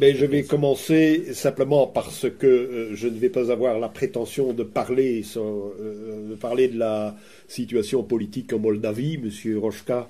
je 0.00 0.26
vais 0.26 0.42
commencer 0.44 1.34
simplement 1.34 1.86
parce 1.86 2.26
que 2.30 2.46
euh, 2.46 2.94
je 2.94 3.08
ne 3.08 3.18
vais 3.18 3.28
pas 3.28 3.50
avoir 3.50 3.78
la 3.78 3.88
prétention 3.88 4.52
de 4.52 4.62
parler, 4.62 5.22
euh, 5.36 6.30
de 6.30 6.34
parler 6.34 6.68
de 6.68 6.78
la 6.78 7.16
situation 7.48 8.02
politique 8.02 8.52
en 8.52 8.58
Moldavie. 8.58 9.18
Monsieur 9.18 9.58
Rochka 9.58 10.08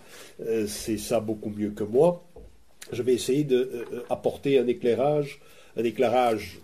c'est 0.67 0.99
ça 0.99 1.21
beaucoup 1.21 1.51
mieux 1.51 1.71
que 1.71 1.85
moi. 1.85 2.25
Je 2.93 3.03
vais 3.03 3.15
essayer 3.15 3.45
d'apporter 3.45 4.59
un 4.59 4.67
éclairage, 4.67 5.41
un 5.77 5.85
éclairage 5.85 6.59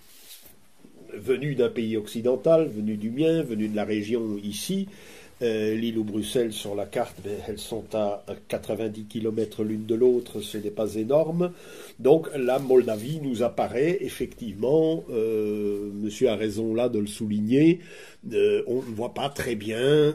venu 1.13 1.55
d'un 1.55 1.69
pays 1.69 1.97
occidental, 1.97 2.69
venu 2.69 2.97
du 2.97 3.11
mien, 3.11 3.43
venu 3.43 3.69
de 3.69 3.77
la 3.77 3.85
région 3.85 4.37
ici, 4.43 4.89
euh, 4.89 5.17
Lille 5.41 5.99
ou 5.99 6.05
Bruxelles 6.05 6.53
sur 6.53 6.75
la 6.75 6.87
carte, 6.87 7.17
mais 7.25 7.39
elles 7.47 7.59
sont 7.59 7.85
à 7.93 8.25
90 8.49 9.05
km 9.05 9.65
l'une 9.65 9.85
de 9.85 9.95
l'autre, 9.95 10.41
ce 10.41 10.57
n'est 10.57 10.71
pas 10.71 10.95
énorme. 10.95 11.53
Donc 11.99 12.29
la 12.35 12.59
Moldavie 12.59 13.21
nous 13.23 13.43
apparaît 13.43 13.99
effectivement, 14.01 15.05
euh, 15.11 15.91
monsieur 15.93 16.31
a 16.31 16.37
raison 16.37 16.75
là 16.75 16.89
de 16.89 16.99
le 16.99 17.07
souligner, 17.07 17.81
euh, 18.33 18.63
on 18.67 18.77
ne 18.77 18.95
voit 18.95 19.13
pas 19.13 19.29
très 19.29 19.57
bien 19.57 20.15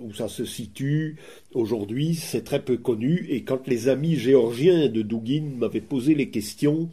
où 0.00 0.14
ça 0.14 0.28
se 0.28 0.44
situe. 0.44 1.16
Aujourd'hui, 1.52 2.14
c'est 2.14 2.44
très 2.44 2.60
peu 2.60 2.76
connu, 2.76 3.26
et 3.28 3.42
quand 3.42 3.66
les 3.66 3.88
amis 3.88 4.16
géorgiens 4.16 4.88
de 4.88 5.02
Douguin 5.02 5.42
m'avaient 5.58 5.80
posé 5.80 6.14
les 6.14 6.30
questions, 6.30 6.88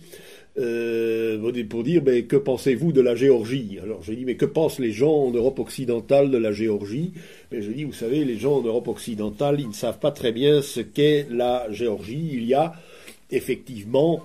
euh, 0.58 1.64
pour 1.70 1.84
dire 1.84 2.02
mais 2.06 2.24
que 2.24 2.36
pensez-vous 2.36 2.92
de 2.92 3.02
la 3.02 3.16
Géorgie? 3.16 3.80
Alors 3.82 4.02
j'ai 4.04 4.16
dit 4.16 4.26
mais 4.26 4.36
que 4.36 4.46
pensent 4.46 4.80
les 4.80 4.92
gens 4.92 5.14
en 5.14 5.32
Europe 5.32 5.60
occidentale 5.60 6.32
de 6.32 6.38
la 6.38 6.52
Géorgie? 6.52 7.14
Mais 7.52 7.62
je 7.62 7.72
dis 7.72 7.84
vous 7.84 7.94
savez 7.94 8.26
les 8.26 8.38
gens 8.38 8.58
en 8.58 8.62
Europe 8.62 8.88
occidentale 8.88 9.60
ils 9.60 9.68
ne 9.68 9.74
savent 9.74 10.00
pas 10.00 10.12
très 10.12 10.32
bien 10.32 10.62
ce 10.62 10.80
qu'est 10.80 11.28
la 11.30 11.72
Géorgie. 11.72 12.30
Il 12.34 12.46
y 12.46 12.54
a 12.54 12.74
effectivement 13.32 14.24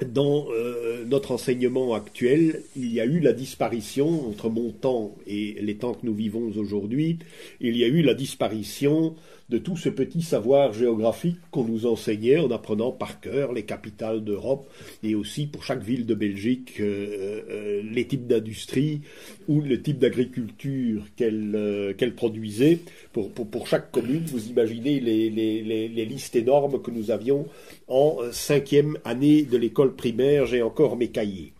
dans 0.00 0.46
euh, 0.50 1.04
notre 1.04 1.32
enseignement 1.32 1.94
actuel, 1.94 2.62
il 2.76 2.92
y 2.92 3.00
a 3.00 3.04
eu 3.04 3.20
la 3.20 3.32
disparition, 3.32 4.28
entre 4.28 4.48
mon 4.48 4.70
temps 4.70 5.14
et 5.26 5.56
les 5.60 5.74
temps 5.74 5.92
que 5.94 6.06
nous 6.06 6.14
vivons 6.14 6.50
aujourd'hui, 6.56 7.18
il 7.60 7.76
y 7.76 7.84
a 7.84 7.88
eu 7.88 8.02
la 8.02 8.14
disparition 8.14 9.14
de 9.48 9.58
tout 9.58 9.76
ce 9.76 9.88
petit 9.88 10.22
savoir 10.22 10.72
géographique 10.72 11.38
qu'on 11.50 11.64
nous 11.64 11.86
enseignait 11.86 12.38
en 12.38 12.50
apprenant 12.50 12.92
par 12.92 13.20
cœur 13.20 13.52
les 13.52 13.64
capitales 13.64 14.24
d'Europe 14.24 14.68
et 15.02 15.14
aussi 15.14 15.46
pour 15.46 15.64
chaque 15.64 15.82
ville 15.82 16.06
de 16.06 16.14
Belgique 16.14 16.74
euh, 16.80 17.42
euh, 17.50 17.82
les 17.84 18.06
types 18.06 18.26
d'industrie 18.26 19.00
ou 19.48 19.60
le 19.60 19.80
type 19.80 19.98
d'agriculture 19.98 21.04
qu'elle 21.16 21.52
euh, 21.54 22.10
produisait. 22.16 22.78
Pour, 23.12 23.30
pour, 23.30 23.66
chaque 23.66 23.90
commune, 23.90 24.24
vous 24.26 24.48
imaginez 24.48 25.00
les, 25.00 25.30
les, 25.30 26.04
listes 26.04 26.36
énormes 26.36 26.80
que 26.80 26.90
nous 26.90 27.10
avions 27.10 27.46
en 27.88 28.18
cinquième 28.32 28.98
année 29.04 29.42
de 29.42 29.56
l'école 29.56 29.94
primaire. 29.94 30.46
J'ai 30.46 30.62
encore 30.62 30.96
mes 30.96 31.08
cahiers. 31.08 31.52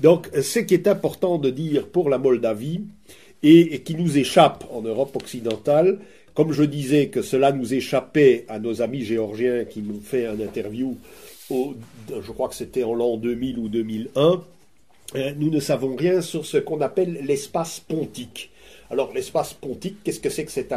Donc, 0.00 0.28
ce 0.40 0.58
qui 0.60 0.74
est 0.74 0.86
important 0.86 1.38
de 1.38 1.50
dire 1.50 1.88
pour 1.88 2.08
la 2.08 2.18
Moldavie, 2.18 2.82
et 3.42 3.80
qui 3.80 3.94
nous 3.94 4.18
échappe 4.18 4.64
en 4.70 4.82
Europe 4.82 5.16
occidentale, 5.16 5.98
comme 6.34 6.52
je 6.52 6.64
disais 6.64 7.08
que 7.08 7.22
cela 7.22 7.52
nous 7.52 7.74
échappait 7.74 8.44
à 8.48 8.58
nos 8.58 8.82
amis 8.82 9.04
géorgiens 9.04 9.64
qui 9.64 9.82
nous 9.82 10.00
fait 10.00 10.26
un 10.26 10.40
interview, 10.40 10.96
je 11.50 12.32
crois 12.32 12.48
que 12.48 12.54
c'était 12.54 12.84
en 12.84 12.94
l'an 12.94 13.16
2000 13.16 13.58
ou 13.58 13.68
2001, 13.68 14.42
euh, 15.14 15.32
nous 15.36 15.50
ne 15.50 15.60
savons 15.60 15.94
rien 15.94 16.22
sur 16.22 16.46
ce 16.46 16.56
qu'on 16.56 16.80
appelle 16.80 17.20
l'espace 17.24 17.80
pontique. 17.80 18.50
Alors 18.90 19.12
l'espace 19.12 19.52
pontique, 19.54 19.98
qu'est-ce 20.04 20.20
que 20.20 20.30
c'est 20.30 20.44
que 20.44 20.50
cet, 20.50 20.72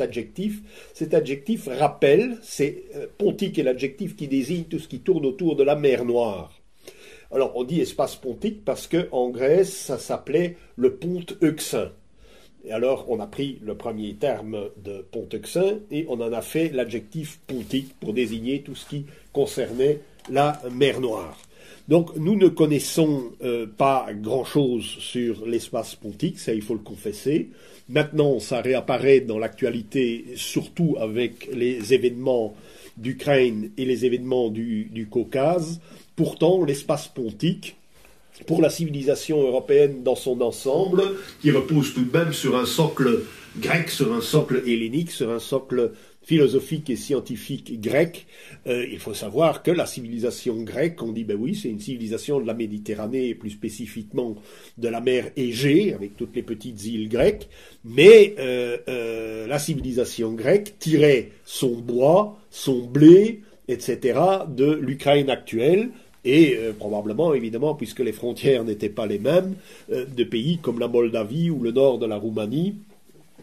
adjectif? 0.00 0.60
Cet 0.94 1.14
adjectif 1.14 1.68
rappelle, 1.70 2.38
c'est 2.42 2.84
euh, 2.96 3.06
pontique 3.18 3.58
est 3.58 3.62
l'adjectif 3.62 4.16
qui 4.16 4.28
désigne 4.28 4.64
tout 4.64 4.78
ce 4.78 4.88
qui 4.88 5.00
tourne 5.00 5.26
autour 5.26 5.56
de 5.56 5.62
la 5.62 5.76
mer 5.76 6.04
Noire. 6.04 6.52
Alors 7.30 7.52
on 7.56 7.64
dit 7.64 7.80
espace 7.80 8.16
pontique 8.16 8.64
parce 8.64 8.86
que 8.86 9.08
en 9.10 9.30
Grèce 9.30 9.74
ça 9.74 9.98
s'appelait 9.98 10.56
le 10.76 10.94
ponte 10.94 11.36
Euxin. 11.42 11.90
Et 12.66 12.72
alors, 12.72 13.06
on 13.08 13.20
a 13.20 13.28
pris 13.28 13.60
le 13.62 13.76
premier 13.76 14.14
terme 14.14 14.70
de 14.82 15.06
Pontexin 15.12 15.78
et 15.92 16.04
on 16.08 16.20
en 16.20 16.32
a 16.32 16.42
fait 16.42 16.70
l'adjectif 16.70 17.38
pontique 17.46 17.94
pour 18.00 18.12
désigner 18.12 18.62
tout 18.62 18.74
ce 18.74 18.88
qui 18.88 19.06
concernait 19.32 20.00
la 20.28 20.60
mer 20.72 21.00
Noire. 21.00 21.38
Donc, 21.86 22.16
nous 22.16 22.34
ne 22.34 22.48
connaissons 22.48 23.30
euh, 23.44 23.66
pas 23.66 24.08
grand-chose 24.12 24.82
sur 24.82 25.46
l'espace 25.46 25.94
pontique, 25.94 26.40
ça 26.40 26.52
il 26.52 26.62
faut 26.62 26.74
le 26.74 26.80
confesser. 26.80 27.50
Maintenant, 27.88 28.40
ça 28.40 28.60
réapparaît 28.60 29.20
dans 29.20 29.38
l'actualité, 29.38 30.24
surtout 30.34 30.96
avec 30.98 31.48
les 31.52 31.94
événements 31.94 32.56
d'Ukraine 32.96 33.70
et 33.76 33.84
les 33.84 34.04
événements 34.04 34.48
du 34.48 35.06
Caucase. 35.08 35.80
Pourtant, 36.16 36.64
l'espace 36.64 37.06
pontique, 37.06 37.76
pour 38.44 38.60
la 38.60 38.70
civilisation 38.70 39.40
européenne 39.40 40.02
dans 40.02 40.16
son 40.16 40.40
ensemble, 40.40 41.02
qui 41.40 41.50
repose 41.50 41.94
tout 41.94 42.04
de 42.04 42.16
même 42.16 42.32
sur 42.32 42.56
un 42.56 42.66
socle 42.66 43.22
grec, 43.58 43.88
sur 43.90 44.12
un 44.12 44.20
socle 44.20 44.62
hellénique, 44.66 45.10
sur 45.10 45.30
un 45.30 45.38
socle 45.38 45.92
philosophique 46.26 46.90
et 46.90 46.96
scientifique 46.96 47.80
grec. 47.80 48.26
Euh, 48.66 48.84
il 48.90 48.98
faut 48.98 49.14
savoir 49.14 49.62
que 49.62 49.70
la 49.70 49.86
civilisation 49.86 50.60
grecque, 50.62 51.00
on 51.00 51.12
dit 51.12 51.22
ben 51.22 51.36
oui, 51.40 51.54
c'est 51.54 51.68
une 51.68 51.80
civilisation 51.80 52.40
de 52.40 52.46
la 52.46 52.54
Méditerranée 52.54 53.28
et 53.28 53.34
plus 53.36 53.50
spécifiquement 53.50 54.34
de 54.76 54.88
la 54.88 55.00
mer 55.00 55.30
Égée, 55.36 55.94
avec 55.94 56.16
toutes 56.16 56.34
les 56.34 56.42
petites 56.42 56.84
îles 56.84 57.08
grecques, 57.08 57.48
mais 57.84 58.34
euh, 58.40 58.76
euh, 58.88 59.46
la 59.46 59.60
civilisation 59.60 60.32
grecque 60.32 60.74
tirait 60.80 61.30
son 61.44 61.76
bois, 61.76 62.38
son 62.50 62.82
blé, 62.82 63.42
etc., 63.68 64.18
de 64.48 64.72
l'Ukraine 64.72 65.30
actuelle, 65.30 65.90
et 66.26 66.56
euh, 66.56 66.72
probablement, 66.72 67.32
évidemment, 67.32 67.74
puisque 67.74 68.00
les 68.00 68.12
frontières 68.12 68.64
n'étaient 68.64 68.90
pas 68.90 69.06
les 69.06 69.20
mêmes, 69.20 69.54
euh, 69.92 70.04
de 70.04 70.24
pays 70.24 70.58
comme 70.58 70.80
la 70.80 70.88
Moldavie 70.88 71.50
ou 71.50 71.60
le 71.60 71.70
nord 71.70 71.98
de 71.98 72.06
la 72.06 72.16
Roumanie 72.16 72.74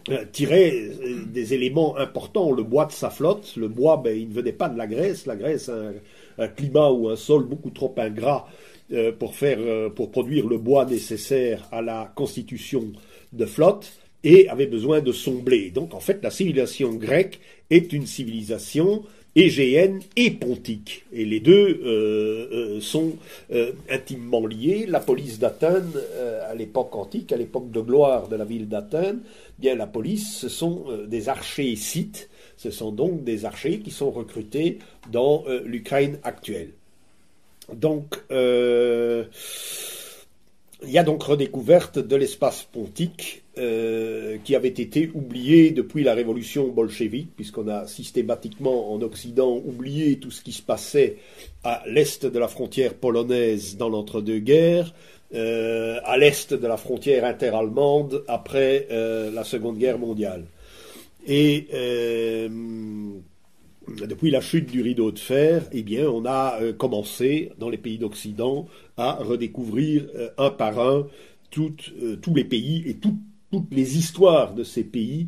euh, 0.09 0.25
tiraient 0.31 0.89
des 1.25 1.53
éléments 1.53 1.97
importants, 1.97 2.51
le 2.51 2.63
bois 2.63 2.85
de 2.85 2.91
sa 2.91 3.09
flotte. 3.09 3.53
Le 3.55 3.69
bois, 3.69 4.01
ben, 4.03 4.15
il 4.15 4.27
ne 4.27 4.33
venait 4.33 4.51
pas 4.51 4.67
de 4.67 4.77
la 4.77 4.85
Grèce. 4.85 5.25
La 5.25 5.37
Grèce 5.37 5.69
a 5.69 5.93
un, 6.37 6.47
climat 6.49 6.91
ou 6.91 7.07
un 7.09 7.15
sol 7.15 7.45
beaucoup 7.45 7.69
trop 7.69 7.93
ingrat 7.97 8.47
pour, 9.17 9.33
faire, 9.33 9.91
pour 9.95 10.11
produire 10.11 10.47
le 10.47 10.57
bois 10.57 10.85
nécessaire 10.85 11.67
à 11.71 11.81
la 11.81 12.11
constitution 12.15 12.91
de 13.31 13.45
flotte 13.45 13.91
et 14.23 14.49
avait 14.49 14.67
besoin 14.67 14.99
de 14.99 15.11
son 15.11 15.35
blé. 15.35 15.69
Donc 15.69 15.93
en 15.93 15.99
fait, 15.99 16.19
la 16.21 16.31
civilisation 16.31 16.93
grecque 16.93 17.39
est 17.69 17.93
une 17.93 18.05
civilisation 18.05 19.03
égéenne 19.35 20.01
et 20.15 20.31
pontique. 20.31 21.05
Et 21.11 21.25
les 21.25 21.39
deux 21.39 21.81
euh, 21.83 22.47
euh, 22.51 22.81
sont 22.81 23.13
euh, 23.51 23.71
intimement 23.89 24.45
liés. 24.45 24.85
La 24.87 24.99
police 24.99 25.39
d'Athènes, 25.39 25.93
à 26.47 26.53
l'époque 26.55 26.95
antique, 26.95 27.31
à 27.31 27.37
l'époque 27.37 27.71
de 27.71 27.81
gloire 27.81 28.27
de 28.27 28.35
la 28.35 28.45
ville 28.45 28.67
d'Athènes, 28.67 29.21
bien 29.59 29.75
la 29.75 29.87
police, 29.87 30.37
ce 30.37 30.49
sont 30.49 30.85
des 31.07 31.29
archers 31.29 31.75
scythes. 31.75 32.29
Ce 32.57 32.69
sont 32.71 32.91
donc 32.91 33.23
des 33.23 33.45
archers 33.45 33.79
qui 33.79 33.91
sont 33.91 34.11
recrutés 34.11 34.79
dans 35.11 35.43
l'Ukraine 35.65 36.19
actuelle. 36.23 36.69
Donc, 37.73 38.17
il 40.85 40.91
y 40.91 40.97
a 40.97 41.03
donc 41.03 41.23
redécouverte 41.23 41.99
de 41.99 42.15
l'espace 42.15 42.63
pontique 42.63 43.43
euh, 43.57 44.37
qui 44.43 44.55
avait 44.55 44.69
été 44.69 45.11
oublié 45.13 45.71
depuis 45.71 46.03
la 46.03 46.13
révolution 46.13 46.67
bolchevique, 46.67 47.35
puisqu'on 47.35 47.67
a 47.67 47.87
systématiquement 47.87 48.93
en 48.93 49.01
Occident 49.01 49.61
oublié 49.65 50.17
tout 50.17 50.31
ce 50.31 50.41
qui 50.41 50.51
se 50.51 50.61
passait 50.61 51.17
à 51.63 51.83
l'est 51.87 52.25
de 52.25 52.39
la 52.39 52.47
frontière 52.47 52.93
polonaise 52.95 53.77
dans 53.77 53.89
l'entre-deux-guerres, 53.89 54.93
euh, 55.33 55.99
à 56.03 56.17
l'est 56.17 56.53
de 56.53 56.67
la 56.67 56.77
frontière 56.77 57.25
interallemande 57.25 58.23
après 58.27 58.87
euh, 58.91 59.31
la 59.31 59.43
Seconde 59.43 59.77
Guerre 59.77 59.99
mondiale. 59.99 60.45
Et 61.25 61.67
depuis 63.87 64.31
la 64.31 64.41
chute 64.41 64.71
du 64.71 64.81
rideau 64.81 65.11
de 65.11 65.19
fer, 65.19 65.63
eh 65.71 65.83
bien, 65.83 66.09
on 66.09 66.25
a 66.25 66.59
euh, 66.61 66.73
commencé 66.73 67.51
dans 67.59 67.69
les 67.69 67.77
pays 67.77 67.97
d'Occident 67.97 68.67
à 68.97 69.13
redécouvrir 69.15 70.07
euh, 70.15 70.29
un 70.37 70.49
par 70.49 70.79
un 70.79 71.07
euh, 71.57 72.15
tous 72.21 72.33
les 72.33 72.43
pays 72.43 72.83
et 72.87 72.95
toutes 72.95 73.15
les 73.71 73.97
histoires 73.97 74.55
de 74.55 74.63
ces 74.63 74.83
pays 74.83 75.27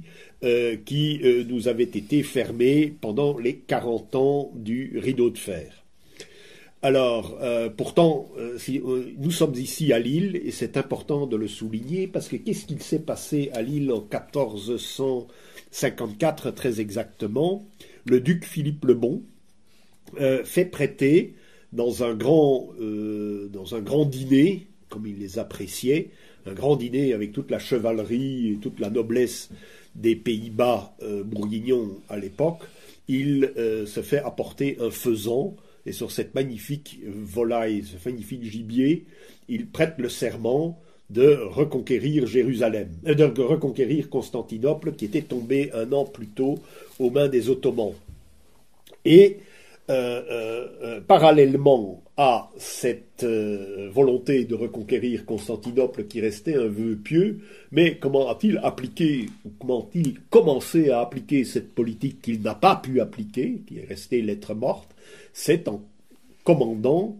qui 0.85 1.21
nous 1.47 1.67
avaient 1.67 1.83
été 1.83 2.23
fermés 2.23 2.91
pendant 2.99 3.37
les 3.37 3.57
40 3.57 4.15
ans 4.15 4.51
du 4.55 4.97
rideau 4.97 5.29
de 5.29 5.37
fer. 5.37 5.83
Alors, 6.81 7.37
pourtant, 7.77 8.31
nous 9.19 9.29
sommes 9.29 9.53
ici 9.53 9.93
à 9.93 9.99
Lille, 9.99 10.41
et 10.43 10.49
c'est 10.49 10.77
important 10.77 11.27
de 11.27 11.35
le 11.35 11.47
souligner, 11.47 12.07
parce 12.07 12.27
que 12.27 12.35
qu'est-ce 12.35 12.65
qu'il 12.65 12.81
s'est 12.81 13.03
passé 13.03 13.51
à 13.53 13.61
Lille 13.61 13.91
en 13.91 14.01
1454 14.01 16.49
très 16.49 16.81
exactement? 16.81 17.63
Le 18.05 18.19
duc 18.19 18.45
Philippe 18.45 18.85
le 18.85 18.93
Bon 18.93 19.23
euh, 20.19 20.43
fait 20.45 20.65
prêter 20.65 21.33
dans 21.73 22.03
un 22.03 22.13
grand, 22.13 22.69
euh, 22.79 23.49
dans 23.51 23.75
un 23.75 23.81
grand 23.81 24.05
dîner, 24.05 24.67
comme 24.89 25.07
il 25.07 25.19
les 25.19 25.39
appréciait, 25.39 26.11
un 26.45 26.53
grand 26.53 26.75
dîner 26.75 27.13
avec 27.13 27.33
toute 27.33 27.51
la 27.51 27.59
chevalerie 27.59 28.51
et 28.51 28.55
toute 28.57 28.79
la 28.79 28.89
noblesse 28.89 29.49
des 29.95 30.15
Pays-Bas 30.15 30.95
euh, 31.01 31.23
bourguignons 31.23 31.99
à 32.07 32.17
l'époque, 32.17 32.61
il 33.07 33.51
se 33.55 34.01
fait 34.01 34.17
apporter 34.17 34.77
un 34.79 34.89
faisan 34.89 35.55
et 35.85 35.91
sur 35.91 36.11
cette 36.11 36.33
magnifique 36.33 36.99
volaille, 37.05 37.83
ce 37.83 38.09
magnifique 38.09 38.43
gibier, 38.43 39.05
il 39.47 39.67
prête 39.67 39.93
le 39.99 40.09
serment 40.09 40.81
de 41.09 41.35
reconquérir 41.35 42.25
Jérusalem, 42.25 42.89
euh, 43.07 43.13
de 43.13 43.41
reconquérir 43.41 44.09
Constantinople, 44.09 44.93
qui 44.93 45.05
était 45.05 45.21
tombée 45.21 45.71
un 45.73 45.91
an 45.91 46.05
plus 46.05 46.27
tôt 46.27 46.59
aux 46.99 47.09
mains 47.09 47.27
des 47.27 47.49
Ottomans. 47.49 47.93
Et 49.03 49.37
euh, 49.89 50.67
euh, 50.81 51.01
parallèlement 51.01 52.01
à 52.17 52.49
cette 52.57 53.25
volonté 53.25 54.45
de 54.45 54.55
reconquérir 54.55 55.25
Constantinople 55.25 56.05
qui 56.05 56.21
restait 56.21 56.55
un 56.55 56.67
vœu 56.67 56.95
pieux, 56.95 57.41
mais 57.71 57.97
comment 57.97 58.29
a-t-il 58.29 58.57
appliqué, 58.63 59.27
ou 59.45 59.49
comment 59.59 59.81
a-t-il 59.81 60.21
commencé 60.29 60.89
à 60.89 61.01
appliquer 61.01 61.43
cette 61.43 61.75
politique 61.75 62.21
qu'il 62.21 62.41
n'a 62.41 62.55
pas 62.55 62.77
pu 62.77 63.01
appliquer, 63.01 63.61
qui 63.67 63.79
est 63.79 63.85
restée 63.85 64.21
lettre 64.21 64.55
morte, 64.55 64.89
c'est 65.33 65.67
en 65.67 65.81
commandant 66.45 67.17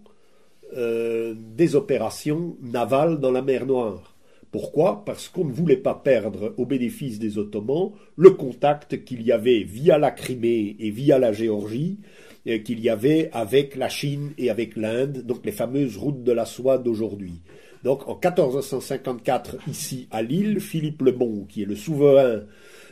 euh, 0.76 1.34
des 1.38 1.76
opérations 1.76 2.58
navales 2.62 3.20
dans 3.20 3.32
la 3.32 3.42
mer 3.42 3.66
Noire. 3.66 4.14
Pourquoi? 4.52 5.04
Parce 5.06 5.30
qu'on 5.30 5.46
ne 5.46 5.54
voulait 5.54 5.78
pas 5.78 5.96
perdre 5.96 6.54
au 6.58 6.66
bénéfice 6.66 7.18
des 7.18 7.38
Ottomans 7.38 7.92
le 8.18 8.32
contact 8.32 9.06
qu'il 9.06 9.22
y 9.22 9.32
avait 9.32 9.64
via 9.64 9.98
la 9.98 10.12
Crimée 10.12 10.76
et 10.80 10.90
via 10.90 11.18
la 11.18 11.32
Géorgie, 11.32 12.00
euh, 12.48 12.58
qu'il 12.60 12.82
y 12.82 12.90
avait 12.90 13.30
avec 13.32 13.76
la 13.76 13.88
Chine 13.88 14.32
et 14.38 14.50
avec 14.50 14.76
l'Inde, 14.76 15.24
donc 15.26 15.46
les 15.46 15.54
fameuses 15.54 15.96
routes 15.96 16.24
de 16.24 16.32
la 16.34 16.46
soie 16.46 16.78
d'aujourd'hui. 16.78 17.42
Donc 17.84 18.08
en 18.10 18.16
1454, 18.16 19.58
ici 19.70 20.08
à 20.12 20.22
Lille, 20.22 20.60
Philippe 20.60 21.04
le 21.04 21.12
Bon, 21.14 21.46
qui 21.48 21.64
est 21.64 21.68
le 21.68 21.76
souverain 21.76 22.42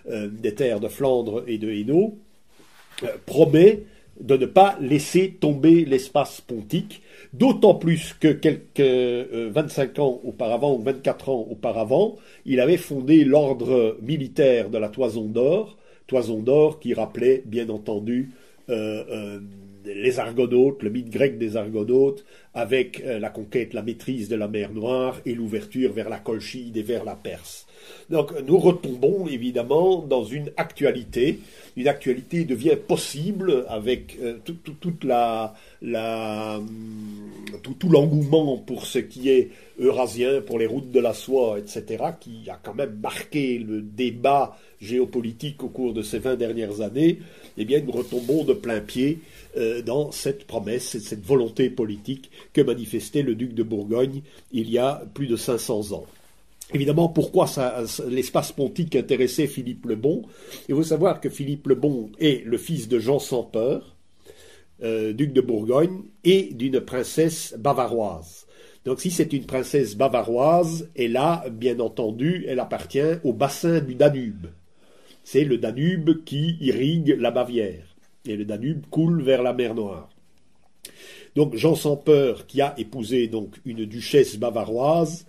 euh, 0.10 0.30
des 0.30 0.56
terres 0.56 0.80
de 0.80 0.88
Flandre 0.88 1.44
et 1.48 1.58
de 1.58 1.70
Hainaut, 1.70 2.18
promet 3.26 3.84
de 4.20 4.38
ne 4.38 4.46
pas 4.46 4.78
laisser 4.80 5.32
tomber 5.40 5.86
l'espace 5.86 6.42
pontique 6.42 7.02
D'autant 7.34 7.74
plus 7.74 8.14
que 8.14 8.28
quelques 8.28 8.80
25 8.80 9.98
euh, 9.98 10.02
ans 10.04 10.22
auparavant 10.24 10.76
ou 10.76 10.84
24 10.84 11.30
ans 11.30 11.48
auparavant, 11.50 12.18
il 12.46 12.60
avait 12.60 12.78
fondé 12.78 13.24
l'ordre 13.24 13.98
militaire 14.04 14.70
de 14.70 14.78
la 14.78 14.90
Toison 14.90 15.26
d'Or, 15.26 15.78
Toison 16.06 16.44
d'Or 16.44 16.80
qui 16.80 16.94
rappelait 16.94 17.42
bien 17.46 17.70
entendu 17.70 18.30
euh, 18.70 19.04
euh, 19.10 19.40
les 19.84 20.20
Argonautes, 20.20 20.84
le 20.84 20.92
mythe 20.92 21.10
grec 21.10 21.40
des 21.40 21.58
Argonautes, 21.58 22.24
avec 22.54 23.04
la 23.04 23.30
conquête, 23.30 23.74
la 23.74 23.82
maîtrise 23.82 24.30
de 24.30 24.36
la 24.36 24.48
mer 24.48 24.72
Noire 24.72 25.20
et 25.26 25.34
l'ouverture 25.34 25.92
vers 25.92 26.10
la 26.10 26.20
Colchide 26.20 26.78
et 26.78 26.84
vers 26.84 27.04
la 27.04 27.16
Perse. 27.16 27.66
Donc 28.10 28.32
nous 28.46 28.58
retombons 28.58 29.28
évidemment 29.28 30.00
dans 30.00 30.24
une 30.24 30.52
actualité. 30.58 31.40
Une 31.76 31.88
actualité 31.88 32.44
devient 32.44 32.78
possible 32.88 33.66
avec 33.68 34.18
euh, 34.22 34.38
toute 34.44 35.04
la, 35.04 35.56
tout, 37.64 37.90
l'engouement 37.90 38.58
pour 38.58 38.86
ce 38.86 39.00
qui 39.00 39.30
est 39.30 39.50
eurasien, 39.80 40.42
pour 40.42 40.60
les 40.60 40.68
routes 40.68 40.92
de 40.92 41.00
la 41.00 41.14
soie, 41.14 41.58
etc., 41.58 42.04
qui 42.20 42.48
a 42.50 42.60
quand 42.62 42.76
même 42.76 43.00
marqué 43.02 43.58
le 43.58 43.82
débat 43.82 44.56
géopolitique 44.80 45.64
au 45.64 45.70
cours 45.70 45.94
de 45.94 46.04
ces 46.04 46.20
20 46.20 46.36
dernières 46.36 46.82
années. 46.82 47.20
Eh 47.58 47.66
bien, 47.66 47.82
nous 47.82 47.92
retombons 47.92 48.44
de 48.44 48.54
plein 48.54 48.80
pied 48.80 49.20
euh, 49.58 49.82
dans 49.82 50.12
cette 50.12 50.46
promesse, 50.46 51.00
cette 51.00 51.26
volonté 51.26 51.70
politique 51.70 52.30
que 52.52 52.62
manifestait 52.62 53.22
le 53.22 53.36
duc 53.36 53.54
de 53.54 53.64
Bourgogne 53.64 54.22
il 54.52 54.70
y 54.70 54.78
a 54.78 55.04
plus 55.14 55.28
de 55.28 55.36
500 55.36 55.94
ans. 55.94 56.06
Évidemment, 56.74 57.10
pourquoi 57.10 57.46
l'espace 58.10 58.52
pontique 58.52 58.96
intéressait 58.96 59.48
Philippe 59.48 59.86
le 59.86 59.96
Bon? 59.96 60.24
Il 60.68 60.76
faut 60.76 60.84
savoir 60.84 61.22
que 61.22 61.30
Philippe 61.30 61.68
le 61.68 61.76
Bon 61.76 62.10
est 62.20 62.46
le 62.46 62.58
fils 62.58 62.88
de 62.88 63.00
Jean 63.00 63.20
sans 63.20 63.44
peur, 63.44 63.96
euh, 64.82 65.14
duc 65.14 65.34
de 65.34 65.42
Bourgogne, 65.42 66.04
et 66.24 66.50
d'une 66.54 66.82
princesse 66.82 67.54
bavaroise. 67.60 68.48
Donc 68.86 69.00
si 69.00 69.12
c'est 69.12 69.34
une 69.34 69.46
princesse 69.46 69.96
bavaroise, 69.96 70.90
elle 70.96 71.16
a, 71.18 71.46
bien 71.50 71.80
entendu, 71.80 72.46
elle 72.48 72.60
appartient 72.60 73.20
au 73.24 73.34
bassin 73.34 73.80
du 73.80 73.96
Danube. 73.96 74.48
C'est 75.24 75.46
le 75.46 75.58
Danube 75.58 76.24
qui 76.26 76.58
irrigue 76.60 77.16
la 77.20 77.32
Bavière. 77.32 77.86
Et 78.26 78.36
le 78.36 78.46
Danube 78.46 78.86
coule 78.90 79.22
vers 79.22 79.44
la 79.44 79.54
mer 79.54 79.74
Noire. 79.74 80.10
Donc 81.36 81.56
Jean 81.56 81.76
sans 81.76 81.96
peur, 81.96 82.46
qui 82.46 82.62
a 82.62 82.74
épousé 82.78 83.28
donc 83.28 83.56
une 83.66 83.86
duchesse 83.86 84.38
bavaroise, 84.38 85.26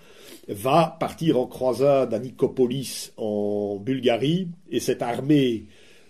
va 0.48 0.96
partir 1.00 1.38
en 1.38 1.46
croisade 1.46 2.12
à 2.12 2.18
Nicopolis 2.18 3.12
en 3.16 3.76
Bulgarie 3.76 4.48
et 4.70 4.80
cette 4.80 5.02
armée 5.02 5.64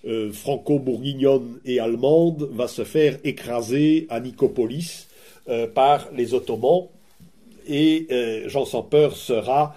euh, 0.06 0.32
franco-bourguignonne 0.32 1.61
et 1.64 1.79
allemande 1.79 2.49
va 2.52 2.69
se 2.69 2.85
faire 2.85 3.19
écraser 3.25 4.06
à 4.11 4.20
Nicopolis 4.20 5.06
euh, 5.49 5.67
par 5.67 6.08
les 6.14 6.35
Ottomans 6.35 6.88
et 7.69 8.06
euh, 8.11 8.49
Jean 8.49 8.64
sans 8.64 8.82
peur 8.82 9.17
sera 9.17 9.76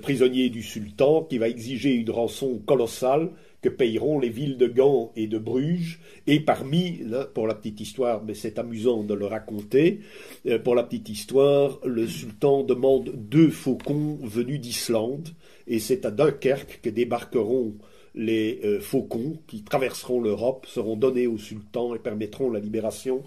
prisonnier 0.00 0.48
du 0.48 0.62
sultan 0.62 1.22
qui 1.22 1.36
va 1.36 1.48
exiger 1.48 1.92
une 1.92 2.10
rançon 2.10 2.58
colossale 2.64 3.28
que 3.60 3.68
payeront 3.68 4.18
les 4.18 4.28
villes 4.28 4.56
de 4.56 4.66
Gand 4.66 5.12
et 5.16 5.26
de 5.26 5.38
Bruges. 5.38 5.98
Et 6.26 6.40
parmi, 6.40 7.00
pour 7.34 7.46
la 7.46 7.54
petite 7.54 7.80
histoire, 7.80 8.22
mais 8.24 8.34
c'est 8.34 8.58
amusant 8.58 9.02
de 9.02 9.14
le 9.14 9.26
raconter, 9.26 10.00
euh, 10.46 10.58
pour 10.58 10.74
la 10.74 10.84
petite 10.84 11.08
histoire, 11.08 11.80
le 11.84 12.06
sultan 12.06 12.62
demande 12.62 13.12
deux 13.16 13.50
faucons 13.50 14.18
venus 14.22 14.60
d'Islande, 14.60 15.28
et 15.66 15.80
c'est 15.80 16.06
à 16.06 16.10
Dunkerque 16.10 16.80
que 16.82 16.90
débarqueront 16.90 17.74
les 18.14 18.60
euh, 18.64 18.80
faucons 18.80 19.38
qui 19.46 19.62
traverseront 19.62 20.20
l'Europe, 20.20 20.66
seront 20.66 20.96
donnés 20.96 21.26
au 21.26 21.38
sultan 21.38 21.94
et 21.94 21.98
permettront 21.98 22.50
la 22.50 22.60
libération 22.60 23.22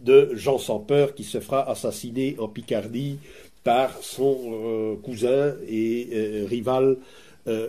de 0.00 0.30
Jean 0.34 0.58
sans 0.58 0.78
peur 0.78 1.14
qui 1.14 1.24
se 1.24 1.40
fera 1.40 1.68
assassiner 1.70 2.36
en 2.38 2.48
Picardie 2.48 3.18
par 3.64 3.96
son 4.02 4.38
euh, 4.46 4.96
cousin 4.96 5.54
et 5.68 6.44
rival 6.48 6.98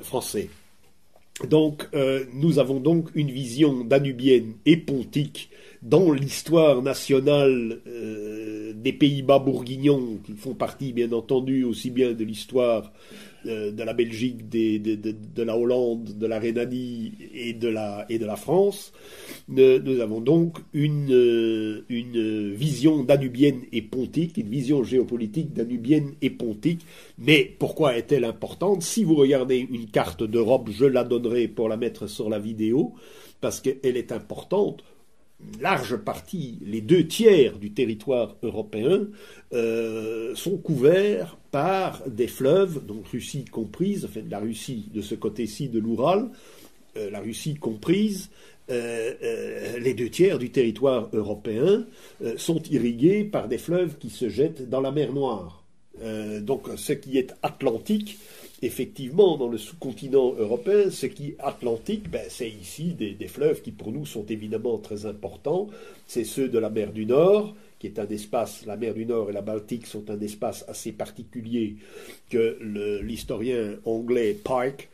français. 0.02 0.50
Donc, 1.46 1.88
euh, 1.94 2.24
nous 2.34 2.58
avons 2.58 2.80
donc 2.80 3.10
une 3.14 3.30
vision 3.30 3.84
danubienne 3.84 4.54
et 4.66 4.78
pontique 4.78 5.50
dans 5.84 6.12
l'histoire 6.12 6.82
nationale 6.82 7.80
euh, 7.88 8.74
des 8.74 8.94
Pays-Bas 8.94 9.40
bourguignons, 9.40 10.18
qui 10.26 10.34
font 10.34 10.56
partie, 10.56 10.94
bien 10.94 11.12
entendu, 11.12 11.64
aussi 11.64 11.92
bien 11.92 12.14
de 12.14 12.24
l'histoire 12.24 12.92
euh, 13.48 13.72
de 13.72 13.84
la 13.84 13.94
Belgique, 13.94 14.50
de, 14.50 15.44
la 15.44 15.58
Hollande, 15.58 16.18
de 16.18 16.28
la 16.28 16.40
Rhénanie 16.40 17.14
et 17.34 17.54
de 17.54 17.68
la, 17.68 18.06
et 18.10 18.20
de 18.20 18.26
la 18.26 18.36
France. 18.36 18.92
nous 19.48 20.00
avons 20.00 20.22
donc 20.22 20.58
une, 20.74 21.84
une 21.90 22.54
vision 22.54 23.04
danubienne 23.04 23.62
et 23.72 23.82
pontique, 23.82 24.38
une 24.38 24.50
vision 24.50 24.84
géopolitique 24.84 25.54
danubienne 25.54 26.14
et 26.22 26.30
pontique. 26.30 26.86
Mais 27.18 27.56
pourquoi 27.58 27.98
est-elle 27.98 28.26
importante? 28.26 28.82
Si 28.84 29.04
vous 29.04 29.16
regardez 29.16 29.58
une 29.58 29.88
carte 29.88 30.24
d'Europe, 30.24 30.70
je 30.72 30.86
la 30.86 31.04
donnerai 31.04 31.48
pour 31.48 31.70
la 31.70 31.78
mettre 31.78 32.08
sur 32.08 32.30
la 32.30 32.40
vidéo, 32.40 32.94
parce 33.42 33.62
qu'elle 33.62 33.98
est 33.98 34.12
importante 34.12 34.84
large 35.60 35.98
partie, 35.98 36.60
les 36.62 36.82
deux 36.82 37.06
tiers 37.08 37.58
du 37.58 37.72
territoire 37.72 38.36
européen, 38.44 39.08
euh, 39.54 40.34
sont 40.36 40.58
couverts 40.58 41.38
par 41.58 42.04
des 42.08 42.28
fleuves, 42.28 42.86
donc 42.86 43.08
Russie 43.08 43.44
comprise, 43.44 44.06
enfin 44.06 44.22
la 44.30 44.38
Russie 44.38 44.90
de 44.94 45.02
ce 45.02 45.16
côté-ci 45.16 45.70
de 45.70 45.80
l'Oural, 45.80 46.30
euh, 46.98 47.10
la 47.10 47.20
Russie 47.20 47.56
comprise, 47.56 48.30
euh, 48.70 49.80
les 49.80 49.96
deux 49.96 50.12
tiers 50.12 50.38
du 50.38 50.52
territoire 50.52 51.10
européen 51.14 51.88
sont 52.36 52.62
irrigués 52.70 53.24
par 53.24 53.48
des 53.48 53.58
fleuves 53.58 53.98
qui 53.98 54.12
se 54.12 54.30
jettent 54.30 54.70
dans 54.70 54.82
la 54.82 54.92
mer 54.92 55.14
Noire. 55.14 55.64
donc 56.42 56.68
ce 56.76 56.94
qui 56.94 57.18
est 57.18 57.34
atlantique 57.42 58.20
effectivement, 58.62 59.38
dans 59.38 59.50
le 59.50 59.58
sous-continent 59.58 60.34
européen, 60.38 60.90
ce 60.90 61.06
qui 61.06 61.30
est 61.30 61.36
atlantique, 61.40 62.10
ben, 62.10 62.26
c'est 62.30 62.50
ici 62.50 62.94
des, 62.94 63.28
fleuves 63.28 63.62
qui 63.62 63.72
pour 63.72 63.92
nous 63.92 64.06
sont 64.06 64.26
évidemment 64.26 64.78
très 64.78 65.06
importants. 65.06 65.68
C'est 66.08 66.24
ceux 66.24 66.50
de 66.50 66.60
la 66.60 66.70
mer 66.70 66.92
du 66.92 67.06
Nord, 67.06 67.56
qui 67.80 67.88
est 67.88 68.00
un 68.00 68.08
espace, 68.08 68.66
la 68.66 68.78
mer 68.78 68.94
du 68.94 69.06
Nord 69.06 69.30
et 69.30 69.34
la 69.34 69.42
Baltique 69.42 69.86
sont 69.86 70.10
un 70.10 70.20
espace 70.20 70.66
assez 70.68 70.92
particulier 70.92 71.78
que 72.30 72.58
l'historien 73.02 73.76
anglais 73.86 74.36
Pike 74.44 74.90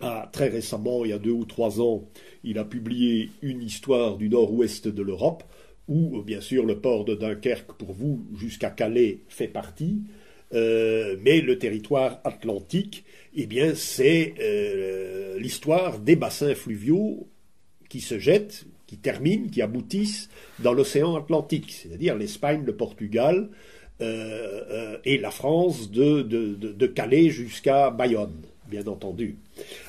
a 0.00 0.28
très 0.32 0.48
récemment, 0.48 1.04
il 1.04 1.10
y 1.10 1.12
a 1.12 1.18
deux 1.18 1.30
ou 1.30 1.44
trois 1.44 1.80
ans, 1.80 2.04
il 2.42 2.58
a 2.58 2.64
publié 2.64 3.30
une 3.42 3.62
histoire 3.62 4.16
du 4.16 4.28
nord-ouest 4.30 4.88
de 4.88 5.02
l'Europe, 5.02 5.44
où 5.88 6.22
bien 6.22 6.40
sûr 6.40 6.64
le 6.64 6.78
port 6.78 7.04
de 7.04 7.14
Dunkerque 7.14 7.72
pour 7.72 7.92
vous 7.92 8.24
jusqu'à 8.38 8.70
Calais 8.70 9.18
fait 9.28 9.48
partie. 9.48 10.02
Euh, 10.52 11.16
mais 11.20 11.40
le 11.40 11.58
territoire 11.58 12.20
atlantique, 12.24 13.04
eh 13.34 13.46
bien, 13.46 13.74
c'est 13.76 14.34
euh, 14.40 15.38
l'histoire 15.38 16.00
des 16.00 16.16
bassins 16.16 16.54
fluviaux 16.54 17.28
qui 17.88 18.00
se 18.00 18.18
jettent, 18.18 18.66
qui 18.90 18.96
terminent, 18.96 19.48
qui 19.48 19.62
aboutissent 19.62 20.28
dans 20.58 20.72
l'océan 20.72 21.14
Atlantique, 21.14 21.70
c'est-à-dire 21.70 22.16
l'Espagne, 22.16 22.64
le 22.66 22.74
Portugal 22.74 23.48
euh, 24.00 24.96
et 25.04 25.16
la 25.16 25.30
France 25.30 25.92
de, 25.92 26.86
Calais 26.88 27.30
jusqu'à 27.30 27.90
Bayonne, 27.90 28.34
bien 28.68 28.84
entendu. 28.88 29.36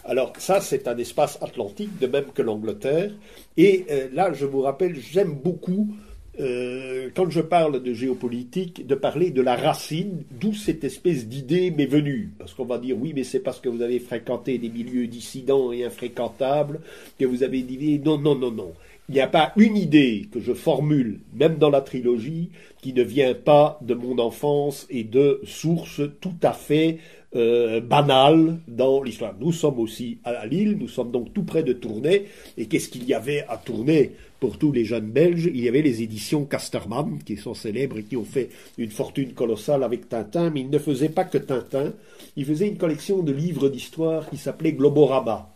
Alors 0.06 0.34
ça, 0.38 0.62
c'est 0.62 0.88
un 0.88 0.96
espace 1.00 1.40
atlantique, 1.42 1.98
de 1.98 2.06
même 2.06 2.26
que 2.32 2.44
l'Angleterre. 2.44 3.10
Et 3.58 3.88
là, 4.14 4.34
je 4.34 4.46
vous 4.46 4.62
rappelle, 4.62 4.96
j'aime 4.96 5.34
beaucoup 5.34 5.96
euh, 6.40 7.10
quand 7.14 7.30
je 7.30 7.42
parle 7.42 7.84
de 7.84 7.94
géopolitique, 7.94 8.88
de 8.88 8.96
parler 8.96 9.32
de 9.32 9.42
la 9.42 9.56
racine, 9.56 10.24
d'où 10.32 10.54
cette 10.54 10.84
espèce 10.84 11.28
d'idée 11.28 11.72
m'est 11.72 11.86
venue. 11.86 12.32
Parce 12.40 12.54
qu'on 12.54 12.66
va 12.66 12.78
dire, 12.78 12.98
oui, 12.98 13.12
mais 13.14 13.24
c'est 13.24 13.40
parce 13.40 13.60
que 13.60 13.68
vous 13.68 13.82
avez 13.82 14.00
fréquenté 14.00 14.58
des 14.58 14.70
milieux 14.70 15.08
dissidents 15.08 15.72
et 15.72 15.84
infréquentables 15.84 16.80
que 17.20 17.26
vous 17.26 17.44
avez 17.44 17.62
dit, 17.64 18.00
non, 18.00 18.18
non, 18.18 18.36
non, 18.36 18.52
non. 18.52 18.72
Il 19.12 19.16
n'y 19.16 19.20
a 19.20 19.28
pas 19.28 19.52
une 19.58 19.76
idée 19.76 20.30
que 20.32 20.40
je 20.40 20.54
formule, 20.54 21.20
même 21.34 21.58
dans 21.58 21.70
la 21.70 21.82
trilogie, 21.82 22.48
qui 22.82 22.94
ne 22.94 23.04
vient 23.04 23.34
pas 23.34 23.78
de 23.82 23.94
mon 23.94 24.18
enfance 24.20 24.88
et 24.90 25.04
de 25.04 25.42
sources 25.44 26.00
tout 26.22 26.38
à 26.42 26.54
fait 26.54 27.00
euh, 27.36 27.82
banales 27.82 28.60
dans 28.70 29.04
l'histoire. 29.04 29.36
Nous 29.38 29.52
sommes 29.52 29.80
aussi 29.80 30.20
à 30.24 30.46
Lille, 30.46 30.78
nous 30.80 30.88
sommes 30.88 31.12
donc 31.12 31.34
tout 31.34 31.44
près 31.44 31.62
de 31.62 31.74
Tournai, 31.74 32.28
et 32.58 32.68
qu'est-ce 32.68 32.88
qu'il 32.88 33.04
y 33.04 33.14
avait 33.14 33.44
à 33.50 33.58
Tournai 33.58 34.12
pour 34.40 34.58
tous 34.58 34.72
les 34.72 34.86
jeunes 34.86 35.12
Belges? 35.12 35.52
Il 35.54 35.60
y 35.60 35.68
avait 35.68 35.82
les 35.82 36.02
éditions 36.04 36.46
Casterman, 36.46 37.20
qui 37.26 37.36
sont 37.36 37.54
célèbres 37.54 37.98
et 37.98 38.04
qui 38.04 38.16
ont 38.16 38.24
fait 38.24 38.48
une 38.78 38.92
fortune 38.92 39.34
colossale 39.34 39.84
avec 39.84 40.08
Tintin, 40.08 40.52
mais 40.52 40.62
ils 40.62 40.70
ne 40.70 40.80
faisaient 40.80 41.10
pas 41.10 41.26
que 41.26 41.38
Tintin, 41.38 41.92
ils 42.38 42.46
faisaient 42.46 42.70
une 42.70 42.78
collection 42.78 43.24
de 43.24 43.34
livres 43.34 43.68
d'histoire 43.68 44.30
qui 44.30 44.38
s'appelait 44.38 44.72
Globorama. 44.72 45.50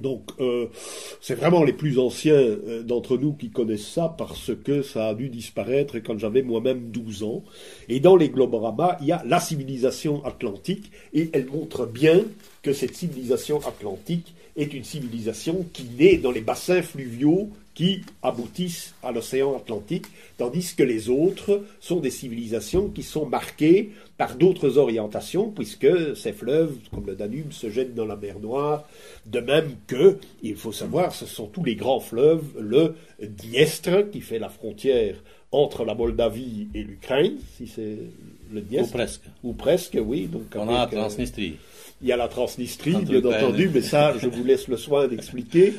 Donc, 0.00 0.30
euh, 0.40 0.66
c'est 1.20 1.34
vraiment 1.34 1.62
les 1.62 1.72
plus 1.72 1.98
anciens 1.98 2.34
euh, 2.34 2.82
d'entre 2.82 3.16
nous 3.16 3.32
qui 3.32 3.50
connaissent 3.50 3.88
ça 3.88 4.14
parce 4.16 4.52
que 4.64 4.82
ça 4.82 5.08
a 5.08 5.14
dû 5.14 5.28
disparaître 5.28 5.98
quand 5.98 6.18
j'avais 6.18 6.42
moi-même 6.42 6.90
12 6.90 7.22
ans. 7.22 7.44
Et 7.88 8.00
dans 8.00 8.16
les 8.16 8.28
Globoramas, 8.28 8.96
il 9.00 9.08
y 9.08 9.12
a 9.12 9.22
la 9.26 9.40
civilisation 9.40 10.24
atlantique 10.24 10.90
et 11.12 11.30
elle 11.32 11.46
montre 11.46 11.86
bien 11.86 12.22
que 12.62 12.72
cette 12.72 12.94
civilisation 12.94 13.60
atlantique 13.66 14.34
est 14.56 14.74
une 14.74 14.84
civilisation 14.84 15.66
qui 15.72 15.84
naît 15.98 16.16
dans 16.16 16.32
les 16.32 16.40
bassins 16.40 16.82
fluviaux 16.82 17.50
qui 17.80 18.02
aboutissent 18.22 18.94
à 19.02 19.10
l'océan 19.10 19.56
Atlantique, 19.56 20.04
tandis 20.36 20.74
que 20.76 20.82
les 20.82 21.08
autres 21.08 21.62
sont 21.80 21.98
des 21.98 22.10
civilisations 22.10 22.90
qui 22.90 23.02
sont 23.02 23.24
marquées 23.24 23.92
par 24.18 24.34
d'autres 24.34 24.76
orientations, 24.76 25.50
puisque 25.50 26.14
ces 26.14 26.34
fleuves, 26.34 26.76
comme 26.92 27.06
le 27.06 27.16
Danube, 27.16 27.52
se 27.52 27.70
jettent 27.70 27.94
dans 27.94 28.04
la 28.04 28.16
mer 28.16 28.38
Noire, 28.38 28.86
de 29.24 29.40
même 29.40 29.76
que, 29.86 30.18
il 30.42 30.56
faut 30.56 30.72
savoir, 30.72 31.14
ce 31.14 31.24
sont 31.24 31.46
tous 31.46 31.64
les 31.64 31.74
grands 31.74 32.00
fleuves, 32.00 32.44
le 32.58 32.96
Dniestre, 33.18 34.10
qui 34.12 34.20
fait 34.20 34.38
la 34.38 34.50
frontière 34.50 35.14
entre 35.50 35.86
la 35.86 35.94
Moldavie 35.94 36.68
et 36.74 36.82
l'Ukraine, 36.82 37.38
si 37.56 37.66
c'est 37.66 37.96
le 38.52 38.60
Dniestre. 38.60 38.90
Ou 38.92 38.98
presque. 38.98 39.22
Ou 39.42 39.52
presque, 39.54 39.98
oui. 39.98 40.26
Donc 40.26 40.54
On 40.54 40.68
a 40.68 40.80
la 40.80 40.86
Transnistrie. 40.86 41.56
il 42.02 42.08
y 42.08 42.12
a 42.12 42.18
la 42.18 42.28
Transnistrie, 42.28 42.96
bien 43.06 43.24
entendu, 43.24 43.70
mais 43.74 43.80
ça, 43.80 44.14
je 44.18 44.28
vous 44.28 44.44
laisse 44.44 44.68
le 44.68 44.76
soin 44.76 45.08
d'expliquer, 45.08 45.72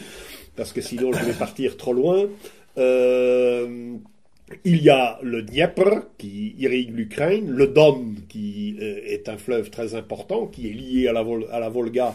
parce 0.56 0.74
que 0.74 0.82
sinon 0.82 1.12
je 1.14 1.24
vais 1.24 1.34
partir 1.34 1.78
trop 1.78 1.94
loin. 1.94 2.26
Euh, 2.78 3.98
il 4.64 4.84
y 4.84 4.90
a 4.90 5.20
le 5.24 5.44
Dniepr 5.44 6.08
qui 6.18 6.56
irrigue 6.58 6.94
l'Ukraine, 6.94 7.50
le 7.50 7.68
Don 7.68 8.16
qui 8.28 8.78
euh, 8.82 9.00
est 9.06 9.30
un 9.30 9.38
fleuve 9.38 9.70
très 9.70 9.96
important, 9.96 10.48
qui 10.48 10.68
est 10.68 10.74
lié 10.74 11.08
à 11.08 11.14
la, 11.14 11.70
Volga, 11.70 12.14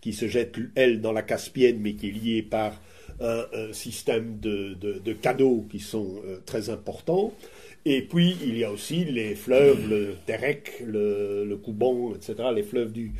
qui 0.00 0.12
se 0.12 0.28
jette, 0.28 0.56
elle, 0.74 1.00
dans 1.00 1.12
la 1.12 1.22
Caspienne, 1.22 1.78
mais 1.80 1.94
qui 1.94 2.08
est 2.08 2.12
lié 2.12 2.42
par 2.42 2.80
un, 3.20 3.72
système 3.72 4.38
de, 4.38 4.74
de, 4.74 5.12
canaux 5.12 5.66
qui 5.70 5.80
sont 5.80 6.20
euh, 6.24 6.38
très 6.46 6.70
importants. 6.70 7.32
Et 7.84 8.02
puis, 8.02 8.36
il 8.42 8.58
y 8.58 8.64
a 8.64 8.70
aussi 8.70 9.04
les 9.04 9.34
fleuves, 9.34 9.88
le 9.88 10.14
Terek, 10.26 10.82
le, 10.84 11.44
le 11.44 11.56
Kouban, 11.56 12.12
etc., 12.14 12.50
les 12.54 12.62
fleuves 12.62 12.92
du, 12.92 13.12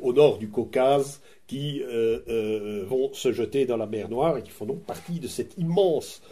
au 0.00 0.12
nord 0.12 0.38
du 0.38 0.48
Caucase, 0.48 1.20
qui 1.52 1.82
euh, 1.82 2.82
vont 2.88 3.12
se 3.12 3.30
jeter 3.30 3.66
dans 3.66 3.76
la 3.76 3.86
mer 3.86 4.08
Noire 4.08 4.38
et 4.38 4.42
qui 4.42 4.48
font 4.48 4.64
donc 4.64 4.84
partie 4.84 5.20
de 5.20 5.28
cet 5.28 5.58
immense 5.58 6.22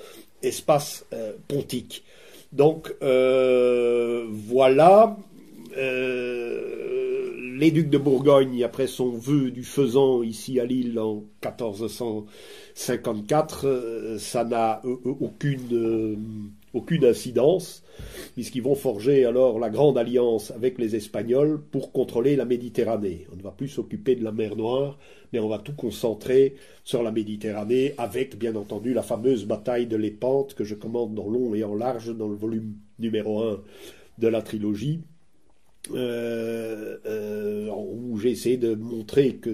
espace 0.42 1.04
euh, 1.12 1.34
pontique. 1.46 2.04
Donc 2.52 2.94
euh, 3.02 4.26
voilà, 4.30 5.18
euh, 5.76 7.34
les 7.58 7.70
ducs 7.70 7.90
de 7.90 7.98
Bourgogne, 7.98 8.64
après 8.64 8.86
son 8.86 9.10
vœu 9.10 9.50
du 9.50 9.62
faisant 9.62 10.22
ici 10.22 10.58
à 10.58 10.64
Lille 10.64 10.98
en 10.98 11.16
1454, 11.44 14.16
ça 14.18 14.44
n'a 14.44 14.80
aucune 15.04 16.56
aucune 16.72 17.04
incidence, 17.04 17.82
puisqu'ils 18.34 18.62
vont 18.62 18.74
forger 18.74 19.24
alors 19.24 19.58
la 19.58 19.70
grande 19.70 19.98
alliance 19.98 20.50
avec 20.50 20.78
les 20.78 20.96
Espagnols 20.96 21.60
pour 21.70 21.92
contrôler 21.92 22.36
la 22.36 22.44
Méditerranée. 22.44 23.26
On 23.32 23.36
ne 23.36 23.42
va 23.42 23.50
plus 23.50 23.68
s'occuper 23.68 24.14
de 24.14 24.24
la 24.24 24.32
mer 24.32 24.56
Noire, 24.56 24.98
mais 25.32 25.40
on 25.40 25.48
va 25.48 25.58
tout 25.58 25.74
concentrer 25.74 26.54
sur 26.84 27.02
la 27.02 27.10
Méditerranée, 27.10 27.94
avec 27.98 28.38
bien 28.38 28.54
entendu 28.56 28.94
la 28.94 29.02
fameuse 29.02 29.46
bataille 29.46 29.86
de 29.86 29.96
l'Épante 29.96 30.54
que 30.54 30.64
je 30.64 30.74
commande 30.74 31.14
dans 31.14 31.28
long 31.28 31.54
et 31.54 31.64
en 31.64 31.74
large 31.74 32.16
dans 32.16 32.28
le 32.28 32.36
volume 32.36 32.74
numéro 32.98 33.42
1 33.42 33.60
de 34.18 34.28
la 34.28 34.42
trilogie. 34.42 35.00
Où 38.10 38.18
j'ai 38.18 38.30
essayé 38.30 38.56
de 38.56 38.74
montrer 38.74 39.34
que 39.34 39.50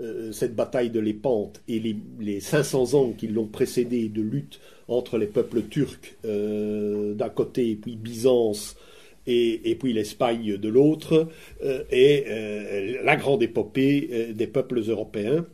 euh, 0.00 0.32
cette 0.32 0.54
bataille 0.54 0.90
de 0.90 1.00
l'Épante 1.00 1.62
et 1.68 1.78
les, 1.78 1.96
les 2.18 2.40
500 2.40 2.94
ans 2.94 3.12
qui 3.12 3.28
l'ont 3.28 3.46
précédée 3.46 4.08
de 4.08 4.22
lutte 4.22 4.60
entre 4.88 5.18
les 5.18 5.26
peuples 5.26 5.62
turcs 5.62 6.16
euh, 6.24 7.14
d'un 7.14 7.28
côté 7.28 7.70
et 7.70 7.76
puis 7.76 7.96
Byzance 7.96 8.76
et, 9.26 9.76
puis 9.78 9.92
l'Espagne 9.92 10.56
de 10.56 10.68
l'autre 10.68 11.28
est 11.62 12.24
euh, 12.26 13.00
la 13.04 13.14
grande 13.16 13.42
épopée 13.44 14.32
des 14.34 14.46
peuples 14.48 14.80
européens. 14.88 15.46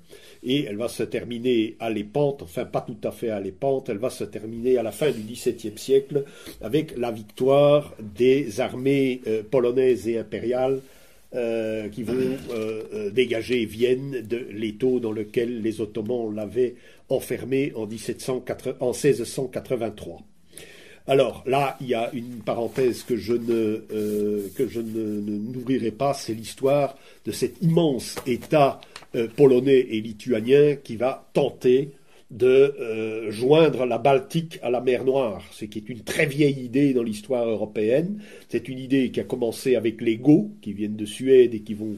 Et 0.48 0.64
elle 0.64 0.76
va 0.76 0.88
se 0.88 1.02
terminer 1.02 1.76
à 1.80 1.90
l'épante, 1.90 2.42
enfin 2.42 2.64
pas 2.64 2.80
tout 2.80 2.96
à 3.02 3.10
fait 3.10 3.30
à 3.30 3.40
l'épante, 3.40 3.88
elle 3.88 3.98
va 3.98 4.10
se 4.10 4.24
terminer 4.24 4.78
à 4.78 4.82
la 4.82 4.92
fin 4.92 5.10
du 5.10 5.20
XVIIe 5.20 5.76
siècle 5.76 6.24
avec 6.62 6.96
la 6.96 7.10
victoire 7.10 7.94
des 8.00 8.60
armées 8.60 9.20
polonaises 9.50 10.06
et 10.06 10.18
impériales 10.18 10.80
qui 11.92 12.04
vont 12.04 12.36
dégager 13.12 13.66
Vienne 13.66 14.22
de 14.22 14.46
l'étau 14.52 15.00
dans 15.00 15.10
lequel 15.10 15.62
les 15.62 15.80
Ottomans 15.80 16.32
l'avaient 16.32 16.76
enfermé 17.08 17.72
en, 17.74 17.86
1683. 17.86 20.22
Alors 21.08 21.44
là, 21.46 21.76
il 21.80 21.86
y 21.88 21.94
a 21.94 22.10
une 22.12 22.40
parenthèse 22.44 23.04
que 23.04 23.16
je 23.16 23.34
ne, 23.34 23.84
euh, 23.92 24.48
que 24.56 24.66
je 24.66 24.80
ne, 24.80 25.90
pas, 25.90 26.14
c'est 26.14 26.34
l'histoire 26.34 26.98
de 27.24 27.30
cet 27.30 27.62
immense 27.62 28.16
État 28.26 28.80
euh, 29.16 29.28
polonais 29.28 29.80
et 29.90 30.00
lituanien 30.00 30.76
qui 30.76 30.96
va 30.96 31.28
tenter 31.32 31.90
de 32.30 32.74
euh, 32.80 33.30
joindre 33.30 33.86
la 33.86 33.98
Baltique 33.98 34.58
à 34.62 34.70
la 34.70 34.80
mer 34.80 35.04
Noire, 35.04 35.44
ce 35.52 35.64
qui 35.64 35.78
est 35.78 35.88
une 35.88 36.00
très 36.00 36.26
vieille 36.26 36.64
idée 36.64 36.92
dans 36.92 37.02
l'histoire 37.02 37.48
européenne. 37.48 38.20
C'est 38.48 38.68
une 38.68 38.78
idée 38.78 39.10
qui 39.10 39.20
a 39.20 39.24
commencé 39.24 39.76
avec 39.76 40.00
les 40.00 40.16
Goths, 40.16 40.50
qui 40.60 40.72
viennent 40.72 40.96
de 40.96 41.06
Suède 41.06 41.54
et 41.54 41.60
qui 41.60 41.74
vont 41.74 41.96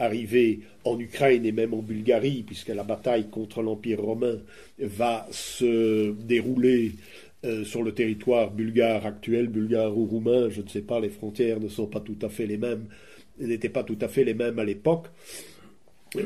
arriver 0.00 0.60
en 0.84 0.98
Ukraine 0.98 1.46
et 1.46 1.52
même 1.52 1.74
en 1.74 1.82
Bulgarie, 1.82 2.42
puisque 2.44 2.68
la 2.68 2.84
bataille 2.84 3.28
contre 3.30 3.62
l'Empire 3.62 4.00
romain 4.00 4.38
va 4.80 5.26
se 5.30 6.12
dérouler 6.12 6.92
euh, 7.44 7.64
sur 7.64 7.84
le 7.84 7.92
territoire 7.92 8.50
bulgare 8.50 9.06
actuel, 9.06 9.46
bulgare 9.46 9.96
ou 9.96 10.06
roumain, 10.06 10.48
je 10.50 10.60
ne 10.60 10.68
sais 10.68 10.82
pas, 10.82 10.98
les 10.98 11.08
frontières 11.08 11.60
ne 11.60 11.68
sont 11.68 11.86
pas 11.86 12.00
tout 12.00 12.18
à 12.22 12.28
fait 12.28 12.46
les 12.46 12.56
mêmes, 12.56 12.86
n'étaient 13.38 13.68
pas 13.68 13.84
tout 13.84 13.98
à 14.00 14.08
fait 14.08 14.24
les 14.24 14.34
mêmes 14.34 14.58
à 14.58 14.64
l'époque. 14.64 15.06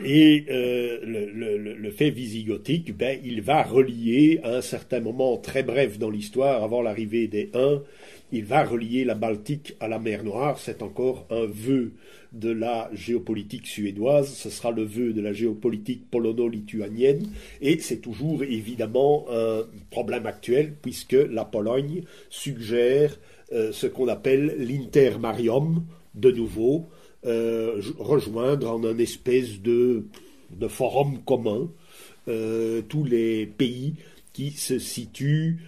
Et 0.05 0.45
euh, 0.49 0.99
le, 1.03 1.91
fait 1.91 2.11
visigothique, 2.11 2.97
ben, 2.97 3.19
il 3.25 3.43
va 3.43 3.62
relier 3.62 4.41
à 4.45 4.57
un 4.57 4.61
certain 4.61 5.01
moment 5.01 5.37
très 5.37 5.62
bref 5.62 5.99
dans 5.99 6.11
l'histoire, 6.11 6.62
avant 6.62 6.83
l'arrivée 6.83 7.27
des 7.27 7.51
Huns, 7.55 7.83
il 8.31 8.45
va 8.45 8.65
relier 8.65 9.05
la 9.05 9.15
Baltique 9.15 9.75
à 9.81 9.89
la 9.89 9.99
mer 9.99 10.25
Noire. 10.25 10.59
C'est 10.59 10.83
encore 10.83 11.27
un 11.31 11.47
vœu 11.47 11.93
de 12.33 12.51
la 12.51 12.91
géopolitique 12.95 13.67
suédoise, 13.67 14.33
ce 14.33 14.49
sera 14.49 14.71
le 14.71 14.85
vœu 14.85 15.12
de 15.12 15.21
la 15.21 15.35
géopolitique 15.35 16.09
polono-lituanienne, 16.11 17.27
et 17.61 17.79
c'est 17.79 17.99
toujours 17.99 18.43
évidemment 18.43 19.27
un 19.31 19.65
problème 19.91 20.27
actuel, 20.27 20.75
puisque 20.81 21.12
la 21.12 21.45
Pologne 21.45 22.05
suggère 22.31 23.19
euh, 23.53 23.71
ce 23.73 23.87
qu'on 23.87 24.09
appelle 24.09 24.55
l'intermarium, 24.59 25.85
de 26.15 26.31
nouveau, 26.31 26.89
rejoindre 27.25 28.71
en 28.71 28.85
un 28.85 28.99
espèce 28.99 29.61
de, 29.61 30.05
forum 30.69 31.19
commun 31.25 31.71
euh, 32.29 32.83
tous 32.88 33.05
les 33.05 33.47
pays 33.47 33.95
qui 34.33 34.50
se 34.50 34.79
situent 34.79 35.59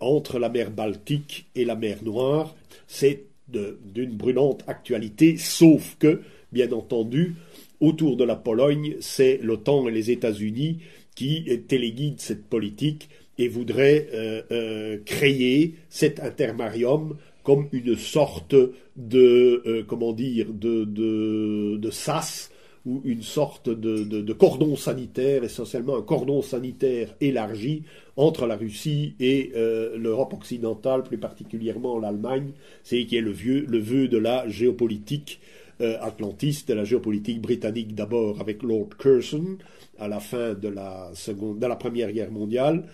entre 0.00 0.40
la 0.40 0.48
mer 0.48 0.72
Baltique 0.72 1.46
et 1.54 1.64
la 1.64 1.76
mer 1.76 1.98
Noire. 2.02 2.56
C'est 2.88 3.22
d'une 3.48 4.16
brûlante 4.16 4.64
actualité, 4.66 5.36
sauf 5.36 5.96
que, 6.00 6.20
bien 6.50 6.72
entendu, 6.72 7.36
autour 7.78 8.16
de 8.16 8.24
la 8.24 8.34
Pologne, 8.34 8.96
c'est 9.00 9.38
l'OTAN 9.40 9.86
et 9.86 9.92
les 9.92 10.10
États-Unis 10.10 10.78
qui 11.14 11.44
téléguident 11.68 12.20
cette 12.20 12.44
politique 12.46 13.08
et 13.38 13.48
voudraient 13.48 14.08
euh, 14.12 14.42
euh, 14.50 14.98
créer 15.04 15.74
cet 15.88 16.20
intermarium 16.20 17.16
comme 17.42 17.68
une 17.72 17.96
sorte 17.96 18.54
de, 18.96 19.62
euh, 19.66 19.82
comment 19.86 20.12
dire, 20.12 20.46
de, 20.52 20.84
de, 20.84 21.90
sas 21.90 22.50
ou 22.84 23.00
une 23.04 23.22
sorte 23.22 23.68
de, 23.68 24.32
cordon 24.32 24.76
sanitaire, 24.76 25.44
essentiellement 25.44 25.96
un 25.96 26.02
cordon 26.02 26.42
sanitaire 26.42 27.14
élargi 27.20 27.82
entre 28.16 28.46
la 28.46 28.56
Russie 28.56 29.14
et 29.20 29.52
euh, 29.56 29.96
l'Europe 29.96 30.34
occidentale, 30.34 31.02
plus 31.02 31.18
particulièrement 31.18 31.98
l'Allemagne, 31.98 32.50
c'est 32.82 33.04
qui 33.06 33.16
est 33.16 33.20
le, 33.20 33.32
le 33.32 33.78
vœu 33.78 34.08
de 34.08 34.18
la 34.18 34.48
géopolitique 34.48 35.40
euh, 35.80 35.96
atlantiste, 36.00 36.68
de 36.68 36.74
la 36.74 36.84
géopolitique 36.84 37.40
britannique 37.40 37.94
d'abord 37.94 38.40
avec 38.40 38.62
Lord 38.62 38.90
Curzon 38.98 39.58
à 39.98 40.08
la 40.08 40.20
fin 40.20 40.54
de 40.54 40.68
la, 40.68 41.10
seconde, 41.14 41.58
de 41.58 41.66
la 41.66 41.76
Première 41.76 42.12
Guerre 42.12 42.32
mondiale, 42.32 42.84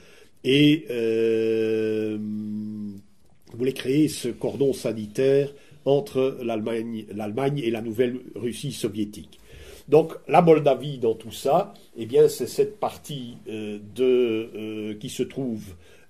et 0.45 0.85
voulait 3.57 3.73
créer 3.73 4.09
ce 4.09 4.29
cordon 4.29 4.73
sanitaire 4.73 5.53
entre 5.85 6.39
l'Allemagne 6.43 7.61
et 7.63 7.71
la 7.71 7.81
nouvelle 7.81 8.21
Russie 8.35 8.73
soviétique. 8.73 9.39
Donc 9.89 10.13
la 10.29 10.43
Moldavie 10.43 10.99
dans 10.99 11.15
tout 11.15 11.33
ça, 11.33 11.73
eh 11.97 12.05
bien 12.05 12.29
c'est 12.29 12.47
cette 12.47 12.79
partie 12.79 13.39
euh, 13.49 13.79
de, 13.95 14.51
euh, 14.55 14.95
qui 14.95 15.09
se 15.09 15.23
trouve 15.23 15.63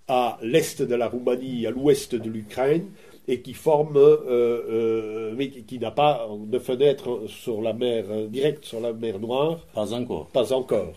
à 0.08 0.38
l'est 0.42 0.82
de 0.82 0.94
la 0.94 1.06
Roumanie, 1.06 1.66
à 1.66 1.70
l'ouest 1.70 2.14
de 2.14 2.28
l'Ukraine, 2.28 2.86
et 3.28 3.40
qui 3.40 3.52
forme, 3.52 3.96
euh, 3.96 5.34
mais 5.36 5.50
qui, 5.50 5.78
n'a 5.78 5.90
pas 5.90 6.26
de 6.46 6.58
fenêtre 6.58 7.24
sur 7.28 7.60
la 7.62 7.72
mer 7.72 8.04
directe 8.28 8.64
sur 8.64 8.80
la 8.80 8.92
mer 8.92 9.20
Noire. 9.20 9.66
Pas 9.74 9.92
encore. 9.92 10.26
Pas 10.28 10.52
encore. 10.52 10.94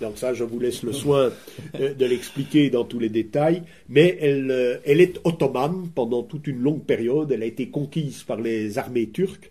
Donc 0.00 0.16
ça, 0.16 0.32
je 0.32 0.44
vous 0.44 0.58
laisse 0.58 0.82
le 0.82 0.92
soin 0.92 1.30
de 1.74 2.06
l'expliquer 2.06 2.70
dans 2.70 2.84
tous 2.84 2.98
les 2.98 3.10
détails. 3.10 3.62
Mais 3.88 4.16
elle, 4.20 4.80
elle 4.84 5.00
est 5.00 5.20
ottomane 5.24 5.90
pendant 5.94 6.22
toute 6.22 6.46
une 6.46 6.58
longue 6.58 6.84
période. 6.84 7.30
Elle 7.30 7.42
a 7.42 7.46
été 7.46 7.68
conquise 7.68 8.22
par 8.22 8.40
les 8.40 8.78
armées 8.78 9.10
turques 9.10 9.50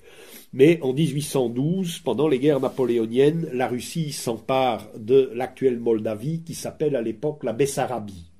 mais 0.54 0.80
en 0.84 0.94
1812, 0.94 2.00
pendant 2.00 2.28
les 2.28 2.38
guerres 2.38 2.60
napoléoniennes, 2.60 3.50
la 3.54 3.68
Russie 3.68 4.12
s'empare 4.12 4.88
de 4.96 5.32
l'actuelle 5.34 5.80
Moldavie 5.80 6.44
qui 6.44 6.54
s'appelle 6.54 6.96
à 6.96 7.02
l'époque 7.02 7.44
la 7.44 7.54
Bessarabie. 7.54 8.33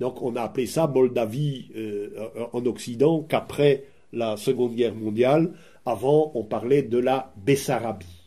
Donc 0.00 0.22
on 0.22 0.34
a 0.36 0.42
appelé 0.42 0.66
ça 0.66 0.86
Moldavie 0.86 1.68
euh, 1.76 2.08
en 2.52 2.64
Occident 2.66 3.22
qu'après 3.28 3.84
la 4.12 4.36
Seconde 4.36 4.74
Guerre 4.74 4.94
mondiale. 4.94 5.52
Avant, 5.86 6.32
on 6.34 6.44
parlait 6.44 6.82
de 6.82 6.98
la 6.98 7.32
Bessarabie. 7.36 8.20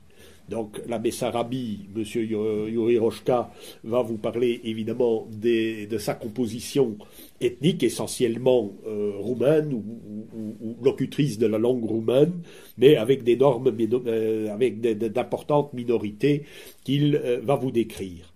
Donc 0.49 0.81
la 0.87 0.99
Bessarabie, 0.99 1.87
M. 1.95 2.03
Yuri 2.03 2.97
Rochka 2.97 3.49
va 3.83 4.01
vous 4.01 4.17
parler 4.17 4.59
évidemment 4.65 5.27
de 5.31 5.97
sa 5.97 6.15
composition 6.15 6.97
ethnique, 7.39 7.83
essentiellement 7.83 8.73
euh, 8.85 9.13
roumaine 9.17 9.73
ou, 9.73 10.75
locutrice 10.83 11.37
de 11.37 11.47
la 11.47 11.57
langue 11.57 11.85
roumaine, 11.85 12.33
mais 12.77 12.97
avec 12.97 13.23
des 13.23 13.37
normes, 13.37 13.71
euh, 14.07 14.53
avec 14.53 14.81
d'importantes 14.81 15.73
minorités 15.73 16.43
qu'il 16.83 17.15
euh, 17.15 17.39
va 17.41 17.55
vous 17.55 17.71
décrire. 17.71 18.32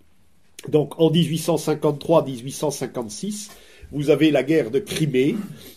Donc 0.69 0.99
en 0.99 1.11
1853-1856, 1.11 3.49
vous 3.91 4.09
avez 4.09 4.31
la 4.31 4.43
guerre 4.43 4.69
de 4.69 4.79
Crimée 4.79 5.35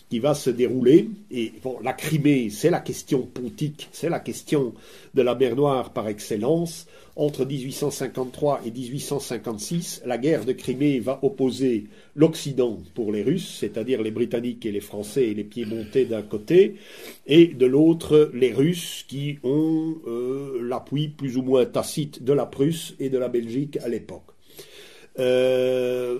qui 0.09 0.19
va 0.19 0.33
se 0.33 0.49
dérouler. 0.49 1.09
Et 1.31 1.53
bon, 1.63 1.77
la 1.81 1.93
Crimée, 1.93 2.49
c'est 2.49 2.69
la 2.69 2.81
question 2.81 3.21
pontique, 3.21 3.87
c'est 3.93 4.09
la 4.09 4.19
question 4.19 4.73
de 5.13 5.21
la 5.21 5.33
mer 5.33 5.55
Noire 5.55 5.93
par 5.93 6.09
excellence. 6.09 6.87
Entre 7.15 7.45
1853 7.45 8.61
et 8.65 8.71
1856, 8.71 10.01
la 10.05 10.17
guerre 10.17 10.43
de 10.43 10.51
Crimée 10.51 10.99
va 10.99 11.19
opposer 11.23 11.85
l'Occident 12.15 12.79
pour 12.95 13.13
les 13.13 13.23
Russes, 13.23 13.57
c'est-à-dire 13.59 14.01
les 14.01 14.11
Britanniques 14.11 14.65
et 14.65 14.71
les 14.71 14.81
Français 14.81 15.27
et 15.27 15.33
les 15.33 15.43
Piémontais 15.43 16.05
d'un 16.05 16.21
côté, 16.21 16.75
et 17.27 17.47
de 17.47 17.65
l'autre 17.65 18.31
les 18.33 18.51
Russes 18.51 19.05
qui 19.07 19.37
ont 19.43 19.95
euh, 20.07 20.59
l'appui 20.61 21.09
plus 21.09 21.37
ou 21.37 21.43
moins 21.43 21.65
tacite 21.65 22.23
de 22.23 22.33
la 22.33 22.45
Prusse 22.45 22.95
et 22.99 23.09
de 23.09 23.17
la 23.17 23.29
Belgique 23.29 23.77
à 23.83 23.87
l'époque. 23.87 24.30
Euh, 25.19 26.19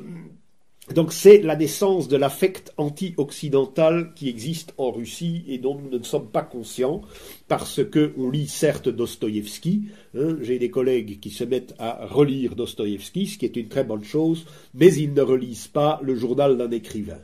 donc 0.94 1.14
c'est 1.14 1.42
la 1.42 1.56
naissance 1.56 2.08
de 2.10 2.18
l'affect 2.18 2.74
anti-occidental 2.78 4.12
qui 4.14 4.28
existe 4.28 4.74
en 4.78 4.92
Russie 4.92 5.44
et 5.48 5.58
dont 5.58 5.76
nous 5.76 5.98
ne 5.98 6.04
sommes 6.04 6.28
pas 6.28 6.42
conscients 6.42 7.02
parce 7.48 7.84
que 7.84 8.12
on 8.18 8.30
lit 8.30 8.48
certes 8.48 8.90
Dostoïevski. 8.90 9.84
Hein, 10.18 10.38
j'ai 10.42 10.60
des 10.60 10.70
collègues 10.70 11.20
qui 11.20 11.30
se 11.30 11.46
mettent 11.46 11.76
à 11.80 12.06
relire 12.08 12.56
Dostoïevski, 12.56 13.28
ce 13.28 13.38
qui 13.38 13.46
est 13.46 13.56
une 13.56 13.70
très 13.70 13.86
bonne 13.86 14.04
chose, 14.04 14.46
mais 14.74 14.94
ils 14.94 15.14
ne 15.14 15.22
relisent 15.22 15.68
pas 15.68 16.00
le 16.04 16.16
journal 16.16 16.58
d'un 16.58 16.72
écrivain. 16.72 17.20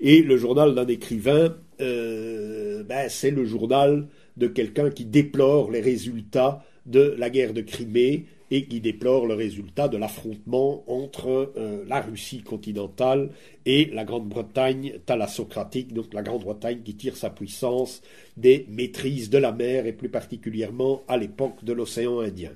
Et 0.00 0.22
le 0.22 0.38
journal 0.38 0.74
d'un 0.74 0.86
écrivain, 0.86 1.54
euh, 1.82 2.82
ben, 2.84 3.10
c'est 3.10 3.30
le 3.30 3.44
journal 3.44 4.06
de 4.38 4.46
quelqu'un 4.46 4.88
qui 4.88 5.04
déplore 5.04 5.70
les 5.70 5.82
résultats 5.82 6.64
de 6.86 7.14
la 7.18 7.28
guerre 7.28 7.52
de 7.52 7.60
Crimée 7.60 8.24
et 8.50 8.64
qui 8.64 8.80
déplore 8.80 9.26
le 9.26 9.34
résultat 9.34 9.88
de 9.88 9.96
l'affrontement 9.96 10.82
entre 10.88 11.52
euh, 11.56 11.84
la 11.86 12.00
Russie 12.00 12.42
continentale 12.42 13.30
et 13.64 13.90
la 13.92 14.04
Grande-Bretagne 14.04 14.94
thalassocratique, 15.06 15.92
donc 15.92 16.12
la 16.12 16.22
Grande-Bretagne 16.22 16.80
qui 16.84 16.94
tire 16.94 17.16
sa 17.16 17.30
puissance 17.30 18.02
des 18.36 18.66
maîtrises 18.68 19.30
de 19.30 19.38
la 19.38 19.52
mer 19.52 19.86
et 19.86 19.92
plus 19.92 20.08
particulièrement 20.08 21.02
à 21.06 21.16
l'époque 21.16 21.64
de 21.64 21.72
l'océan 21.72 22.20
Indien. 22.20 22.52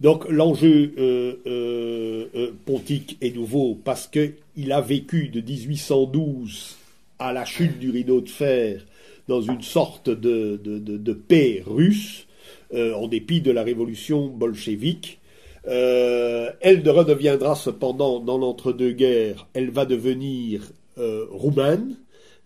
Donc 0.00 0.26
l'enjeu 0.30 0.94
euh, 0.96 1.36
euh, 1.46 2.52
pontique 2.64 3.18
est 3.20 3.34
nouveau 3.34 3.78
parce 3.84 4.08
qu'il 4.08 4.72
a 4.72 4.80
vécu 4.80 5.28
de 5.28 5.42
1812 5.42 6.76
à 7.18 7.34
la 7.34 7.44
chute 7.44 7.78
du 7.78 7.90
rideau 7.90 8.22
de 8.22 8.28
fer 8.30 8.86
dans 9.28 9.42
une 9.42 9.60
sorte 9.60 10.08
de 10.08 11.12
paix 11.28 11.62
russe 11.66 12.26
euh, 12.74 12.94
en 12.94 13.08
dépit 13.08 13.40
de 13.40 13.50
la 13.50 13.62
révolution 13.62 14.28
bolchevique. 14.28 15.20
Euh, 15.66 16.50
elle 16.60 16.88
redeviendra 16.88 17.54
cependant 17.54 18.20
dans 18.20 18.38
l'entre-deux-guerres, 18.38 19.46
elle 19.52 19.70
va 19.70 19.84
devenir 19.84 20.62
euh, 20.98 21.26
roumaine, 21.30 21.96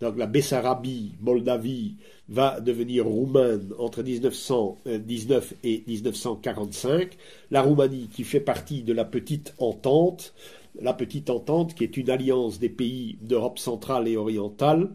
donc 0.00 0.18
la 0.18 0.26
Bessarabie, 0.26 1.12
Moldavie, 1.20 1.94
va 2.28 2.60
devenir 2.60 3.06
roumaine 3.06 3.70
entre 3.78 4.02
1919 4.02 5.54
et 5.62 5.84
1945. 5.86 7.16
La 7.50 7.62
Roumanie, 7.62 8.08
qui 8.12 8.24
fait 8.24 8.40
partie 8.40 8.82
de 8.82 8.92
la 8.92 9.04
petite 9.04 9.54
entente, 9.58 10.34
la 10.80 10.92
petite 10.92 11.30
entente 11.30 11.74
qui 11.74 11.84
est 11.84 11.96
une 11.96 12.10
alliance 12.10 12.58
des 12.58 12.68
pays 12.68 13.16
d'Europe 13.22 13.58
centrale 13.58 14.08
et 14.08 14.16
orientale, 14.16 14.90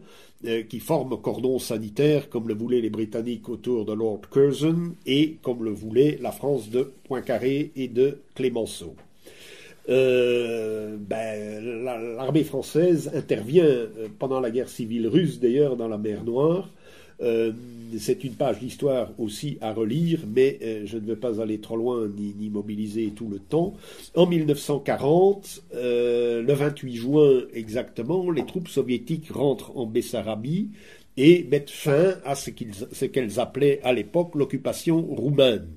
euh, 0.46 0.62
qui 0.62 0.80
forment 0.80 1.20
cordon 1.20 1.58
sanitaire, 1.58 2.30
comme 2.30 2.48
le 2.48 2.54
voulaient 2.54 2.80
les 2.80 2.88
Britanniques 2.88 3.48
autour 3.48 3.84
de 3.84 3.92
Lord 3.92 4.22
Curzon 4.30 4.94
et 5.04 5.36
comme 5.42 5.64
le 5.64 5.70
voulait 5.70 6.18
la 6.20 6.32
France 6.32 6.70
de 6.70 6.90
Poincaré 7.04 7.72
et 7.76 7.88
de 7.88 8.20
Clémenceau. 8.34 8.94
Euh, 9.90 10.96
ben, 10.98 11.84
l'armée 11.84 12.44
française 12.44 13.10
intervient 13.14 13.64
euh, 13.64 14.08
pendant 14.18 14.40
la 14.40 14.50
guerre 14.50 14.68
civile 14.68 15.08
russe, 15.08 15.40
d'ailleurs, 15.40 15.76
dans 15.76 15.88
la 15.88 15.98
mer 15.98 16.24
Noire, 16.24 16.70
c'est 17.98 18.24
une 18.24 18.34
page 18.34 18.60
d'histoire 18.60 19.10
aussi 19.18 19.58
à 19.60 19.72
relire, 19.72 20.20
mais 20.26 20.58
euh, 20.62 20.82
je 20.84 20.96
ne 20.98 21.06
veux 21.06 21.16
pas 21.16 21.40
aller 21.40 21.60
trop 21.60 21.76
loin 21.76 22.08
ni, 22.08 22.48
mobiliser 22.48 23.12
tout 23.14 23.28
le 23.28 23.38
temps. 23.38 23.74
En 24.14 24.26
1940, 24.26 25.62
euh, 25.74 26.42
le 26.42 26.52
28 26.52 26.94
juin 26.94 27.42
exactement, 27.52 28.30
les 28.30 28.44
troupes 28.46 28.68
soviétiques 28.68 29.30
rentrent 29.30 29.76
en 29.76 29.86
Bessarabie 29.86 30.70
et 31.16 31.44
mettent 31.44 31.70
fin 31.70 32.14
à 32.24 32.34
ce 32.34 32.50
qu'elles 32.50 33.40
appelaient 33.40 33.80
à 33.82 33.92
l'époque 33.92 34.34
l'occupation 34.34 35.02
roumaine, 35.02 35.68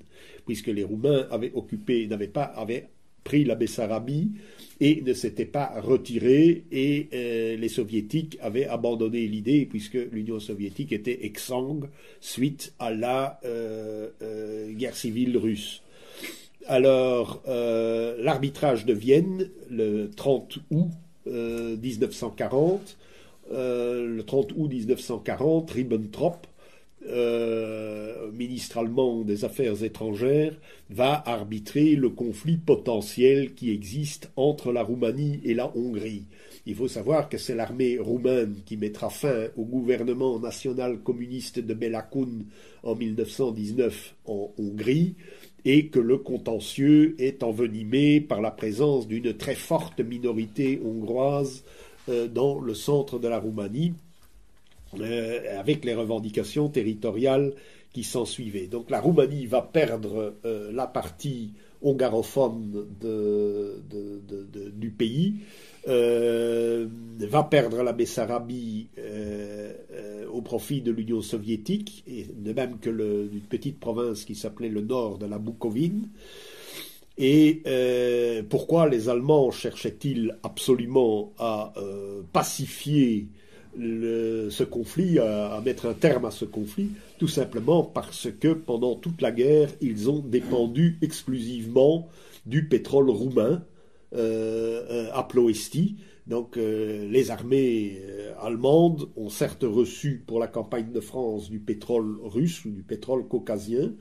puisque 0.45 0.67
les 0.67 0.83
Roumains 0.83 1.27
avaient 1.31 1.51
occupé, 1.53 2.07
n'avaient 2.07 2.27
pas, 2.27 2.53
pris 3.23 3.43
la 3.43 3.55
Bessarabie 3.55 4.31
et 4.79 5.01
ne 5.01 5.13
s'était 5.13 5.45
pas 5.45 5.73
retiré 5.81 6.63
et 6.71 7.07
euh, 7.13 7.55
les 7.55 7.69
soviétiques 7.69 8.37
avaient 8.41 8.65
abandonné 8.65 9.27
l'idée 9.27 9.65
puisque 9.65 9.97
l'Union 10.11 10.39
soviétique 10.39 10.91
était 10.91 11.25
exsangue 11.25 11.89
suite 12.19 12.73
à 12.79 12.91
la 12.91 13.39
euh, 13.45 14.09
euh, 14.21 14.71
guerre 14.73 14.95
civile 14.95 15.37
russe. 15.37 15.81
Alors, 16.65 17.43
l'arbitrage 17.45 18.85
de 18.85 18.93
Vienne, 18.93 19.49
le 19.69 20.09
30 20.15 20.59
août 20.71 20.91
1940, 21.25 22.97
le 23.51 24.21
30 24.21 24.53
août 24.55 24.69
1940, 24.69 25.71
Ribbentrop 25.71 26.47
euh, 27.09 28.31
ministre 28.31 28.77
allemand 28.77 29.21
des 29.21 29.45
Affaires 29.45 29.83
étrangères, 29.83 30.53
va 30.89 31.21
arbitrer 31.25 31.95
le 31.95 32.09
conflit 32.09 32.57
potentiel 32.57 33.53
qui 33.53 33.71
existe 33.71 34.31
entre 34.35 34.71
la 34.71 34.83
Roumanie 34.83 35.41
et 35.43 35.53
la 35.53 35.75
Hongrie. 35.75 36.25
Il 36.65 36.75
faut 36.75 36.87
savoir 36.87 37.27
que 37.27 37.37
c'est 37.37 37.55
l'armée 37.55 37.97
roumaine 37.97 38.55
qui 38.65 38.77
mettra 38.77 39.09
fin 39.09 39.47
au 39.57 39.65
gouvernement 39.65 40.39
national 40.39 40.99
communiste 40.99 41.59
de 41.59 41.73
Belakoun 41.73 42.45
en 42.83 42.95
1919 42.95 44.15
en 44.25 44.53
Hongrie 44.57 45.15
et 45.65 45.87
que 45.87 45.99
le 45.99 46.17
contentieux 46.17 47.15
est 47.19 47.43
envenimé 47.43 48.21
par 48.21 48.41
la 48.41 48.51
présence 48.51 49.07
d'une 49.07 49.33
très 49.33 49.55
forte 49.55 49.99
minorité 49.99 50.81
hongroise 50.83 51.63
euh, 52.09 52.27
dans 52.27 52.59
le 52.59 52.73
centre 52.73 53.19
de 53.19 53.27
la 53.27 53.39
Roumanie, 53.39 53.93
euh, 54.99 55.59
avec 55.59 55.85
les 55.85 55.93
revendications 55.93 56.69
territoriales 56.69 57.53
qui 57.91 58.03
s'ensuivait. 58.03 58.67
Donc 58.67 58.89
la 58.89 58.99
Roumanie 58.99 59.45
va 59.45 59.61
perdre 59.61 60.33
la 60.43 60.87
partie 60.87 61.53
hongarophone 61.83 62.87
du 64.75 64.89
pays, 64.89 65.35
va 65.85 67.43
perdre 67.43 67.83
la 67.83 67.93
Bessarabie 67.93 68.87
au 70.33 70.41
profit 70.41 70.81
de 70.81 70.91
l'Union 70.91 71.21
soviétique, 71.21 72.03
et 72.07 72.25
de 72.35 72.51
même 72.51 72.79
que 72.79 72.89
une 72.89 73.41
petite 73.41 73.79
province 73.79 74.25
qui 74.25 74.33
s'appelait 74.33 74.69
le 74.69 74.81
nord 74.81 75.19
de 75.19 75.27
la 75.27 75.37
Boukovine. 75.37 76.09
Et 77.17 77.61
euh, 77.67 78.41
pourquoi 78.47 78.89
les 78.89 79.09
Allemands 79.09 79.51
cherchaient-ils 79.51 80.37
absolument 80.41 81.31
à 81.37 81.73
euh, 81.77 82.21
ce 83.75 84.63
conflit, 84.63 85.19
à, 85.19 85.61
mettre 85.63 85.87
un 85.87 85.93
terme 85.93 86.25
à 86.25 86.31
ce 86.31 86.45
conflit 86.45 86.89
Tout 87.19 87.27
simplement 87.27 87.83
parce 87.83 88.27
que 88.39 88.53
pendant 88.53 88.95
toute 88.95 89.21
la 89.21 89.31
guerre, 89.31 89.69
ils 89.81 90.09
ont 90.09 90.19
dépendu 90.19 90.97
exclusivement 91.01 92.07
du 92.45 92.67
pétrole 92.67 93.09
roumain 93.09 93.63
euh, 94.13 95.09
à 95.13 95.23
Ploesti, 95.23 95.95
donc 96.25 96.55
euh, 96.55 97.09
les 97.09 97.31
armées 97.31 97.99
euh, 98.01 98.33
allemandes 98.41 99.09
ont 99.17 99.29
certes 99.29 99.65
reçu 99.67 100.23
pour 100.25 100.39
la 100.39 100.47
campagne 100.47 100.91
de 100.91 101.01
France 101.01 101.49
du 101.49 101.59
pétrole 101.59 102.17
russe 102.23 102.63
ou 102.63 102.69
du 102.69 102.81
pétrole 102.81 103.27
caucasien, 103.27 103.91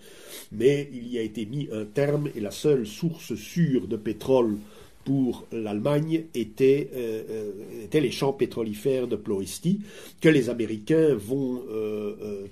mais 0.52 0.88
il 0.92 1.08
y 1.08 1.18
a 1.18 1.22
été 1.22 1.46
mis 1.46 1.68
un 1.72 1.84
terme 1.84 2.28
et 2.36 2.40
la 2.40 2.52
seule 2.52 2.86
source 2.86 3.34
sûre 3.34 3.88
de 3.88 3.96
pétrole 3.96 4.56
pour 5.04 5.46
l'Allemagne 5.52 6.24
était, 6.34 6.90
euh, 6.94 7.50
les 7.92 8.10
champs 8.10 8.32
pétrolifères 8.32 9.08
de 9.08 9.16
Ploesti 9.16 9.80
que 10.20 10.28
les 10.28 10.48
Américains 10.50 11.14
vont 11.14 11.62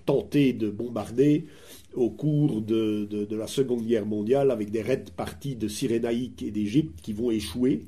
tenter 0.07 0.53
de 0.53 0.71
bombarder 0.71 1.47
au 1.95 2.11
cours 2.11 2.61
de, 2.63 3.27
la 3.31 3.47
Seconde 3.47 3.87
Guerre 3.87 4.07
mondiale 4.07 4.51
avec 4.51 4.71
des 4.71 4.83
raids 4.83 5.05
partis 5.17 5.57
de 5.57 5.69
Cyrénaïque 5.69 6.43
et 6.43 6.51
d'Égypte 6.51 7.01
qui 7.03 7.13
vont 7.13 7.31
échouer. 7.31 7.83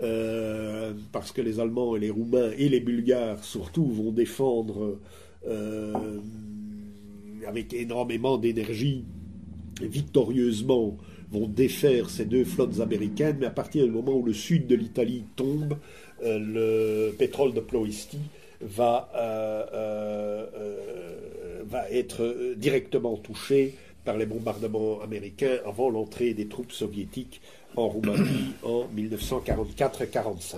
Euh, 0.00 0.92
parce 1.10 1.32
que 1.32 1.40
les 1.40 1.58
Allemands 1.58 1.96
et 1.96 1.98
les 1.98 2.10
Roumains 2.10 2.52
et 2.56 2.68
les 2.68 2.78
Bulgares 2.78 3.42
surtout 3.42 3.84
vont 3.84 4.12
défendre 4.12 5.00
euh, 5.48 5.92
avec 7.44 7.74
énormément 7.74 8.38
d'énergie, 8.38 9.04
victorieusement, 9.82 10.96
vont 11.30 11.46
défaire 11.46 12.10
ces 12.10 12.24
deux 12.24 12.44
flottes 12.44 12.80
américaines, 12.80 13.36
mais 13.40 13.46
à 13.46 13.50
partir 13.50 13.84
du 13.84 13.90
moment 13.90 14.12
où 14.12 14.24
le 14.24 14.32
sud 14.32 14.66
de 14.66 14.74
l'Italie 14.74 15.24
tombe, 15.36 15.76
euh, 16.24 16.38
le 16.38 17.12
pétrole 17.12 17.52
de 17.52 17.60
Ploesti 17.60 18.18
va, 18.60 19.08
va 21.64 21.90
être 21.90 22.54
directement 22.56 23.16
touché 23.16 23.74
par 24.04 24.16
les 24.16 24.26
bombardements 24.26 25.00
américains 25.02 25.58
avant 25.66 25.90
l'entrée 25.90 26.32
des 26.32 26.48
troupes 26.48 26.72
soviétiques 26.72 27.40
en 27.76 27.88
Roumanie 27.88 28.54
en 28.62 28.86
1944-45. 28.96 30.56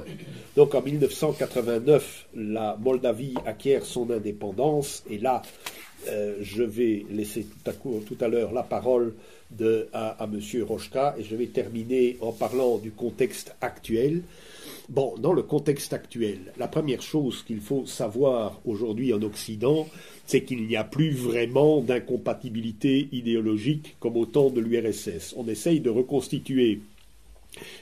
Donc 0.57 0.75
en 0.75 0.83
1989, 0.83 2.29
la 2.35 2.77
Moldavie 2.81 3.35
acquiert 3.45 3.85
son 3.85 4.11
indépendance 4.11 5.03
et 5.11 5.19
là, 5.19 5.43
euh, 6.09 6.37
je 6.41 6.63
vais 6.63 7.05
laisser 7.11 7.45
tout 7.45 7.71
à, 7.71 7.73
tout 7.73 8.17
à 8.21 8.29
l'heure 8.29 8.53
la 8.53 8.63
parole 8.63 9.15
à 9.93 10.17
M. 10.25 10.41
Rochka 10.63 11.17
et 11.19 11.25
je 11.25 11.37
vais 11.37 11.47
terminer 11.47 12.17
en 12.21 12.33
parlant 12.33 12.79
du 12.79 12.91
contexte 12.91 13.55
actuel. 13.61 14.23
Bon, 14.89 15.15
dans 15.19 15.33
le 15.33 15.43
contexte 15.43 15.93
actuel, 15.93 16.39
la 16.59 16.67
première 16.67 17.03
chose 17.03 17.43
qu'il 17.47 17.61
faut 17.61 17.87
savoir 17.87 18.61
aujourd'hui 18.65 19.13
en 19.13 19.23
Occident, 19.23 19.89
c'est 20.27 20.43
qu'il 20.43 20.67
n'y 20.67 20.77
a 20.77 20.85
plus 20.85 21.11
vraiment 21.11 21.81
d'incompatibilité 21.81 23.09
idéologique 23.13 23.97
comme 24.01 24.17
au 24.17 24.27
temps 24.27 24.51
de 24.51 24.61
l'URSS. 24.61 25.35
On 25.37 25.47
essaye 25.49 25.81
de 25.81 25.91
reconstituer 25.91 26.81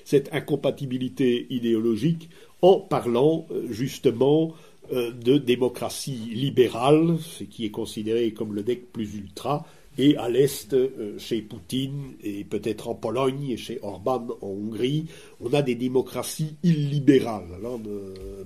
cette 0.04 0.32
incompatibilité 0.32 1.46
idéologique 1.50 2.28
en 2.62 2.80
parlant 2.80 3.46
euh, 3.50 3.66
justement 3.70 4.54
euh, 4.92 5.12
de 5.12 5.36
démocratie 5.38 6.30
libérale, 6.32 7.18
ce 7.20 7.44
qui 7.44 7.64
est 7.64 7.70
considéré 7.70 8.32
comme 8.32 8.54
le 8.54 8.62
deck 8.62 8.90
plus 8.92 9.14
ultra, 9.14 9.66
et 9.98 10.16
à 10.16 10.28
l'Est, 10.28 10.72
euh, 10.72 11.18
chez 11.18 11.42
Poutine, 11.42 12.14
et 12.22 12.44
peut-être 12.44 12.88
en 12.88 12.94
Pologne, 12.94 13.50
et 13.50 13.56
chez 13.56 13.78
Orban 13.82 14.28
en 14.40 14.46
Hongrie, 14.46 15.06
on 15.40 15.52
a 15.52 15.62
des 15.62 15.74
démocraties 15.74 16.56
illibérales. 16.62 17.58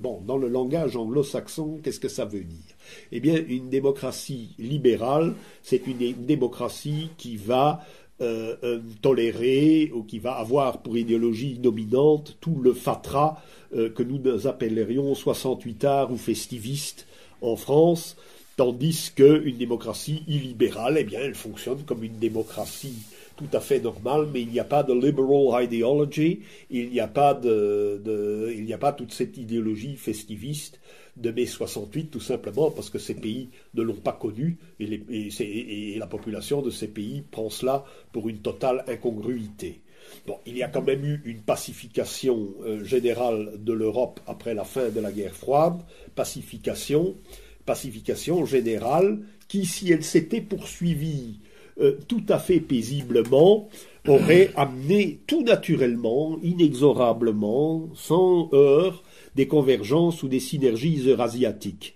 bon, 0.01 0.21
dans 0.27 0.38
le 0.38 0.49
langage 0.49 0.97
anglo-saxon, 0.97 1.81
qu'est-ce 1.83 2.01
que 2.01 2.09
ça 2.09 2.25
veut 2.25 2.45
dire? 2.45 2.75
Eh 3.12 3.21
bien, 3.21 3.41
une 3.49 3.69
démocratie 3.69 4.55
libérale, 4.59 5.35
c'est 5.62 5.87
une 5.87 6.27
démocratie 6.27 7.11
qui 7.17 7.37
va 7.37 7.85
euh, 8.23 8.55
euh, 8.62 8.79
tolérer 9.01 9.91
ou 9.93 10.05
qui 10.05 10.21
va 10.21 10.35
avoir 10.35 10.83
pour 10.83 10.97
idéologie 10.97 11.55
dominante 11.55 12.37
tout 12.41 12.61
le 12.62 12.73
fatras 12.73 13.38
euh, 13.75 13.91
que 13.91 14.05
nous 14.05 14.47
appellerions 14.47 15.12
68 15.12 15.85
arts 15.85 16.12
ou 16.12 16.17
festivistes 16.17 17.09
en 17.41 17.57
France, 17.57 18.17
tandis 18.62 19.11
qu'une 19.16 19.57
démocratie 19.57 20.22
illibérale, 20.29 20.96
eh 20.96 21.03
bien, 21.03 21.18
elle 21.18 21.35
fonctionne 21.35 21.83
comme 21.83 22.05
une 22.05 22.20
démocratie 22.20 22.94
tout 23.35 23.48
à 23.55 23.59
fait 23.59 23.81
normale, 23.81 24.29
mais 24.33 24.42
il 24.42 24.51
n'y 24.51 24.61
a 24.61 24.64
pas 24.64 24.85
de 24.85 24.94
liberal 24.94 25.64
ideology, 25.64 26.42
il 26.70 26.90
n'y 26.90 27.01
a 27.01 27.09
pas 27.09 27.35
de, 27.35 28.53
il 28.57 28.64
n'y 28.64 28.72
a 28.72 28.79
pas 28.79 28.92
toute 28.92 29.12
cette 29.12 29.37
idéologie 29.37 29.96
festiviste 29.96 30.79
de 31.16 31.33
mai 31.33 31.44
68, 31.44 32.12
tout 32.12 32.20
simplement 32.20 32.70
parce 32.70 32.88
que 32.88 33.01
ces 33.01 33.14
pays 33.14 33.48
ne 33.75 33.83
l'ont 33.83 33.94
pas 33.94 34.12
connu 34.12 34.59
et, 34.79 35.96
la 35.98 36.07
population 36.07 36.62
de 36.62 36.70
ces 36.70 36.87
pays 36.87 37.25
prend 37.33 37.51
cela 37.51 37.85
pour 38.12 38.29
une 38.29 38.38
totale 38.38 38.85
incongruité. 38.87 39.81
Bon, 40.25 40.37
il 40.46 40.57
y 40.57 40.62
a 40.62 40.68
quand 40.68 40.83
même 40.83 41.05
eu 41.05 41.20
une 41.25 41.40
pacification 41.40 42.55
euh, 42.64 42.85
générale 42.85 43.55
de 43.59 43.72
l'Europe 43.72 44.20
après 44.29 44.55
la 44.55 44.64
fin 44.64 44.88
de 44.90 45.01
la 45.01 45.11
guerre 45.11 45.35
froide, 45.35 45.81
pacification, 46.14 47.16
pacification 47.64 48.44
générale 48.44 49.20
qui, 49.48 49.66
si 49.66 49.92
elle 49.92 50.05
s'était 50.05 50.40
poursuivie 50.40 51.40
euh, 51.81 51.98
tout 52.07 52.25
à 52.29 52.38
fait 52.38 52.61
paisiblement, 52.61 53.68
aurait 54.07 54.51
amené 54.57 55.20
tout 55.27 55.42
naturellement, 55.42 56.38
inexorablement, 56.42 57.88
sans 57.94 58.51
heurts, 58.53 59.03
des 59.35 59.46
convergences 59.46 60.22
ou 60.22 60.29
des 60.29 60.40
synergies 60.40 61.03
eurasiatiques. 61.07 61.94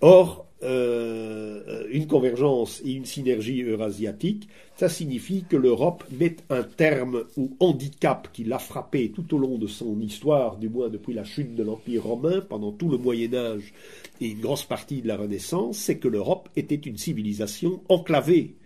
Or, 0.00 0.47
euh, 0.62 1.84
une 1.90 2.08
convergence 2.08 2.82
et 2.84 2.92
une 2.92 3.04
synergie 3.04 3.62
eurasiatique, 3.62 4.48
ça 4.76 4.88
signifie 4.88 5.44
que 5.48 5.56
l'Europe 5.56 6.04
met 6.10 6.36
un 6.50 6.64
terme 6.64 7.24
au 7.36 7.50
handicap 7.60 8.28
qui 8.32 8.44
l'a 8.44 8.58
frappé 8.58 9.12
tout 9.14 9.34
au 9.34 9.38
long 9.38 9.56
de 9.56 9.68
son 9.68 10.00
histoire, 10.00 10.56
du 10.56 10.68
moins 10.68 10.88
depuis 10.88 11.14
la 11.14 11.24
chute 11.24 11.54
de 11.54 11.62
l'Empire 11.62 12.04
romain, 12.04 12.40
pendant 12.40 12.72
tout 12.72 12.88
le 12.88 12.98
Moyen 12.98 13.34
Âge 13.34 13.72
et 14.20 14.26
une 14.26 14.40
grosse 14.40 14.64
partie 14.64 15.00
de 15.00 15.08
la 15.08 15.16
Renaissance, 15.16 15.78
c'est 15.78 15.98
que 15.98 16.08
l'Europe 16.08 16.48
était 16.56 16.74
une 16.74 16.96
civilisation 16.96 17.80
enclavée. 17.88 18.56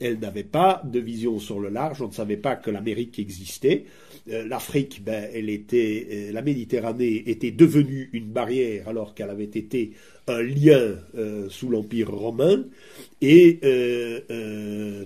Elle 0.00 0.18
n'avait 0.18 0.44
pas 0.44 0.82
de 0.84 0.98
vision 0.98 1.38
sur 1.38 1.60
le 1.60 1.68
large, 1.68 2.02
on 2.02 2.08
ne 2.08 2.12
savait 2.12 2.36
pas 2.36 2.56
que 2.56 2.70
l'Amérique 2.70 3.18
existait, 3.18 3.84
l'Afrique, 4.26 5.02
ben, 5.04 5.28
euh, 5.34 6.32
la 6.32 6.42
Méditerranée 6.42 7.22
était 7.26 7.52
devenue 7.52 8.10
une 8.12 8.26
barrière 8.26 8.88
alors 8.88 9.14
qu'elle 9.14 9.30
avait 9.30 9.44
été 9.44 9.92
un 10.26 10.42
lien 10.42 10.96
euh, 11.16 11.48
sous 11.48 11.68
l'Empire 11.68 12.10
romain. 12.10 12.64
Et 13.20 13.60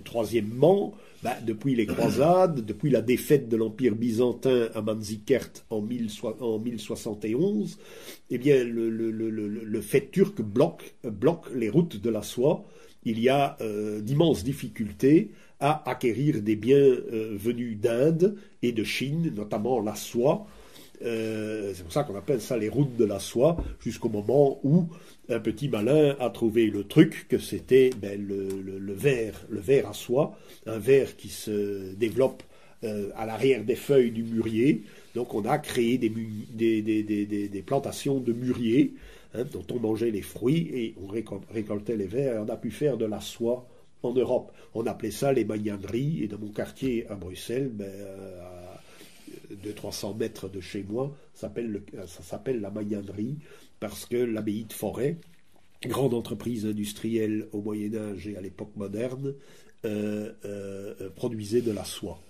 troisièmement, 0.05 0.95
ben, 1.23 1.35
depuis 1.47 1.75
les 1.75 1.87
croisades, 1.87 2.61
depuis 2.67 2.91
la 2.91 3.03
défaite 3.03 3.49
de 3.49 3.57
l'Empire 3.57 3.95
byzantin 3.95 4.69
à 4.75 4.81
Manzikert 4.81 5.51
en, 5.69 5.83
1071, 5.83 7.79
eh 8.31 8.39
bien, 8.39 8.65
le, 8.65 9.81
fait 9.83 10.11
turc 10.11 10.41
bloque, 10.41 10.95
les 11.55 11.69
routes 11.69 12.01
de 12.01 12.11
la 12.11 12.23
soie. 12.23 12.65
Il 13.05 13.19
y 13.19 13.29
a 13.29 13.57
d'immenses 14.01 14.45
difficultés 14.45 15.31
à 15.61 15.89
acquérir 15.89 16.41
des 16.43 16.57
biens 16.57 16.77
euh, 16.77 17.37
venus 17.39 17.79
d'Inde 17.79 18.37
et 18.63 18.73
de 18.73 18.85
Chine, 18.85 19.33
notamment 19.37 19.81
la 19.81 19.95
soie. 19.95 20.47
Euh, 21.03 21.73
c'est 21.75 21.83
pour 21.83 21.93
ça 21.93 22.05
qu'on 22.05 22.17
appelle 22.17 22.41
ça 22.41 22.57
les 22.57 22.69
routes 22.69 22.97
de 22.97 23.05
la 23.05 23.19
soie, 23.19 23.57
jusqu'au 23.81 24.09
moment 24.09 24.61
où 24.65 24.87
un 25.29 25.41
petit 25.41 25.69
malin 25.69 26.17
a 26.19 26.31
trouvé 26.31 26.67
le 26.67 26.85
truc 26.85 27.27
que 27.29 27.39
c'était 27.39 27.91
ben, 27.97 28.21
le, 28.21 28.93
verre, 28.93 29.89
à 29.89 29.93
soie, 29.93 30.37
un 30.67 30.79
verre 30.79 31.17
qui 31.17 31.29
se 31.29 31.95
développe 31.95 32.43
euh, 32.85 33.11
à 33.17 33.27
l'arrière 33.27 33.65
des 33.65 33.77
feuilles 33.77 34.11
du 34.11 34.25
mûrier. 34.25 34.83
Donc 35.15 35.35
on 35.35 35.45
a 35.45 35.59
créé 35.59 35.99
des, 35.99 36.11
des, 36.51 37.63
plantations 37.65 38.19
de 38.19 38.33
mûriers 38.33 38.95
hein, 39.35 39.45
dont 39.53 39.65
on 39.73 39.79
mangeait 39.79 40.11
les 40.11 40.23
fruits 40.23 40.71
et 40.73 40.95
on 41.03 41.07
récoltait 41.53 41.97
les 41.97 42.07
verres 42.07 42.37
et 42.37 42.39
on 42.39 42.49
a 42.49 42.57
pu 42.57 42.71
faire 42.71 42.97
de 42.97 43.07
la 43.07 43.21
soie 43.21 43.67
en 44.03 44.13
Europe. 44.13 44.53
On 44.75 44.87
appelait 44.87 45.11
ça 45.11 45.33
les 45.33 45.45
magnaneries, 45.45 46.23
et 46.23 46.29
dans 46.29 46.39
mon 46.39 46.53
quartier 46.53 47.07
à 47.09 47.15
Bruxelles, 47.15 47.71
ben, 47.73 47.91
à 48.41 48.81
200-300 49.65 50.17
mètres 50.17 50.49
de 50.49 50.61
chez 50.61 50.85
moi, 50.89 51.15
ça 51.35 51.51
s'appelle 52.23 52.61
la 52.61 52.71
magnanerie, 52.71 53.37
parce 53.79 54.07
que 54.07 54.17
l'abbaye 54.17 54.65
de 54.65 54.73
Forêt 54.73 55.17
grande 55.83 56.13
entreprise 56.13 56.67
industrielle 56.67 57.49
au 57.53 57.63
Moyen 57.63 57.95
Âge 57.95 58.29
et 58.29 58.37
à 58.37 58.43
l'époque 58.43 58.77
moderne, 58.77 59.35
produisait 61.17 61.63
de 61.63 61.73
la 61.73 61.85
soie. 61.85 62.21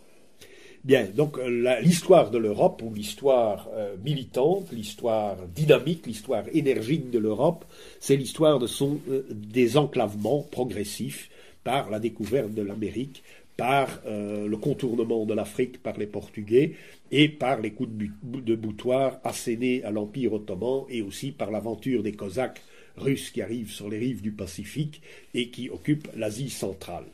Bien, 0.85 1.09
donc 1.15 1.37
l'histoire 1.83 2.31
de 2.31 2.39
l'Europe, 2.39 2.81
ou 2.83 2.95
l'histoire 2.95 3.69
militante, 4.05 4.71
l'histoire 4.71 5.37
dynamique, 5.49 6.07
l'histoire 6.07 6.45
énergique 6.53 7.11
de 7.11 7.19
l'Europe, 7.19 7.65
c'est 7.99 8.15
l'histoire 8.17 8.61
de 8.61 8.69
son 8.69 9.01
désenclavement 9.31 10.43
progressif 10.43 11.29
par 11.65 11.91
la 11.91 11.99
découverte 11.99 12.53
de 12.53 12.63
l'Amérique, 12.63 13.23
par 13.57 14.01
euh, 14.07 14.49
le 14.49 14.57
contournement 14.57 15.27
de 15.27 15.35
l'Afrique 15.35 15.83
par 15.83 15.99
les 15.99 16.07
Portugais 16.07 16.73
et 17.13 17.29
par 17.29 17.61
les 17.61 17.73
coups 17.73 17.91
de, 18.23 18.55
boutoir 18.55 19.21
assénés 19.23 19.83
à 19.85 19.91
l'Empire 19.91 20.33
ottoman 20.33 20.85
et 20.89 21.03
aussi 21.03 21.31
par 21.31 21.51
l'aventure 21.51 22.03
des 22.03 22.13
Cosaques 22.13 22.63
russes 22.97 23.31
qui 23.31 23.43
arrivent 23.43 23.71
sur 23.71 23.91
les 23.91 23.99
rives 23.99 24.23
du 24.23 24.33
Pacifique 24.33 25.03
et 25.35 25.49
qui 25.49 25.69
occupent 25.69 26.09
l'Asie 26.17 26.49
centrale 26.49 27.05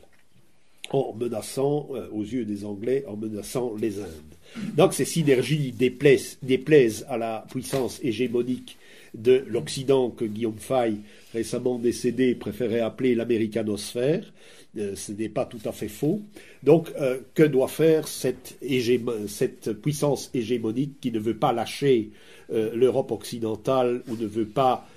en 0.89 1.13
menaçant, 1.13 1.89
euh, 1.91 2.07
aux 2.11 2.23
yeux 2.23 2.45
des 2.45 2.63
Anglais, 2.63 3.03
en 3.07 3.17
menaçant 3.17 3.75
les 3.75 3.99
Indes. 3.99 4.35
Donc 4.75 4.93
ces 4.93 5.03
synergies 5.03 5.73
déplaisent, 5.73 6.37
déplaisent 6.41 7.05
à 7.09 7.17
la 7.17 7.45
puissance 7.49 7.99
hégémonique 8.03 8.77
de 9.17 9.43
l'Occident 9.47 10.09
que 10.11 10.25
Guillaume 10.25 10.59
Fay, 10.59 10.97
récemment 11.33 11.79
décédé, 11.79 12.35
préférait 12.35 12.79
appeler 12.79 13.15
l'américanosphère. 13.15 14.31
Euh, 14.77 14.95
ce 14.95 15.11
n'est 15.11 15.29
pas 15.29 15.45
tout 15.45 15.59
à 15.65 15.71
fait 15.71 15.87
faux. 15.87 16.21
Donc, 16.63 16.91
euh, 16.99 17.19
que 17.33 17.43
doit 17.43 17.67
faire 17.67 18.07
cette, 18.07 18.57
puissance 19.81 20.29
hégémonique 20.33 20.99
qui 21.01 21.11
ne 21.11 21.19
veut 21.19 21.37
pas 21.37 21.51
lâcher 21.51 22.11
euh, 22.51 22.75
l'Europe 22.75 23.11
occidentale 23.11 24.03
ou 24.07 24.15
ne 24.15 24.27
veut 24.27 24.45
pas 24.45 24.87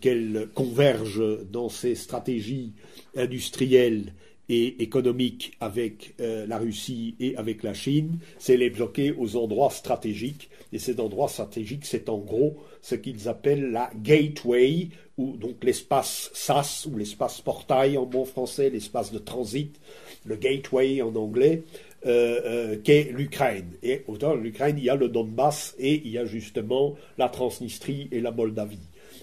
qu'elle 0.00 0.48
converge 0.54 1.22
dans 1.52 1.68
ses 1.68 1.94
stratégies 1.94 2.72
industrielles 3.16 4.12
et 4.48 4.82
économiques 4.82 5.52
avec 5.60 6.14
la 6.18 6.58
Russie 6.58 7.14
et 7.20 7.36
avec 7.36 7.62
la 7.62 7.74
Chine, 7.74 8.18
c'est 8.38 8.56
les 8.56 8.70
bloquer 8.70 9.12
aux 9.12 9.36
endroits 9.36 9.70
stratégiques. 9.70 10.50
Et 10.72 10.78
ces 10.78 11.00
endroits 11.00 11.28
stratégiques, 11.28 11.84
c'est 11.84 12.08
en 12.08 12.18
gros 12.18 12.56
ce 12.80 12.94
qu'ils 12.94 13.28
appellent 13.28 13.70
la 13.70 13.90
gateway, 13.96 14.88
ou 15.16 15.36
donc 15.36 15.62
l'espace 15.64 16.30
SAS, 16.32 16.86
ou 16.86 16.96
l'espace 16.96 17.40
portail 17.40 17.98
en 17.98 18.06
bon 18.06 18.24
français, 18.24 18.70
l'espace 18.70 19.12
de 19.12 19.18
transit, 19.18 19.78
le 20.24 20.36
gateway 20.36 21.02
en 21.02 21.14
anglais, 21.16 21.62
euh, 22.06 22.40
euh, 22.44 22.76
qu'est 22.82 23.10
l'Ukraine. 23.12 23.72
Et 23.82 24.04
autant 24.06 24.34
l'Ukraine, 24.34 24.76
il 24.78 24.84
y 24.84 24.90
a 24.90 24.94
le 24.94 25.08
Donbass 25.08 25.74
et 25.78 26.00
il 26.04 26.12
y 26.12 26.18
a 26.18 26.24
justement 26.24 26.94
la 27.18 27.28
Transnistrie 27.28 28.08
et 28.12 28.20
la 28.20 28.30
Moldavie. 28.30 28.78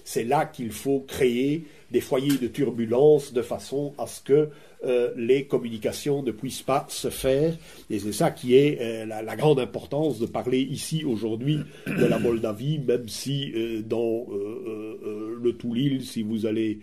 C'est 0.06 0.22
là 0.22 0.46
qu'il 0.46 0.70
faut 0.70 1.00
créer 1.00 1.64
des 1.90 2.00
foyers 2.00 2.38
de 2.38 2.46
turbulence 2.46 3.32
de 3.32 3.42
façon 3.42 3.92
à 3.98 4.06
ce 4.06 4.20
que 4.22 4.48
euh, 4.84 5.10
les 5.16 5.46
communications 5.46 6.22
ne 6.22 6.30
puissent 6.30 6.62
pas 6.62 6.86
se 6.88 7.10
faire. 7.10 7.56
Et 7.90 7.98
c'est 7.98 8.12
ça 8.12 8.30
qui 8.30 8.54
est 8.54 8.78
euh, 8.80 9.04
la, 9.04 9.36
grande 9.36 9.58
importance 9.58 10.20
de 10.20 10.26
parler 10.26 10.60
ici 10.60 11.04
aujourd'hui 11.04 11.58
de 11.88 12.04
la 12.04 12.20
Moldavie, 12.20 12.78
même 12.78 13.08
si 13.08 13.52
euh, 13.56 13.82
dans 13.82 14.26
le 14.30 15.52
Toulil, 15.54 16.04
si 16.06 16.22
vous 16.22 16.46
allez 16.46 16.78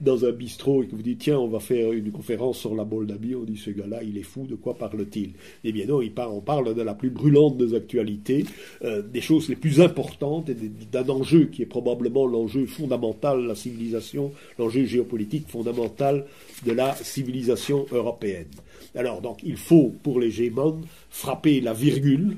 dans 0.00 0.24
un 0.24 0.32
bistrot 0.32 0.82
et 0.82 0.86
que 0.86 0.94
vous 0.94 1.02
dites 1.02 1.20
tiens 1.20 1.38
on 1.38 1.48
va 1.48 1.60
faire 1.60 1.92
une 1.92 2.10
conférence 2.12 2.58
sur 2.58 2.74
la 2.74 2.84
Moldavie, 2.84 3.34
on 3.34 3.44
dit 3.44 3.56
ce 3.56 3.70
gars-là 3.70 4.02
il 4.02 4.18
est 4.18 4.22
fou, 4.22 4.46
de 4.46 4.54
quoi 4.54 4.74
parle-t-il? 4.74 5.32
Eh 5.64 5.72
bien 5.72 5.86
non, 5.86 6.00
il 6.00 6.12
on 6.18 6.40
parle 6.40 6.74
de 6.74 6.82
la 6.82 6.94
plus 6.94 7.10
brûlante 7.10 7.56
des 7.56 7.74
actualités, 7.74 8.44
euh, 8.84 9.02
des 9.02 9.20
choses 9.20 9.48
les 9.48 9.56
plus 9.56 9.80
importantes 9.80 10.48
et 10.48 10.56
d'un 10.90 11.08
enjeu 11.08 11.46
qui 11.46 11.62
est 11.62 11.66
probablement 11.66 12.26
l'enjeu 12.26 12.66
fondamental 12.66 13.42
de 13.42 13.48
la 13.48 13.54
civilisation, 13.54 14.32
l'enjeu 14.58 14.84
géopolitique 14.84 15.48
fondamental 15.48 16.26
de 16.66 16.72
la 16.72 16.94
civilisation 16.94 17.86
européenne. 17.92 18.48
Alors 18.94 19.20
donc 19.20 19.40
il 19.42 19.56
faut 19.56 19.94
pour 20.02 20.20
les 20.20 20.30
Gémons 20.30 20.80
frapper 21.10 21.60
la 21.60 21.72
virgule, 21.72 22.36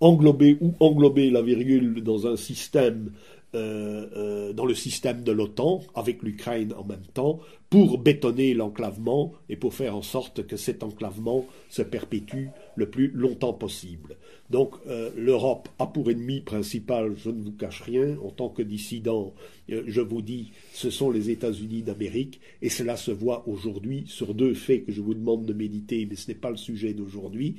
englober 0.00 0.56
ou 0.60 0.74
englober 0.80 1.30
la 1.30 1.42
virgule 1.42 2.02
dans 2.02 2.26
un 2.26 2.36
système 2.36 3.10
dans 3.52 4.64
le 4.64 4.74
système 4.74 5.22
de 5.22 5.32
l'OTAN, 5.32 5.80
avec 5.94 6.22
l'Ukraine 6.22 6.72
en 6.76 6.84
même 6.84 7.06
temps, 7.14 7.40
pour 7.68 7.98
bétonner 7.98 8.54
l'enclavement 8.54 9.32
et 9.48 9.56
pour 9.56 9.74
faire 9.74 9.96
en 9.96 10.02
sorte 10.02 10.46
que 10.46 10.56
cet 10.56 10.82
enclavement 10.82 11.46
se 11.68 11.82
perpétue 11.82 12.48
le 12.76 12.90
plus 12.90 13.08
longtemps 13.08 13.52
possible. 13.52 14.16
Donc 14.50 14.74
euh, 14.88 15.10
l'Europe 15.16 15.68
a 15.78 15.86
pour 15.86 16.10
ennemi 16.10 16.40
principal, 16.40 17.14
je 17.16 17.30
ne 17.30 17.40
vous 17.40 17.52
cache 17.52 17.82
rien, 17.82 18.16
en 18.22 18.30
tant 18.30 18.48
que 18.48 18.62
dissident, 18.62 19.32
je 19.68 20.00
vous 20.00 20.22
dis, 20.22 20.50
ce 20.74 20.90
sont 20.90 21.10
les 21.10 21.30
États-Unis 21.30 21.82
d'Amérique, 21.82 22.40
et 22.60 22.68
cela 22.68 22.96
se 22.96 23.12
voit 23.12 23.44
aujourd'hui 23.46 24.04
sur 24.08 24.34
deux 24.34 24.54
faits 24.54 24.86
que 24.86 24.92
je 24.92 25.00
vous 25.00 25.14
demande 25.14 25.46
de 25.46 25.52
méditer, 25.52 26.06
mais 26.10 26.16
ce 26.16 26.28
n'est 26.28 26.36
pas 26.36 26.50
le 26.50 26.56
sujet 26.56 26.92
d'aujourd'hui. 26.94 27.56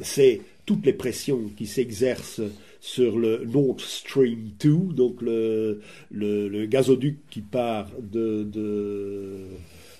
C'est 0.00 0.42
toutes 0.66 0.84
les 0.84 0.92
pressions 0.92 1.50
qui 1.56 1.66
s'exercent 1.66 2.42
sur 2.80 3.18
le 3.18 3.44
Nord 3.46 3.80
Stream 3.80 4.50
2, 4.60 4.70
donc 4.94 5.22
le, 5.22 5.80
gazoduc 6.66 7.16
qui 7.30 7.40
part 7.40 7.88
de, 7.98 8.42
de, 8.44 9.46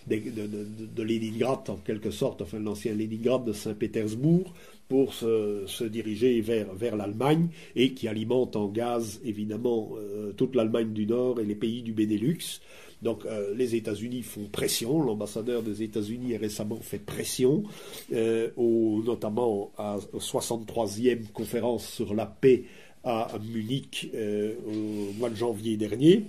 de, 0.06 1.02
Leningrad, 1.02 1.70
en 1.70 1.76
quelque 1.76 2.10
sorte, 2.10 2.42
enfin 2.42 2.58
l'ancien 2.58 2.92
Leningrad 2.92 3.44
de 3.46 3.54
Saint-Pétersbourg, 3.54 4.52
pour 4.88 5.14
se, 5.14 5.84
diriger 5.84 6.40
vers, 6.40 6.72
vers 6.74 6.96
l'Allemagne 6.96 7.48
et 7.74 7.92
qui 7.94 8.08
alimente 8.08 8.56
en 8.56 8.68
gaz 8.68 9.20
évidemment 9.24 9.90
euh, 9.96 10.32
toute 10.32 10.54
l'Allemagne 10.54 10.92
du 10.92 11.06
Nord 11.06 11.40
et 11.40 11.44
les 11.44 11.54
pays 11.54 11.82
du 11.82 11.92
Benelux. 11.92 12.60
Donc 13.02 13.24
euh, 13.26 13.54
les 13.54 13.74
États-Unis 13.74 14.22
font 14.22 14.46
pression, 14.50 15.02
l'ambassadeur 15.02 15.62
des 15.62 15.82
États-Unis 15.82 16.34
a 16.34 16.38
récemment 16.38 16.76
fait 16.76 16.98
pression, 16.98 17.64
euh, 18.12 18.50
notamment 18.56 19.72
à 19.76 19.96
la 20.12 20.18
63e 20.18 21.30
conférence 21.32 21.86
sur 21.86 22.14
la 22.14 22.26
paix 22.26 22.64
à 23.02 23.28
Munich 23.52 24.10
au 24.14 25.12
mois 25.18 25.28
de 25.28 25.34
janvier 25.34 25.76
dernier. 25.76 26.24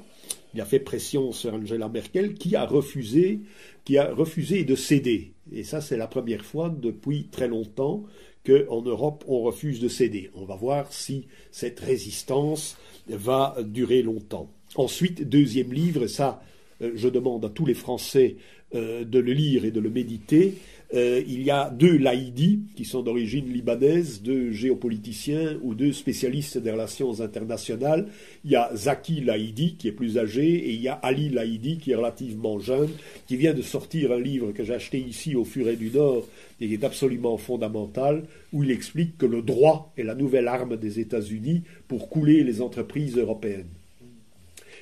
Il 0.54 0.62
a 0.62 0.66
fait 0.66 0.80
pression 0.80 1.32
sur 1.32 1.54
Angela 1.54 1.90
Merkel 1.90 2.34
qui 2.34 2.56
a 2.56 2.66
refusé, 2.66 3.42
qui 3.84 3.98
a 3.98 4.14
refusé 4.14 4.64
de 4.64 4.76
céder. 4.76 5.34
Et 5.52 5.64
ça, 5.64 5.82
c'est 5.82 5.98
la 5.98 6.08
première 6.08 6.46
fois 6.46 6.70
depuis 6.70 7.26
très 7.26 7.48
longtemps 7.48 8.04
qu'en 8.46 8.82
Europe, 8.82 9.24
on 9.28 9.42
refuse 9.42 9.80
de 9.80 9.88
céder. 9.88 10.30
On 10.36 10.46
va 10.46 10.56
voir 10.56 10.94
si 10.94 11.26
cette 11.52 11.80
résistance 11.80 12.78
va 13.08 13.56
durer 13.64 14.02
longtemps. 14.02 14.50
Ensuite, 14.76 15.28
deuxième 15.28 15.74
livre, 15.74 16.08
ça, 16.08 16.42
euh, 16.82 16.92
je 16.96 17.08
demande 17.08 17.46
à 17.46 17.50
tous 17.50 17.66
les 17.66 17.74
Français 17.74 18.36
euh, 18.74 19.04
de 19.06 19.20
le 19.20 19.34
lire 19.34 19.64
et 19.66 19.72
de 19.72 19.80
le 19.80 19.90
méditer. 19.90 20.56
Euh, 20.94 21.22
il 21.28 21.42
y 21.42 21.52
a 21.52 21.70
deux 21.70 21.98
laïdis 21.98 22.60
qui 22.76 22.86
sont 22.86 23.02
d'origine 23.02 23.52
libanaise, 23.52 24.22
deux 24.22 24.52
géopoliticiens 24.52 25.58
ou 25.64 25.74
deux 25.74 25.92
spécialistes 25.92 26.58
des 26.58 26.72
relations 26.72 27.22
internationales. 27.22 28.08
Il 28.44 28.52
y 28.52 28.56
a 28.56 28.70
Zaki 28.76 29.22
Laïdi 29.22 29.76
qui 29.76 29.88
est 29.88 29.92
plus 29.92 30.18
âgé 30.18 30.46
et 30.46 30.72
il 30.72 30.82
y 30.82 30.88
a 30.88 30.94
Ali 30.94 31.30
Laïdi 31.30 31.78
qui 31.80 31.92
est 31.92 31.96
relativement 31.96 32.60
jeune, 32.60 32.90
qui 33.28 33.36
vient 33.36 33.54
de 33.54 33.62
sortir 33.62 34.12
un 34.12 34.20
livre 34.20 34.52
que 34.52 34.64
j'ai 34.64 34.76
acheté 34.76 35.00
ici 35.00 35.36
au 35.36 35.44
Furet 35.44 35.76
du 35.76 35.90
Nord 35.90 36.28
et 36.62 36.68
qui 36.68 36.74
est 36.74 36.84
absolument 36.84 37.38
fondamental, 37.38 38.24
où 38.54 38.64
il 38.64 38.72
explique 38.72 39.18
que 39.18 39.26
le 39.26 39.42
droit 39.42 39.92
est 39.98 40.04
la 40.04 40.16
nouvelle 40.16 40.48
arme 40.48 40.78
des 40.78 41.00
États-Unis 41.00 41.64
pour 41.88 42.10
couler 42.10 42.44
les 42.44 42.62
entreprises 42.62 43.18
européennes. 43.18 43.68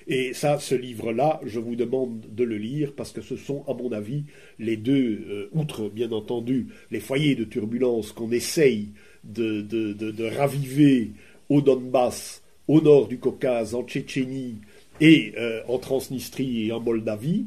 Et 0.07 0.33
ça, 0.33 0.59
ce 0.59 0.75
livre-là, 0.75 1.39
je 1.45 1.59
vous 1.59 1.75
demande 1.75 2.25
de 2.29 2.43
le 2.43 2.57
lire 2.57 2.93
parce 2.95 3.11
que 3.11 3.21
ce 3.21 3.35
sont, 3.35 3.63
à 3.67 3.73
mon 3.73 3.91
avis, 3.91 4.25
les 4.59 4.77
deux, 4.77 5.25
euh, 5.29 5.49
outre 5.53 5.89
bien 5.89 6.11
entendu 6.11 6.67
les 6.91 6.99
foyers 6.99 7.35
de 7.35 7.43
turbulence 7.43 8.11
qu'on 8.11 8.31
essaye 8.31 8.89
de, 9.23 10.35
raviver 10.37 11.11
au 11.49 11.61
Donbass, 11.61 12.43
au 12.67 12.81
nord 12.81 13.07
du 13.07 13.19
Caucase, 13.19 13.75
en 13.75 13.83
Tchétchénie 13.83 14.55
et 14.99 15.33
euh, 15.37 15.61
en 15.67 15.77
Transnistrie 15.77 16.67
et 16.67 16.71
en 16.71 16.79
Moldavie. 16.79 17.45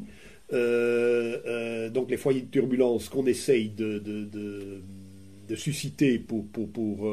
Euh, 0.53 1.89
donc 1.89 2.09
les 2.09 2.17
foyers 2.17 2.41
de 2.41 2.49
turbulence 2.49 3.09
qu'on 3.09 3.25
essaye 3.25 3.69
de, 3.69 4.01
de 5.47 5.55
susciter 5.55 6.19
pour, 6.19 6.45
pour, 6.47 6.67
pour 6.69 7.07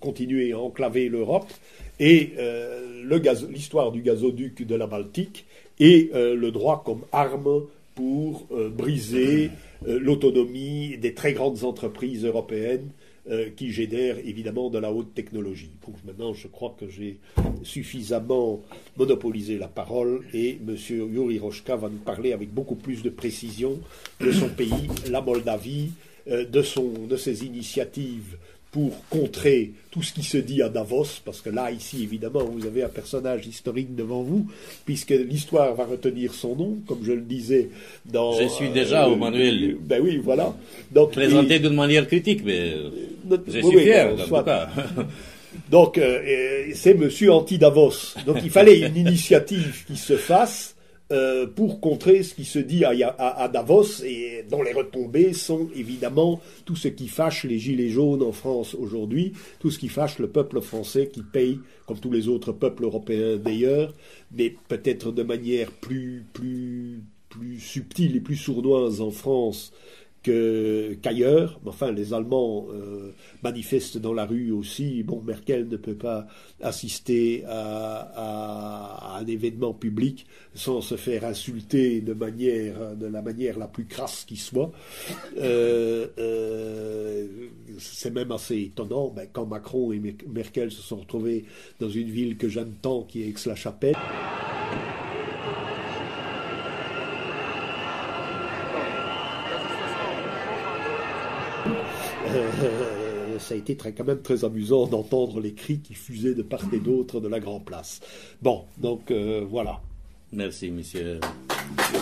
continuer 0.00 0.52
à 0.52 0.58
enclaver 0.58 1.08
l'Europe 1.08 1.50
et 2.00 2.32
euh, 2.38 3.04
l'histoire 3.50 3.92
du 3.92 4.00
gazoduc 4.00 4.66
de 4.66 4.74
la 4.74 4.86
Baltique 4.86 5.44
et 5.78 6.10
euh, 6.14 6.34
le 6.34 6.50
droit 6.50 6.82
comme 6.84 7.02
arme 7.12 7.66
pour 7.94 8.46
euh, 8.50 8.70
briser 8.70 9.50
l'autonomie 9.86 10.98
des 10.98 11.14
très 11.14 11.32
grandes 11.32 11.64
entreprises 11.64 12.24
européennes 12.24 12.90
qui 13.56 13.70
génèrent 13.70 14.18
évidemment 14.18 14.68
de 14.70 14.78
la 14.78 14.92
haute 14.92 15.14
technologie. 15.14 15.70
Maintenant, 16.04 16.34
je 16.34 16.48
crois 16.48 16.74
que 16.78 16.88
j'ai 16.88 17.18
suffisamment 17.62 18.60
monopolisé 18.96 19.56
la 19.56 19.68
parole 19.68 20.22
et 20.34 20.58
M. 20.66 20.76
Yuri 20.88 21.38
Rochka 21.38 21.76
va 21.76 21.88
nous 21.88 21.98
parler 21.98 22.32
avec 22.32 22.52
beaucoup 22.52 22.74
plus 22.74 23.02
de 23.02 23.08
précision 23.08 23.78
de 24.20 24.32
son 24.32 24.48
pays, 24.48 24.88
la 25.08 25.22
Moldavie, 25.22 25.92
de, 26.26 26.62
son, 26.62 27.06
de 27.08 27.16
ses 27.16 27.44
initiatives 27.44 28.36
pour 28.72 28.92
contrer 29.08 29.72
tout 29.90 30.02
ce 30.02 30.12
qui 30.12 30.22
se 30.22 30.36
dit 30.36 30.62
à 30.62 30.68
Davos, 30.68 31.20
parce 31.24 31.40
que 31.40 31.50
là, 31.50 31.72
ici, 31.72 32.04
évidemment, 32.04 32.44
vous 32.44 32.66
avez 32.66 32.84
un 32.84 32.88
personnage 32.88 33.46
historique 33.46 33.96
devant 33.96 34.22
vous, 34.22 34.46
puisque 34.84 35.10
l'histoire 35.10 35.74
va 35.74 35.84
retenir 35.84 36.32
son 36.32 36.54
nom, 36.54 36.78
comme 36.86 37.00
je 37.02 37.12
le 37.12 37.22
disais 37.22 37.68
dans... 38.04 38.32
Je 38.32 38.46
suis 38.46 38.68
déjà 38.70 39.08
au 39.08 39.16
manuel. 39.16 39.76
Ben 39.80 40.00
oui, 40.00 40.20
voilà. 40.22 40.54
Donc, 40.92 41.12
Présenté 41.12 41.58
d'une 41.58 41.74
manière 41.74 42.06
critique, 42.06 42.42
mais 42.44 42.74
je 43.48 43.60
suis 43.60 43.78
fier, 43.80 44.14
en 44.14 44.16
tout 44.16 44.44
cas. 44.44 44.68
Donc, 45.68 45.98
euh, 45.98 46.70
c'est 46.74 46.94
Monsieur 46.94 47.32
Anti-Davos. 47.32 48.14
Donc, 48.24 48.36
il 48.44 48.50
fallait 48.50 48.78
une 48.78 48.96
initiative 48.96 49.84
qui 49.84 49.96
se 49.96 50.16
fasse 50.16 50.76
euh, 51.12 51.46
pour 51.46 51.80
contrer 51.80 52.22
ce 52.22 52.34
qui 52.34 52.44
se 52.44 52.58
dit 52.58 52.84
à, 52.84 53.48
Davos. 53.48 54.04
Et 54.04 54.44
dont 54.48 54.62
les 54.62 54.72
retombées 54.72 55.32
sont 55.32 55.68
évidemment 55.74 56.40
tout 56.64 56.76
ce 56.76 56.88
qui 56.88 57.08
fâche 57.08 57.44
les 57.44 57.58
gilets 57.58 57.88
jaunes 57.88 58.22
en 58.22 58.32
France 58.32 58.74
aujourd'hui, 58.74 59.32
tout 59.58 59.70
ce 59.70 59.78
qui 59.78 59.88
fâche 59.88 60.18
le 60.18 60.28
peuple 60.28 60.60
français 60.60 61.08
qui 61.08 61.22
paye, 61.22 61.58
comme 61.86 61.98
tous 61.98 62.12
les 62.12 62.28
autres 62.28 62.52
peuples 62.52 62.84
européens 62.84 63.36
d'ailleurs, 63.36 63.92
mais 64.32 64.54
peut-être 64.68 65.12
de 65.12 65.22
manière 65.22 65.70
plus, 65.70 66.24
plus, 66.32 67.02
plus 67.28 67.58
subtile 67.58 68.16
et 68.16 68.20
plus 68.20 68.36
sournoise 68.36 69.00
en 69.00 69.10
France 69.10 69.72
qu'ailleurs. 70.22 71.60
enfin, 71.64 71.92
les 71.92 72.12
Allemands 72.12 72.66
euh, 72.72 73.12
manifestent 73.42 73.98
dans 73.98 74.12
la 74.12 74.26
rue 74.26 74.50
aussi. 74.50 75.02
Bon, 75.02 75.22
Merkel 75.22 75.68
ne 75.68 75.76
peut 75.76 75.94
pas 75.94 76.26
assister 76.60 77.44
à, 77.46 79.18
un 79.18 79.26
événement 79.26 79.72
public 79.72 80.26
sans 80.54 80.80
se 80.80 80.96
faire 80.96 81.24
insulter 81.24 82.00
de 82.00 82.12
la 83.06 83.22
manière 83.22 83.58
la 83.58 83.68
plus 83.68 83.86
crasse 83.86 84.24
qui 84.26 84.36
soit. 84.36 84.72
Euh, 85.38 86.06
euh, 86.18 87.26
c'est 87.78 88.12
même 88.12 88.32
assez 88.32 88.58
étonnant. 88.58 89.08
Ben, 89.08 89.28
quand 89.32 89.46
Macron 89.46 89.92
et 89.92 90.00
Merkel 90.28 90.70
se 90.70 90.82
sont 90.82 90.96
retrouvés 90.96 91.44
dans 91.78 91.88
une 91.88 92.10
ville 92.10 92.36
que 92.36 92.48
j'aime 92.48 92.74
tant, 92.82 93.02
qui 93.04 93.22
est 93.22 93.28
Aix-la-Chapelle. 93.28 93.96
Ça 103.38 103.54
a 103.54 103.56
été 103.56 103.76
très, 103.76 103.92
quand 103.92 104.04
même 104.04 104.22
très 104.22 104.44
amusant 104.44 104.86
d'entendre 104.86 105.40
les 105.40 105.54
cris 105.54 105.80
qui 105.80 105.94
fusaient 105.94 106.34
de 106.34 106.42
part 106.42 106.62
et 106.72 106.78
d'autre 106.78 107.20
de 107.20 107.28
la 107.28 107.40
Grand 107.40 107.60
Place. 107.60 108.00
Bon, 108.42 108.64
donc 108.78 109.10
euh, 109.10 109.44
voilà. 109.48 109.80
Merci, 110.32 110.70
monsieur. 110.70 111.20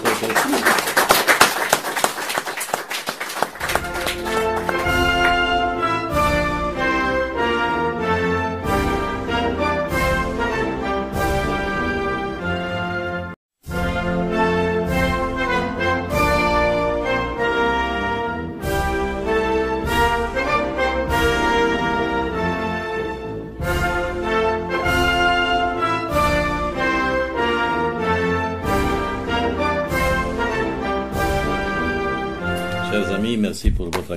merci 0.04 0.94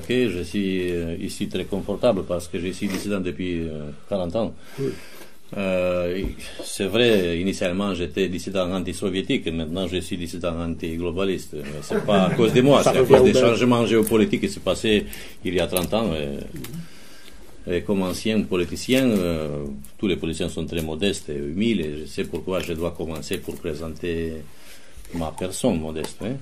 Je 0.09 0.43
suis 0.43 0.91
euh, 0.91 1.15
ici 1.19 1.47
très 1.47 1.65
confortable 1.65 2.23
parce 2.27 2.47
que 2.47 2.59
je 2.59 2.67
suis 2.71 2.87
dissident 2.87 3.19
depuis 3.19 3.67
40 4.09 4.35
euh, 4.35 4.39
ans. 4.39 4.53
Euh, 5.57 6.23
c'est 6.63 6.85
vrai, 6.85 7.39
initialement 7.39 7.93
j'étais 7.93 8.29
dissident 8.29 8.71
anti-soviétique, 8.71 9.47
maintenant 9.47 9.87
je 9.87 9.97
suis 9.97 10.17
dissident 10.17 10.55
anti-globaliste. 10.59 11.55
Mais 11.55 11.81
c'est 11.81 12.05
pas 12.05 12.25
à 12.27 12.29
cause 12.35 12.53
de 12.53 12.61
moi, 12.61 12.83
c'est 12.83 12.89
à 12.89 13.03
cause 13.03 13.23
des 13.23 13.33
changements 13.33 13.85
géopolitiques 13.85 14.41
qui 14.41 14.49
s'est 14.49 14.61
passé 14.61 15.05
il 15.43 15.53
y 15.53 15.59
a 15.59 15.67
30 15.67 15.93
ans. 15.93 16.09
Et, 17.69 17.81
comme 17.81 18.01
ancien 18.01 18.41
politicien, 18.41 19.07
tous 19.97 20.07
les 20.07 20.15
politiciens 20.15 20.49
sont 20.49 20.65
très 20.65 20.81
modestes 20.81 21.29
et 21.29 21.35
humiles, 21.35 21.81
et 21.81 21.97
je 21.99 22.05
sais 22.05 22.23
pourquoi 22.23 22.59
je 22.59 22.73
dois 22.73 22.91
commencer 22.91 23.37
pour 23.37 23.55
présenter 23.55 24.33
ma 25.13 25.31
personne 25.37 25.79
modeste. 25.79 26.17
Hein. 26.23 26.37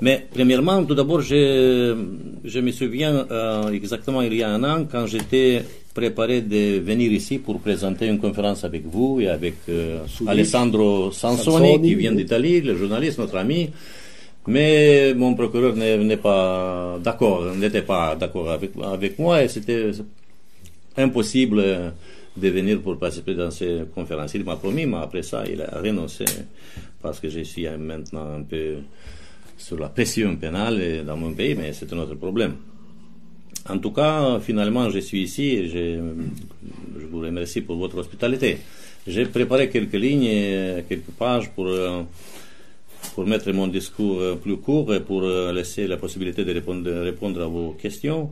Mais 0.00 0.26
premièrement, 0.32 0.84
tout 0.84 0.94
d'abord, 0.94 1.20
je, 1.20 1.96
je 2.44 2.60
me 2.60 2.72
souviens 2.72 3.26
euh, 3.30 3.70
exactement 3.70 4.22
il 4.22 4.34
y 4.34 4.42
a 4.42 4.50
un 4.50 4.64
an 4.64 4.86
quand 4.90 5.06
j'étais 5.06 5.62
préparé 5.94 6.40
de 6.40 6.80
venir 6.80 7.12
ici 7.12 7.38
pour 7.38 7.60
présenter 7.60 8.06
une 8.06 8.18
conférence 8.18 8.64
avec 8.64 8.84
vous 8.86 9.20
et 9.20 9.28
avec 9.28 9.54
euh, 9.68 9.98
Alessandro 10.26 11.12
Sansoni, 11.12 11.80
qui 11.82 11.94
vient 11.94 12.12
d'Italie, 12.12 12.62
le 12.62 12.76
journaliste, 12.76 13.18
notre 13.18 13.36
ami. 13.36 13.70
Mais 14.48 15.14
mon 15.14 15.34
procureur 15.34 15.76
n'est 15.76 16.16
pas 16.16 16.98
d'accord, 17.02 17.54
n'était 17.54 17.82
pas 17.82 18.16
d'accord 18.16 18.50
avec, 18.50 18.72
avec 18.82 19.18
moi 19.18 19.44
et 19.44 19.48
c'était 19.48 19.92
impossible 20.96 21.62
de 22.36 22.48
venir 22.48 22.80
pour 22.80 22.98
participer 22.98 23.34
dans 23.34 23.50
ces 23.50 23.82
conférences. 23.94 24.34
Il 24.34 24.44
m'a 24.44 24.56
promis, 24.56 24.86
mais 24.86 24.96
après 24.96 25.22
ça, 25.22 25.44
il 25.48 25.62
a 25.62 25.78
renoncé 25.80 26.24
parce 27.00 27.20
que 27.20 27.28
je 27.28 27.40
suis 27.40 27.68
maintenant 27.78 28.34
un 28.38 28.42
peu 28.42 28.76
sur 29.56 29.78
la 29.78 29.88
pression 29.88 30.36
pénale 30.36 31.04
dans 31.04 31.16
mon 31.16 31.32
pays, 31.32 31.54
mais 31.54 31.72
c'est 31.72 31.92
un 31.92 31.98
autre 31.98 32.14
problème. 32.14 32.56
En 33.68 33.78
tout 33.78 33.92
cas, 33.92 34.40
finalement, 34.40 34.90
je 34.90 34.98
suis 34.98 35.22
ici 35.22 35.42
et 35.42 35.68
je, 35.68 37.00
je 37.00 37.06
vous 37.06 37.20
remercie 37.20 37.60
pour 37.60 37.76
votre 37.76 37.98
hospitalité. 37.98 38.58
J'ai 39.06 39.26
préparé 39.26 39.68
quelques 39.68 39.94
lignes, 39.94 40.82
quelques 40.88 41.12
pages 41.18 41.50
pour, 41.50 41.68
pour 43.14 43.26
mettre 43.26 43.52
mon 43.52 43.68
discours 43.68 44.38
plus 44.38 44.56
court 44.56 44.92
et 44.94 45.00
pour 45.00 45.22
laisser 45.22 45.86
la 45.86 45.96
possibilité 45.96 46.44
de 46.44 46.52
répondre, 46.52 46.90
répondre 46.90 47.40
à 47.42 47.46
vos 47.46 47.72
questions. 47.72 48.30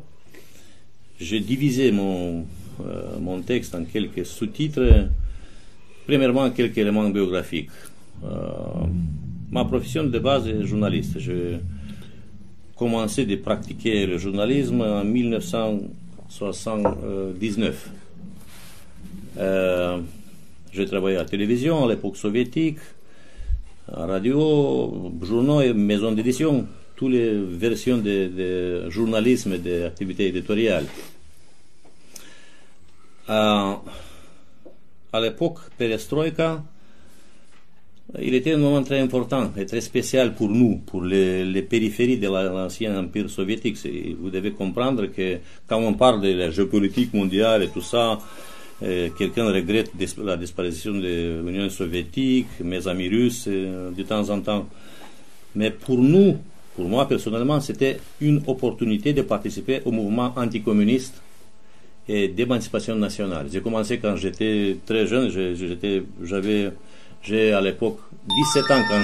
J'ai 1.20 1.40
divisé 1.40 1.92
mon, 1.92 2.46
euh, 2.86 3.18
mon 3.20 3.42
texte 3.42 3.74
en 3.74 3.84
quelques 3.84 4.24
sous-titres. 4.24 5.08
Premièrement, 6.06 6.50
quelques 6.50 6.78
éléments 6.78 7.10
biographiques. 7.10 7.68
Euh, 8.24 8.28
Ma 9.50 9.64
profession 9.64 10.04
de 10.04 10.18
base 10.20 10.46
est 10.46 10.64
journaliste. 10.64 11.18
J'ai 11.18 11.58
commencé 12.76 13.26
de 13.26 13.34
pratiquer 13.34 14.06
le 14.06 14.16
journalisme 14.16 14.80
en 14.80 15.04
1979. 15.04 17.90
Euh, 19.38 19.98
j'ai 20.72 20.86
travaillé 20.86 21.16
à 21.16 21.22
la 21.22 21.28
télévision 21.28 21.84
à 21.84 21.88
l'époque 21.88 22.16
soviétique, 22.16 22.78
à 23.92 24.06
radio, 24.06 25.10
journaux 25.20 25.60
et 25.60 25.72
maisons 25.72 26.12
d'édition, 26.12 26.64
toutes 26.94 27.10
les 27.10 27.34
versions 27.34 27.98
de, 27.98 28.28
de 28.28 28.88
journalisme 28.88 29.54
et 29.54 29.58
d'activités 29.58 30.28
éditoriales. 30.28 30.86
Euh, 33.28 33.74
à 35.12 35.20
l'époque, 35.20 35.58
perestroïka, 35.76 36.62
il 38.18 38.34
était 38.34 38.52
un 38.52 38.58
moment 38.58 38.82
très 38.82 38.98
important 39.00 39.52
et 39.56 39.66
très 39.66 39.80
spécial 39.80 40.34
pour 40.34 40.48
nous, 40.48 40.78
pour 40.84 41.02
les, 41.02 41.62
périphéries 41.62 42.18
de 42.18 42.26
l'ancien 42.28 42.98
empire 42.98 43.30
soviétique. 43.30 43.76
Vous 44.20 44.30
devez 44.30 44.50
comprendre 44.52 45.06
que 45.06 45.38
quand 45.68 45.78
on 45.78 45.94
parle 45.94 46.20
de 46.20 46.32
la 46.32 46.50
géopolitique 46.50 47.14
mondiale 47.14 47.62
et 47.62 47.68
tout 47.68 47.82
ça, 47.82 48.18
euh, 48.82 49.10
quelqu'un 49.16 49.52
regrette 49.52 49.92
la 50.18 50.36
disparition 50.36 50.92
de 50.94 51.42
l'Union 51.44 51.68
soviétique, 51.70 52.48
mes 52.64 52.88
amis 52.88 53.08
russes, 53.08 53.44
euh, 53.46 53.90
de 53.90 54.02
temps 54.02 54.28
en 54.30 54.40
temps. 54.40 54.66
Mais 55.54 55.70
pour 55.70 55.98
nous, 55.98 56.38
pour 56.74 56.88
moi 56.88 57.06
personnellement, 57.06 57.60
c'était 57.60 57.98
une 58.20 58.42
opportunité 58.46 59.12
de 59.12 59.22
participer 59.22 59.82
au 59.84 59.92
mouvement 59.92 60.32
anticommuniste 60.36 61.20
et 62.08 62.28
d'émancipation 62.28 62.96
nationale. 62.96 63.46
J'ai 63.52 63.60
commencé 63.60 63.98
quand 63.98 64.16
j'étais 64.16 64.78
très 64.84 65.06
jeune, 65.06 65.30
j'avais 66.24 66.72
j'ai 67.22 67.52
à 67.52 67.60
l'époque 67.60 67.98
17 68.54 68.70
ans 68.70 68.82
quand 68.88 69.02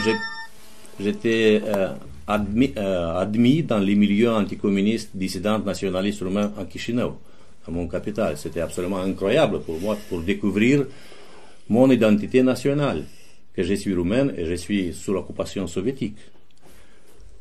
j'étais 1.00 1.60
euh, 1.64 1.88
admis, 2.26 2.72
euh, 2.76 3.18
admis, 3.18 3.62
dans 3.62 3.78
les 3.78 3.94
milieux 3.94 4.30
anticommunistes, 4.30 5.10
dissidents, 5.14 5.58
nationalistes 5.58 6.22
roumains 6.22 6.52
à 6.58 6.68
Chisinau, 6.70 7.18
à 7.66 7.70
mon 7.70 7.86
capital. 7.86 8.36
C'était 8.36 8.60
absolument 8.60 9.00
incroyable 9.00 9.60
pour 9.60 9.78
moi 9.80 9.96
pour 10.08 10.20
découvrir 10.20 10.86
mon 11.68 11.90
identité 11.90 12.42
nationale, 12.42 13.04
que 13.54 13.62
je 13.62 13.74
suis 13.74 13.94
roumain 13.94 14.28
et 14.36 14.46
je 14.46 14.54
suis 14.54 14.94
sous 14.94 15.12
l'occupation 15.12 15.66
soviétique. 15.66 16.16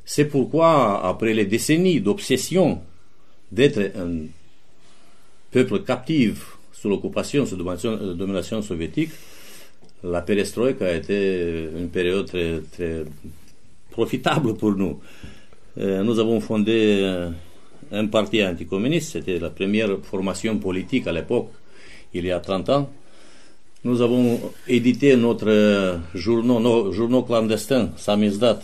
C'est 0.04 0.26
pourquoi, 0.26 1.06
après 1.08 1.34
les 1.34 1.46
décennies 1.46 2.00
d'obsession 2.00 2.82
d'être 3.52 3.80
un 3.98 4.28
peuple 5.52 5.84
captif 5.84 6.58
sous 6.72 6.90
l'occupation, 6.90 7.46
sous 7.46 7.58
la 7.58 8.14
domination 8.14 8.62
soviétique, 8.62 9.12
la 10.04 10.22
perestroïka 10.22 10.86
a 10.86 10.94
été 10.94 11.70
une 11.78 11.90
période 11.90 12.28
très, 12.72 13.06
profitable 13.92 14.56
pour 14.56 14.74
nous. 14.76 15.00
Euh, 15.78 16.04
nous 16.04 16.20
avons 16.20 16.40
fondé 16.40 17.00
euh, 17.02 17.30
un 17.92 18.08
parti 18.08 18.44
anticommuniste, 18.44 19.14
c'était 19.14 19.40
la 19.40 19.50
première 19.50 19.98
formation 20.04 20.58
politique 20.58 21.08
à 21.08 21.12
l'époque, 21.12 21.50
il 22.14 22.26
y 22.26 22.32
a 22.32 22.40
30 22.40 22.70
ans. 22.70 22.90
Nous 23.84 24.02
avons 24.02 24.40
édité 24.68 25.16
notre 25.16 26.00
journaux, 26.16 26.60
nos 26.60 26.92
journaux 26.92 27.22
clandestins, 27.24 27.92
Samizdat, 27.98 28.60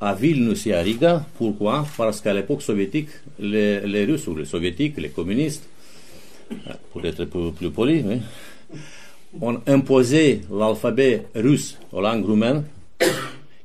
à 0.00 0.14
Vilnius 0.14 0.66
et 0.66 0.72
à 0.72 0.80
Riga. 0.80 1.26
Pourquoi? 1.36 1.86
Parce 1.96 2.20
qu'à 2.20 2.32
l'époque 2.32 2.62
soviétique, 2.62 3.10
les, 3.38 3.80
les, 3.80 4.04
Russes 4.04 4.26
ou 4.26 4.34
les 4.34 4.44
soviétiques, 4.44 4.96
les 4.96 5.10
communistes, 5.10 5.68
pour 6.92 7.04
être 7.04 7.24
plus, 7.26 7.52
plus 7.52 7.70
poli, 7.70 8.04
ont 9.40 9.60
imposé 9.66 10.42
l'alphabet 10.50 11.24
russe 11.34 11.78
aux 11.92 12.00
langues 12.00 12.24
roumaines. 12.24 12.64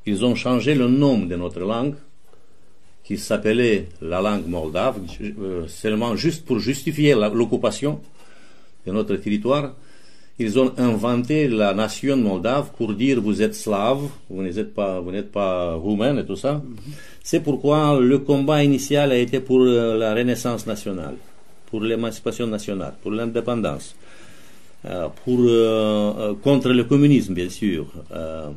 Ils 0.06 0.24
ont 0.26 0.36
changé 0.36 0.76
le 0.76 0.88
nom 0.88 1.20
de 1.20 1.36
notre 1.36 1.60
langue, 1.62 1.96
qui 3.04 3.18
s'appelait 3.18 3.88
la 4.02 4.22
langue 4.22 4.48
moldave, 4.48 5.00
seulement 5.68 6.16
juste 6.16 6.46
pour 6.46 6.60
justifier 6.60 7.16
l'occupation 7.16 8.00
de 8.86 8.92
notre 8.92 9.16
territoire. 9.18 9.74
Ils 10.40 10.58
ont 10.58 10.74
inventé 10.78 11.48
la 11.48 11.74
nation 11.74 12.18
moldave 12.18 12.72
pour 12.76 12.94
dire 12.94 13.22
vous 13.22 13.42
êtes 13.42 13.54
slave, 13.54 14.02
vous 14.30 14.42
n'êtes 14.42 14.74
pas, 14.74 15.00
vous 15.00 15.12
n'êtes 15.12 15.32
pas 15.32 15.76
roumain 15.76 16.18
et 16.18 16.26
tout 16.26 16.36
ça. 16.36 16.62
C'est 17.24 17.42
pourquoi 17.42 18.00
le 18.00 18.20
combat 18.20 18.64
initial 18.64 19.12
a 19.12 19.18
été 19.18 19.40
pour 19.40 19.60
la 19.60 20.14
renaissance 20.16 20.66
nationale, 20.66 21.16
pour 21.68 21.82
l'émancipation 21.82 22.48
nationale, 22.48 22.96
pour 23.02 23.12
l'indépendance, 23.12 23.96
pour 25.24 25.40
euh, 25.40 26.34
contre 26.44 26.70
le 26.70 26.84
communisme 26.84 27.34
bien 27.34 27.50
sûr. 27.50 27.88
Euh, 28.12 28.50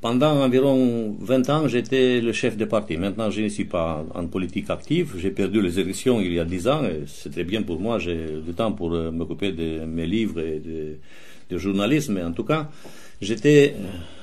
pendant 0.00 0.40
environ 0.44 1.16
20 1.20 1.50
ans, 1.50 1.66
j'étais 1.66 2.20
le 2.20 2.32
chef 2.32 2.56
de 2.56 2.64
parti. 2.64 2.96
Maintenant, 2.96 3.30
je 3.30 3.40
ne 3.40 3.48
suis 3.48 3.64
pas 3.64 4.04
en 4.14 4.26
politique 4.28 4.70
active. 4.70 5.14
J'ai 5.18 5.32
perdu 5.32 5.60
les 5.60 5.80
élections 5.80 6.20
il 6.20 6.32
y 6.32 6.38
a 6.38 6.44
10 6.44 6.68
ans 6.68 6.82
c'est 7.06 7.30
très 7.30 7.42
bien 7.42 7.62
pour 7.62 7.80
moi. 7.80 7.98
J'ai 7.98 8.40
du 8.46 8.54
temps 8.54 8.70
pour 8.72 8.90
m'occuper 8.90 9.50
de 9.50 9.84
mes 9.84 10.06
livres 10.06 10.38
et 10.38 10.60
de, 10.60 10.98
de 11.50 11.58
journalisme. 11.58 12.14
Mais 12.14 12.22
en 12.22 12.32
tout 12.32 12.44
cas, 12.44 12.68
j'étais 13.20 13.74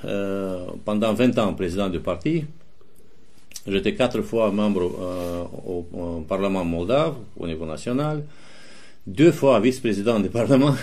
euh, 0.06 0.66
pendant 0.84 1.14
20 1.14 1.38
ans 1.40 1.54
président 1.54 1.90
du 1.90 2.00
parti. 2.00 2.46
J'étais 3.68 3.96
quatre 3.96 4.22
fois 4.22 4.52
membre 4.52 4.92
euh, 5.02 5.44
au, 5.68 6.22
Parlement 6.28 6.64
moldave 6.64 7.16
au 7.38 7.48
niveau 7.48 7.66
national, 7.66 8.24
deux 9.08 9.32
fois 9.32 9.60
vice-président 9.60 10.20
du 10.20 10.30
Parlement. 10.30 10.76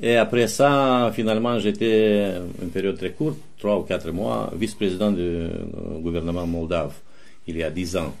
Et 0.00 0.16
après 0.16 0.48
ça, 0.48 1.10
finalement, 1.14 1.58
j'étais 1.58 2.32
une 2.60 2.70
période 2.70 2.96
très 2.98 3.12
courte, 3.12 3.38
trois 3.58 3.78
ou 3.78 3.82
quatre 3.82 4.10
mois, 4.10 4.52
vice-président 4.56 5.12
du 5.12 5.46
gouvernement 6.00 6.46
moldave, 6.46 6.94
il 7.46 7.56
y 7.56 7.62
a 7.62 7.70
dix 7.70 7.96
ans. 7.96 8.14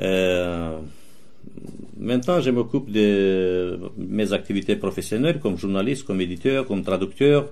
Euh, 0.00 0.78
maintenant, 1.98 2.40
je 2.40 2.50
m'occupe 2.50 2.90
de 2.90 3.78
mes 3.96 4.32
activités 4.32 4.76
professionnelles 4.76 5.38
comme 5.38 5.56
journaliste, 5.56 6.04
comme 6.04 6.20
éditeur, 6.20 6.66
comme 6.66 6.82
traducteur. 6.82 7.48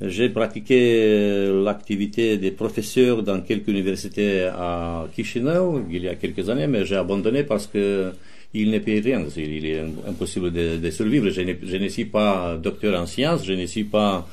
J'ai 0.00 0.28
pratiqué 0.28 1.50
l'activité 1.64 2.36
de 2.36 2.50
professeur 2.50 3.22
dans 3.22 3.40
quelques 3.42 3.68
universités 3.68 4.42
à 4.42 5.06
Chisinau 5.14 5.84
il 5.88 6.02
y 6.02 6.08
a 6.08 6.16
quelques 6.16 6.50
années, 6.50 6.66
mais 6.66 6.84
j'ai 6.84 6.96
abandonné 6.96 7.44
parce 7.44 7.68
que 7.68 8.10
il 8.54 8.70
ne 8.70 8.78
paye 8.78 9.00
rien. 9.00 9.24
Il 9.36 9.66
est 9.66 9.80
impossible 10.08 10.52
de, 10.52 10.90
survivre. 10.90 11.28
Je 11.30 11.40
ne, 11.42 11.54
je 11.62 11.76
ne, 11.76 11.88
suis 11.88 12.04
pas 12.06 12.56
docteur 12.56 13.00
en 13.00 13.06
sciences, 13.06 13.44
je 13.44 13.52
ne 13.52 13.66
suis 13.66 13.84
pas 13.84 14.26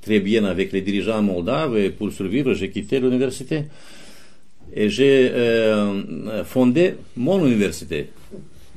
très 0.00 0.20
bien 0.20 0.44
avec 0.44 0.72
les 0.72 0.82
dirigeants 0.82 1.20
moldaves 1.20 1.76
et 1.76 1.90
pour 1.90 2.12
survivre, 2.12 2.54
j'ai 2.54 2.70
quitté 2.70 3.00
l'université. 3.00 3.64
Et 4.74 4.88
j'ai 4.88 5.30
euh, 5.32 6.44
fondé 6.44 6.94
mon 7.16 7.44
université 7.44 8.10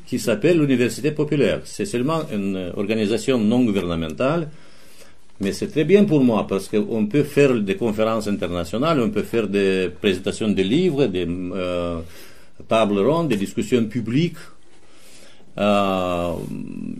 qui 0.06 0.18
s'appelle 0.18 0.60
l'Université 0.60 1.12
populaire. 1.12 1.62
C'est 1.66 1.86
seulement 1.86 2.22
une 2.34 2.72
organisation 2.76 3.38
non 3.38 3.64
gouvernementale, 3.64 4.50
mais 5.40 5.52
c'est 5.52 5.68
très 5.68 5.84
bien 5.84 6.04
pour 6.06 6.24
moi 6.24 6.48
parce 6.48 6.68
qu'on 6.68 7.06
peut 7.06 7.24
faire 7.24 7.54
des 7.54 7.76
conférences 7.76 8.28
internationales, 8.28 9.00
on 9.00 9.12
peut 9.12 9.24
faire 9.24 9.48
des 9.48 9.90
présentations 10.02 10.50
de 10.50 10.64
livres, 10.64 11.06
des 11.06 11.28
euh, 11.28 12.00
tables 12.68 13.00
rondes, 13.00 13.28
des 13.28 13.38
discussions 13.38 13.86
publiques 13.86 14.38
euh, 15.60 16.34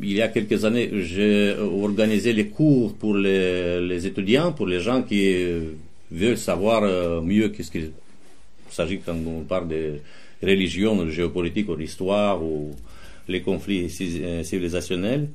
il 0.02 0.14
y 0.14 0.22
a 0.22 0.28
quelques 0.28 0.66
années, 0.66 0.90
j'ai 1.02 1.56
organisé 1.58 2.34
les 2.34 2.48
cours 2.48 2.94
pour 2.96 3.16
les, 3.16 4.06
étudiants, 4.06 4.52
pour 4.52 4.68
les 4.68 4.82
gens 4.82 5.02
qui 5.04 5.46
veulent 6.12 6.38
savoir 6.38 6.84
euh, 6.84 7.22
mieux 7.22 7.50
qu'est-ce 7.50 7.72
qu'il 7.72 7.92
s'agit 8.70 9.00
quand 9.00 9.16
on 9.26 9.42
parle 9.42 9.68
de 9.70 10.00
religion, 10.42 10.96
de 10.96 11.10
géopolitique 11.10 11.70
ou 11.70 11.76
d'histoire 11.76 12.44
ou 12.44 12.76
les 13.28 13.42
conflits 13.42 13.88
euh, 14.02 14.44
civilisationnels. 14.44 15.30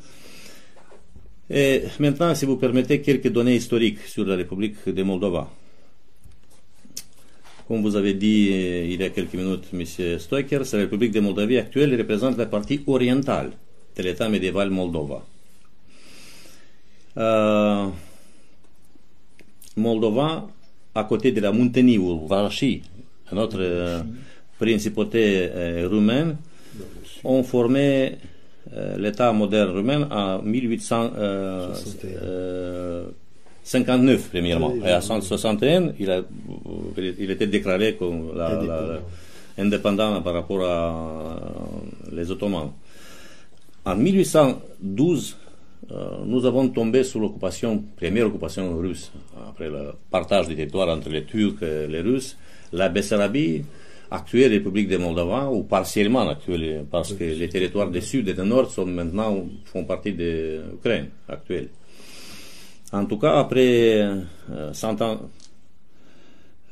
Et 1.48 1.82
maintenant, 1.98 2.34
si 2.34 2.44
vous 2.44 2.56
permettez, 2.56 3.00
quelques 3.00 3.28
données 3.28 3.56
historiques 3.56 4.00
sur 4.06 4.24
la 4.24 4.36
République 4.36 4.86
de 4.86 5.02
Moldova. 5.02 5.48
Comme 7.66 7.80
vous 7.80 7.96
avez 7.96 8.12
dit 8.14 8.50
euh, 8.52 8.84
il 8.84 9.00
y 9.00 9.04
a 9.04 9.10
quelques 9.10 9.34
minutes, 9.34 9.64
M. 9.72 9.84
Stoiker, 10.18 10.60
la 10.72 10.78
République 10.80 11.12
de 11.12 11.20
Moldavie 11.20 11.56
actuelle 11.56 11.96
représente 11.96 12.36
la 12.36 12.46
partie 12.46 12.82
orientale 12.86 13.52
de 13.96 14.02
l'État 14.02 14.28
médiéval 14.28 14.70
Moldova. 14.70 15.22
Euh, 17.16 17.86
Moldova, 19.76 20.48
à 20.94 21.04
côté 21.04 21.32
de 21.32 21.40
la 21.40 21.52
Muntenie 21.52 21.96
ou 21.96 22.26
Valachie, 22.26 22.82
notre 23.32 23.60
euh, 23.60 24.02
principauté 24.58 25.48
euh, 25.50 25.88
roumaine, 25.90 26.36
ont 27.22 27.42
formé 27.42 28.18
l'État 28.98 29.32
moderne 29.32 29.70
roumain 29.70 30.08
en 30.10 30.42
1861. 30.42 33.23
59 33.64 34.28
premièrement. 34.30 34.74
Et 34.84 34.90
à 34.90 35.00
161, 35.00 35.94
il, 35.98 36.10
a, 36.10 36.20
il 37.18 37.30
était 37.30 37.46
déclaré 37.46 37.96
comme 37.96 38.36
la, 38.36 38.50
la, 38.50 38.62
la, 38.62 39.00
indépendant 39.58 40.20
par 40.22 40.34
rapport 40.34 40.62
à 40.64 41.40
les 42.12 42.30
Ottomans. 42.30 42.70
En 43.86 43.96
1812, 43.96 45.36
euh, 45.90 46.08
nous 46.26 46.44
avons 46.44 46.68
tombé 46.68 47.04
sous 47.04 47.18
l'occupation, 47.18 47.82
première 47.96 48.26
occupation 48.26 48.76
russe, 48.78 49.10
après 49.48 49.68
le 49.68 49.92
partage 50.10 50.48
du 50.48 50.56
territoire 50.56 50.88
entre 50.88 51.08
les 51.08 51.24
Turcs 51.24 51.62
et 51.62 51.86
les 51.86 52.00
Russes. 52.00 52.36
La 52.72 52.88
Bessarabie, 52.88 53.62
actuelle 54.10 54.52
République 54.52 54.88
de 54.88 54.96
Moldova, 54.96 55.50
ou 55.50 55.62
partiellement 55.62 56.28
actuelle, 56.28 56.84
parce 56.90 57.12
que 57.14 57.24
les 57.24 57.48
territoires 57.48 57.90
du 57.90 58.00
sud 58.00 58.28
et 58.28 58.34
du 58.34 58.42
nord 58.42 58.70
sont 58.70 58.86
maintenant, 58.86 59.46
font 59.64 59.84
partie 59.84 60.12
de 60.12 60.62
l'Ukraine 60.72 61.08
actuelle. 61.28 61.68
En 62.94 63.06
tout 63.06 63.18
cas, 63.18 63.40
après 63.40 64.02
euh, 64.02 64.72
100 64.72 65.02
ans, 65.02 65.18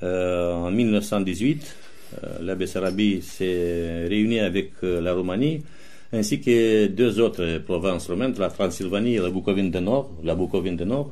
euh, 0.04 0.52
en 0.52 0.70
1918, 0.70 1.76
euh, 2.22 2.38
la 2.42 2.54
Bessarabie 2.54 3.20
s'est 3.22 4.06
réunie 4.08 4.38
avec 4.38 4.70
euh, 4.84 5.00
la 5.00 5.14
Roumanie, 5.14 5.64
ainsi 6.12 6.40
que 6.40 6.86
deux 6.86 7.18
autres 7.18 7.58
provinces 7.66 8.08
roumaines, 8.08 8.34
la 8.38 8.50
Transylvanie 8.50 9.16
et 9.16 9.18
la 9.18 9.30
Bucovine 9.30 9.72
du 9.72 9.80
Nord, 9.80 10.10
la 10.22 10.36
Bucovine 10.36 10.76
du 10.76 10.86
Nord, 10.86 11.10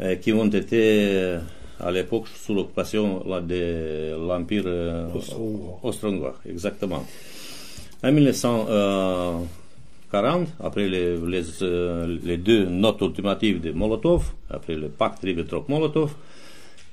euh, 0.00 0.16
qui 0.16 0.32
ont 0.32 0.46
été 0.46 1.36
à 1.78 1.90
l'époque 1.90 2.28
sous 2.28 2.54
l'occupation 2.54 3.22
de 3.26 4.16
l'Empire 4.26 4.64
austro-hongrois. 5.82 6.36
Exactement. 6.48 7.04
En 8.02 8.10
1900, 8.10 8.66
40, 10.12 10.48
après 10.60 10.88
euh, 10.92 12.18
les, 12.22 12.36
deux 12.36 12.66
notes 12.66 13.00
ultimatives 13.00 13.60
de 13.60 13.72
Molotov, 13.72 14.32
après 14.50 14.74
le 14.74 14.88
pacte 14.88 15.24
Ribbentrop-Molotov, 15.24 16.10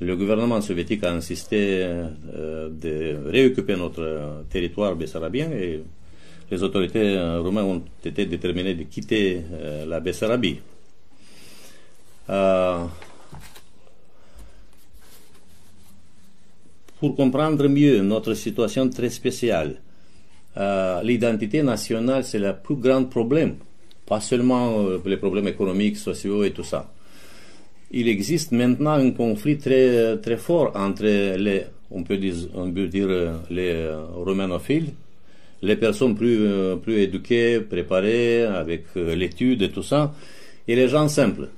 le 0.02 0.16
gouvernement 0.16 0.62
soviétique 0.62 1.04
a 1.04 1.12
insisté 1.12 1.84
euh, 1.84 2.70
de 2.70 3.30
réoccuper 3.30 3.76
notre 3.76 4.46
territoire 4.50 4.96
bessarabien 4.96 5.52
et 5.52 5.84
les 6.52 6.64
autorités 6.64 7.16
euh, 7.16 7.42
roumaines 7.42 7.66
ont 7.66 7.84
été 8.04 8.26
déterminées 8.26 8.74
de 8.74 8.84
quitter 8.84 9.44
euh, 9.54 9.86
la 9.86 10.00
Bessarabie. 10.00 10.60
Euh, 12.30 12.86
pour 17.00 17.16
comprendre 17.16 17.68
mieux 17.68 18.02
notre 18.02 18.34
situation 18.34 18.90
très 18.90 19.10
spéciale, 19.10 19.80
euh, 20.60 21.02
l'identité 21.04 21.64
nationale, 21.64 22.24
c'est 22.24 22.40
le 22.40 22.54
plus 22.54 22.76
grand 22.76 23.06
problème. 23.06 23.56
Pas 24.06 24.20
seulement 24.20 24.80
euh, 24.80 25.00
les 25.06 25.18
problèmes 25.18 25.48
économiques, 25.48 25.98
sociaux 25.98 26.44
et 26.44 26.52
tout 26.52 26.64
ça. 26.64 26.92
Il 27.92 28.08
existe 28.08 28.52
maintenant 28.52 28.92
un 28.92 29.12
conflit 29.12 29.58
très, 29.58 30.18
très 30.18 30.38
fort 30.38 30.72
entre 30.76 31.04
les, 31.04 31.64
on 31.90 32.04
peut 32.04 32.18
dire, 32.18 32.36
on 32.54 32.72
peut 32.72 32.88
dire 32.88 33.10
les 33.50 33.90
romanophiles, 34.14 34.94
les 35.64 35.76
personnes 35.76 36.16
plus, 36.16 36.40
plus 36.84 37.00
éduquées, 37.00 37.62
préparées, 37.62 38.44
avec 38.44 38.84
l'étude 38.96 39.64
et 39.64 39.70
tout 39.70 39.82
ça, 39.82 40.14
et 40.68 40.76
les 40.76 40.88
gens 40.88 41.08
simples. 41.08 41.50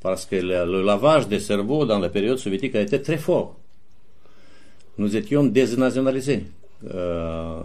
Parce 0.00 0.26
que 0.26 0.36
le, 0.36 0.82
lavage 0.82 1.28
des 1.28 1.40
cerveaux 1.40 1.84
dans 1.84 1.98
la 1.98 2.08
période 2.08 2.38
soviétique 2.38 2.76
a 2.76 2.80
été 2.80 3.02
très 3.02 3.18
fort. 3.18 3.56
nous 4.96 5.16
étions 5.16 5.44
désnationalisés. 5.44 6.44
Euh, 6.94 7.60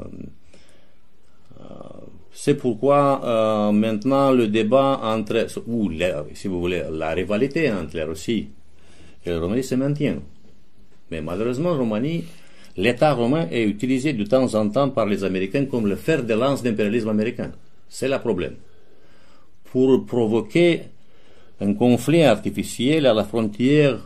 c'est 2.32 2.56
pourquoi 2.56 3.72
maintenant 3.74 4.32
le 4.32 4.48
débat 4.48 5.00
entre, 5.04 5.48
ou 5.68 5.92
si 6.34 6.48
vous 6.48 6.60
voulez, 6.60 6.84
la 6.92 7.12
rivalité 7.12 7.72
entre 7.72 7.96
la 7.98 8.06
Russie 8.06 8.50
et 9.26 9.30
la 9.30 9.40
Roumanie 9.40 9.64
se 9.64 9.76
maintient. 9.76 10.20
Mais 11.12 11.22
malheureusement, 11.22 11.78
Roumanie, 11.78 12.24
l'État 12.76 13.14
romain 13.14 13.48
est 13.52 13.64
utilisé 13.64 14.14
de 14.14 14.24
temps 14.24 14.54
en 14.56 14.70
temps 14.70 14.90
par 14.90 15.06
les 15.06 15.24
Américains 15.24 15.66
comme 15.66 15.88
le 15.88 15.96
fer 15.96 16.24
de 16.24 16.34
lance 16.34 16.64
d'impérialisme 16.64 17.10
américain. 17.10 17.52
C'est 17.88 18.08
le 18.08 18.18
problème. 18.20 18.56
Pour 19.66 20.06
provoquer 20.06 20.84
un 21.62 21.74
conflit 21.74 22.24
artificiel 22.24 23.06
à 23.06 23.14
la 23.14 23.24
frontière 23.24 24.00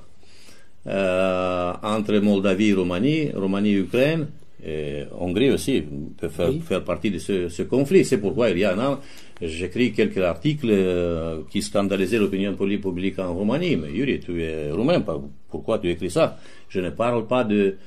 euh, 0.86 1.74
entre 1.82 2.18
Moldavie 2.20 2.70
et 2.70 2.74
Roumanie, 2.74 3.32
Roumanie 3.34 3.72
et 3.72 3.80
Ukraine, 3.80 4.28
et 4.68 5.05
Hongrie 5.18 5.49
aussi 5.49 5.82
peut 6.18 6.28
faire, 6.28 6.84
partie 6.84 7.09
de 7.09 7.20
ce, 7.20 7.63
conflit. 7.63 8.03
C'est 8.03 8.18
pourquoi 8.18 8.49
il 8.49 8.59
y 8.59 8.65
a 8.65 8.74
un 8.74 8.80
an, 8.80 8.99
j'écris 9.41 9.93
quelques 9.93 10.18
articles 10.18 10.68
euh, 10.70 11.41
qui 11.49 11.61
scandalisaient 11.61 12.20
l'opinion 12.20 12.53
publique 12.53 13.18
en 13.20 13.34
Roumanie. 13.34 13.78
Mais 13.78 13.91
Yuri, 13.91 14.20
tu 14.20 14.43
es 14.43 14.70
roumain, 14.72 15.01
pourquoi 15.49 15.80
tu 15.80 15.89
écris 15.89 16.11
ça? 16.11 16.38
Je 16.68 16.82
ne 16.82 16.89
parle 16.89 17.28
pas 17.28 17.45
de 17.45 17.78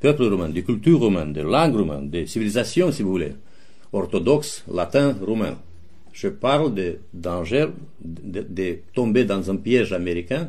peuple 0.00 0.24
roumain, 0.24 0.48
de 0.48 0.60
culture 0.62 0.98
roumaine, 0.98 1.34
de 1.34 1.42
langue 1.42 1.76
roumaine, 1.76 2.08
de 2.08 2.24
civilisation, 2.24 2.90
si 2.90 3.02
vous 3.02 3.10
voulez, 3.10 3.32
orthodoxe, 3.92 4.64
latin, 4.72 5.14
roumain. 5.20 5.58
Je 6.12 6.28
parle 6.28 6.74
de 6.74 6.98
danger 7.12 7.66
de, 8.02 8.78
tomber 8.94 9.24
dans 9.24 9.50
un 9.50 9.56
piège 9.56 9.92
américain 9.92 10.48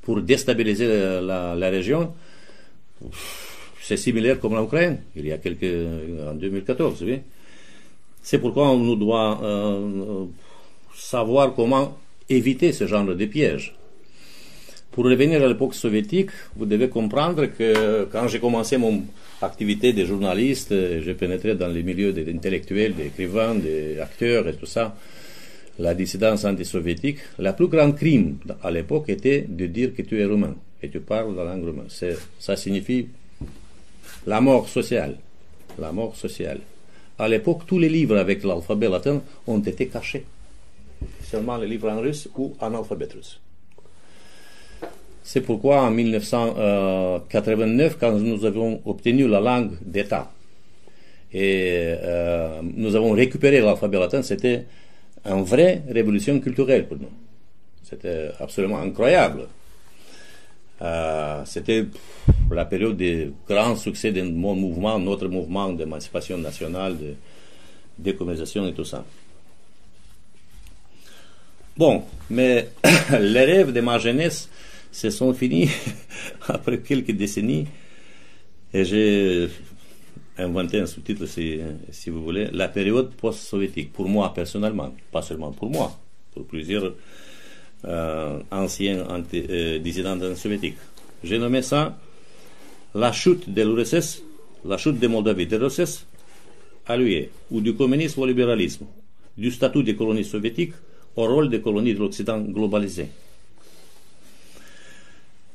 pour 0.00 0.20
déstabiliser 0.20 0.86
la, 1.20 1.70
région. 1.70 2.14
C'est 3.82 3.96
similaire 3.96 4.38
comme 4.38 4.56
l'Ukraine, 4.56 4.98
il 5.16 5.26
y 5.26 5.32
a 5.32 5.38
quelques 5.38 5.74
en 6.30 6.34
2014, 6.34 7.02
oui. 7.02 7.20
C'est 8.22 8.38
pourquoi 8.38 8.70
on 8.70 8.78
nous 8.78 8.94
doit 8.94 9.40
euh, 9.42 10.24
savoir 10.94 11.52
comment 11.54 11.98
éviter 12.28 12.72
ce 12.72 12.86
genre 12.86 13.04
de 13.04 13.24
piège. 13.26 13.74
Pour 14.92 15.06
revenir 15.06 15.42
à 15.42 15.48
l'époque 15.48 15.74
soviétique, 15.74 16.30
vous 16.54 16.66
devez 16.66 16.88
comprendre 16.88 17.46
que 17.46 18.04
quand 18.12 18.28
j'ai 18.28 18.38
commencé 18.38 18.76
mon 18.76 19.02
activité 19.40 19.92
de 19.92 20.04
journaliste, 20.04 20.68
j'ai 20.70 21.14
pénétré 21.14 21.56
dans 21.56 21.68
les 21.68 21.82
milieux 21.82 22.12
des 22.12 22.30
intellectuels, 22.32 22.94
des 22.94 23.06
écrivains, 23.06 23.56
des 23.56 23.98
acteurs 23.98 24.46
et 24.46 24.54
tout 24.54 24.66
ça, 24.66 24.94
la 25.78 25.94
dissidence 25.94 26.44
anti-soviétique, 26.44 27.18
le 27.38 27.52
plus 27.52 27.66
grand 27.66 27.90
crime 27.92 28.36
à 28.62 28.70
l'époque 28.70 29.08
était 29.08 29.44
de 29.48 29.66
dire 29.66 29.94
que 29.94 30.02
tu 30.02 30.20
es 30.20 30.24
roumain 30.24 30.54
et 30.82 30.88
tu 30.88 31.00
parles 31.00 31.34
la 31.34 31.44
langue 31.44 31.64
roumaine. 31.64 31.88
Ça 32.38 32.56
signifie 32.56 33.08
la 34.26 34.40
mort 34.40 34.68
sociale. 34.68 35.16
La 35.78 35.92
mort 35.92 36.16
sociale. 36.16 36.60
À 37.18 37.28
l'époque, 37.28 37.66
tous 37.66 37.78
les 37.78 37.88
livres 37.88 38.16
avec 38.16 38.42
l'alphabet 38.44 38.88
latin 38.88 39.22
ont 39.46 39.60
été 39.60 39.86
cachés. 39.88 40.24
Seulement 41.24 41.56
les 41.56 41.66
livres 41.66 41.90
en 41.90 42.00
russe 42.00 42.28
ou 42.36 42.54
en 42.60 42.74
alphabet 42.74 43.08
russe. 43.14 43.40
C'est 45.22 45.40
pourquoi 45.40 45.80
en 45.82 45.90
1989, 45.90 47.96
quand 47.98 48.12
nous 48.12 48.44
avons 48.44 48.82
obtenu 48.84 49.26
la 49.28 49.40
langue 49.40 49.70
d'État 49.80 50.30
et 51.32 51.94
euh, 52.02 52.60
nous 52.62 52.94
avons 52.94 53.12
récupéré 53.12 53.60
l'alphabet 53.60 53.98
latin, 53.98 54.20
c'était 54.22 54.66
une 55.24 55.44
vraie 55.44 55.82
révolution 55.88 56.38
culturelle 56.40 56.86
pour 56.86 56.98
nous. 56.98 57.08
C'était 57.82 58.32
absolument 58.38 58.80
incroyable. 58.80 59.48
Euh, 60.82 61.42
c'était 61.46 61.86
la 62.54 62.64
période 62.64 62.96
de 62.96 63.32
grand 63.48 63.76
succès 63.76 64.12
de 64.12 64.22
mon 64.22 64.54
mouvement, 64.54 64.98
notre 64.98 65.28
mouvement 65.28 65.72
d'émancipation 65.72 66.38
nationale, 66.38 66.98
de 66.98 67.14
décolonisation 67.98 68.66
et 68.66 68.72
tout 68.72 68.84
ça. 68.84 69.04
Bon, 71.76 72.04
mais 72.30 72.68
les 73.20 73.44
rêves 73.44 73.72
de 73.72 73.80
ma 73.80 73.98
jeunesse 73.98 74.48
se 74.90 75.10
sont 75.10 75.32
finis 75.32 75.70
après 76.48 76.78
quelques 76.80 77.12
décennies 77.12 77.66
et 78.74 78.84
j'ai 78.84 79.48
inventé 80.38 80.80
un 80.80 80.86
sous-titre, 80.86 81.26
si, 81.26 81.60
si, 81.90 82.10
vous 82.10 82.22
voulez, 82.22 82.48
la 82.52 82.68
période 82.68 83.10
post-soviétique, 83.14 83.92
pour 83.92 84.08
moi 84.08 84.32
personnellement, 84.34 84.94
pas 85.10 85.22
seulement 85.22 85.52
pour 85.52 85.70
moi, 85.70 85.98
pour 86.32 86.46
plusieurs 86.46 86.94
euh, 87.84 88.40
anciens 88.50 89.04
euh, 89.34 89.78
dissidents 89.78 90.18
soviétiques. 90.34 90.76
J'ai 91.22 91.38
nommé 91.38 91.62
ça 91.62 91.98
la 92.94 93.12
chute 93.12 93.48
de 93.48 93.62
l'URSS, 93.62 94.22
la 94.64 94.78
chute 94.78 94.98
de 94.98 95.06
Moldavie, 95.06 95.46
de 95.46 95.56
l'URSS 95.56 96.06
à 96.86 96.96
lui, 96.96 97.28
ou 97.50 97.60
du 97.60 97.74
communisme 97.74 98.20
au 98.20 98.26
libéralisme, 98.26 98.86
du 99.36 99.50
statut 99.50 99.82
des 99.82 99.94
colonies 99.94 100.24
soviétiques 100.24 100.74
au 101.16 101.26
rôle 101.26 101.48
des 101.48 101.60
colonies 101.60 101.94
de 101.94 102.00
l'Occident 102.00 102.40
globalisé. 102.40 103.08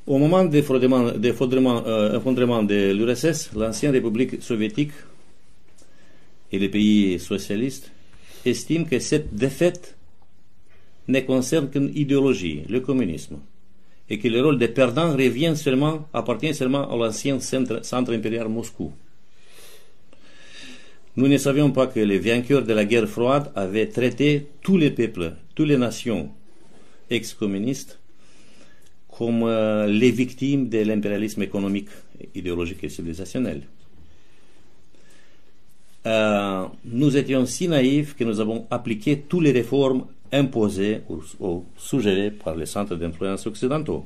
Au 0.05 0.17
moment 0.17 0.45
de 0.45 0.55
l'effondrement 0.55 2.63
de 2.63 2.91
l'URSS, 2.93 3.51
l'ancienne 3.55 3.91
République 3.91 4.41
soviétique 4.41 4.91
et 6.51 6.59
les 6.59 6.69
pays 6.69 7.19
socialistes 7.19 7.91
estiment 8.45 8.85
que 8.85 8.99
cette 8.99 9.35
défaite 9.35 9.97
ne 11.09 11.19
concerne 11.19 11.69
qu'une 11.69 11.91
idéologie, 11.93 12.63
le 12.69 12.79
communisme, 12.79 13.39
et 14.10 14.20
que 14.20 14.28
le 14.28 14.41
rôle 14.41 14.58
des 14.58 14.68
perdants 14.70 15.12
revient 15.14 15.55
seulement, 15.55 16.08
appartient 16.14 16.53
seulement 16.53 16.89
à 16.91 16.95
l'ancien 16.95 17.39
centre, 17.39 18.14
impérial 18.14 18.47
Moscou. 18.47 18.91
Nous 21.16 21.28
ne 21.28 21.38
savions 21.38 21.72
pas 21.72 21.88
que 21.88 21.99
les 21.99 22.20
vainqueurs 22.20 22.64
de 22.64 22.74
la 22.74 22.86
guerre 22.86 23.08
froide 23.08 23.51
avaient 23.55 23.88
traité 23.88 24.47
tous 24.62 24.78
les 24.78 24.91
peuples, 24.91 25.34
toutes 25.55 25.68
les 25.68 25.78
nations 25.78 26.30
ex-communistes 27.10 27.99
comme 29.18 29.43
euh, 29.43 29.88
les 29.88 30.12
victimes 30.12 30.70
de 30.70 30.78
l'impérialisme 30.80 31.41
économique, 31.41 31.89
idéologique 32.36 32.84
et 32.84 32.89
civilisationnel. 32.89 33.64
Euh, 36.05 36.66
nous 36.86 37.18
étions 37.18 37.45
si 37.47 37.68
naïfs 37.68 38.16
que 38.16 38.24
nous 38.24 38.39
avons 38.39 38.68
appliqué 38.70 39.20
toutes 39.28 39.43
les 39.43 39.51
réformes 39.51 40.05
imposées 40.32 41.01
ou, 41.09 41.63
suggérées 41.78 42.32
par 42.32 42.55
les 42.55 42.65
centres 42.65 42.95
d'influence 42.95 43.45
occidentaux. 43.47 44.05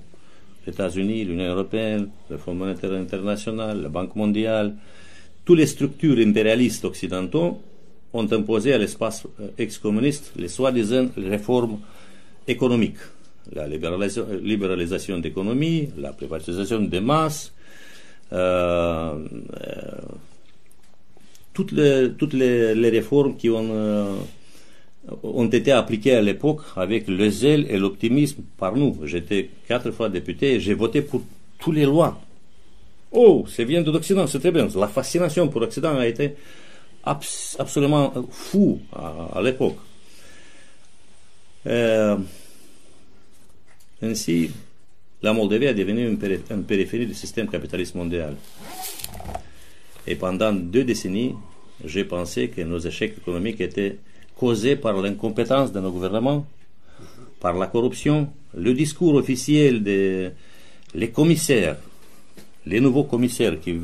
Les 0.65 0.74
États-Unis, 0.74 1.26
l'Union 1.26 1.45
européenne, 1.45 2.09
le 2.30 2.38
Fonds 2.38 2.53
monétaire 2.53 2.93
international, 2.93 3.82
la 3.82 3.89
Banque 3.89 4.15
mondiale, 4.15 4.76
toutes 5.43 5.57
les 5.57 5.67
structures 5.67 6.17
impérialistes 6.19 6.86
occidentaux 6.86 7.59
ont 8.13 8.32
imposé 8.32 8.74
à 8.74 8.78
l'espace 8.78 9.26
euh, 9.39 9.47
ex-communiste 9.57 10.34
les 10.36 10.49
soi-disant 10.49 11.07
réformes 11.17 11.80
économiques 12.47 12.99
la 13.53 13.67
libéralisation, 13.67 15.19
d'économie, 15.19 15.89
la 15.97 16.13
privatisation 16.13 16.82
des 16.82 16.99
masses, 16.99 17.53
euh, 18.32 19.15
euh, 19.17 19.91
toutes, 21.53 21.72
les, 21.72 22.11
toutes 22.17 22.34
les, 22.34 22.89
réformes 22.89 23.36
qui 23.36 23.49
ont, 23.49 24.19
ont 25.24 25.47
été 25.47 25.72
appliquées 25.72 26.16
à 26.16 26.22
l'époque 26.22 26.62
avec 26.76 27.08
le 27.08 27.30
zèle 27.30 27.66
et 27.70 27.78
l'optimisme 27.78 28.43
par 28.58 28.76
nous. 28.76 28.99
J'étais 29.04 29.49
quatre 29.68 29.91
fois 29.91 30.10
député 30.10 30.54
et 30.56 30.60
j'ai 30.60 30.74
voté 30.74 31.02
pour 31.02 31.24
toutes 31.58 31.76
les 31.76 31.86
lois. 31.86 32.20
Oh, 33.12 33.45
c'est 33.47 33.66
vient 33.66 33.82
de 33.82 33.91
l'Occident, 33.91 34.26
c'est 34.28 34.39
très 34.39 34.52
bien. 34.52 34.68
La 34.76 34.88
fascination 34.88 35.47
pour 35.49 35.60
l'Occident 35.60 35.97
a 35.97 36.08
été 36.08 36.36
absolument 37.04 38.14
fou 38.30 38.80
à, 38.93 39.41
l'époque. 39.41 39.78
Ainsi, 44.02 44.52
la 45.22 45.34
Moldavie 45.34 45.66
est 45.66 45.74
devenue 45.74 46.08
une, 46.08 46.18
périphérie 46.64 47.06
du 47.06 47.14
système 47.14 47.47
capitaliste 47.49 47.95
mondial. 47.95 48.36
Et 50.08 50.16
pendant 50.16 50.54
deux 50.54 50.84
décennies, 50.84 51.36
j'ai 51.84 52.06
pensé 52.06 52.49
que 52.49 52.62
nos 52.62 52.80
échecs 52.80 53.18
économiques 53.18 53.62
étaient 53.62 53.97
causés 54.36 54.75
par 54.75 55.01
l'incompétence 55.01 55.71
de 55.71 55.79
nos 55.79 55.91
gouvernements, 55.91 56.45
par 57.39 57.57
la 57.57 57.67
corruption, 57.67 58.29
le 58.55 58.73
discours 58.73 59.15
officiel 59.15 59.84
des 59.84 60.32
les 60.93 61.09
commissaires, 61.09 61.77
les 62.65 62.79
nouveaux 62.79 63.05
commissaires 63.05 63.59
qui, 63.59 63.75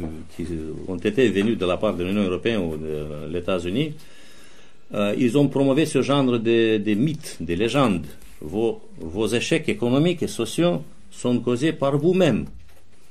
ont 0.87 0.97
été 0.97 1.29
venus 1.29 1.57
de 1.57 1.65
la 1.65 1.77
part 1.77 1.95
de 1.95 2.03
l'Union 2.03 2.23
européenne 2.23 2.61
ou 2.61 2.77
des 2.77 3.37
États-Unis, 3.37 3.93
euh, 4.93 5.15
ils 5.17 5.37
ont 5.37 5.47
promové 5.47 5.85
ce 5.85 6.01
genre 6.01 6.25
de, 6.25 6.77
de 6.77 6.93
mythes, 6.93 7.37
de 7.39 7.53
légendes 7.53 8.05
vos, 8.41 8.81
vos 8.99 9.27
échecs 9.27 9.67
économiques 9.69 10.23
et 10.23 10.27
sociaux 10.27 10.83
sont 11.11 11.39
causés 11.39 11.73
par 11.73 11.97
vous-même. 11.97 12.45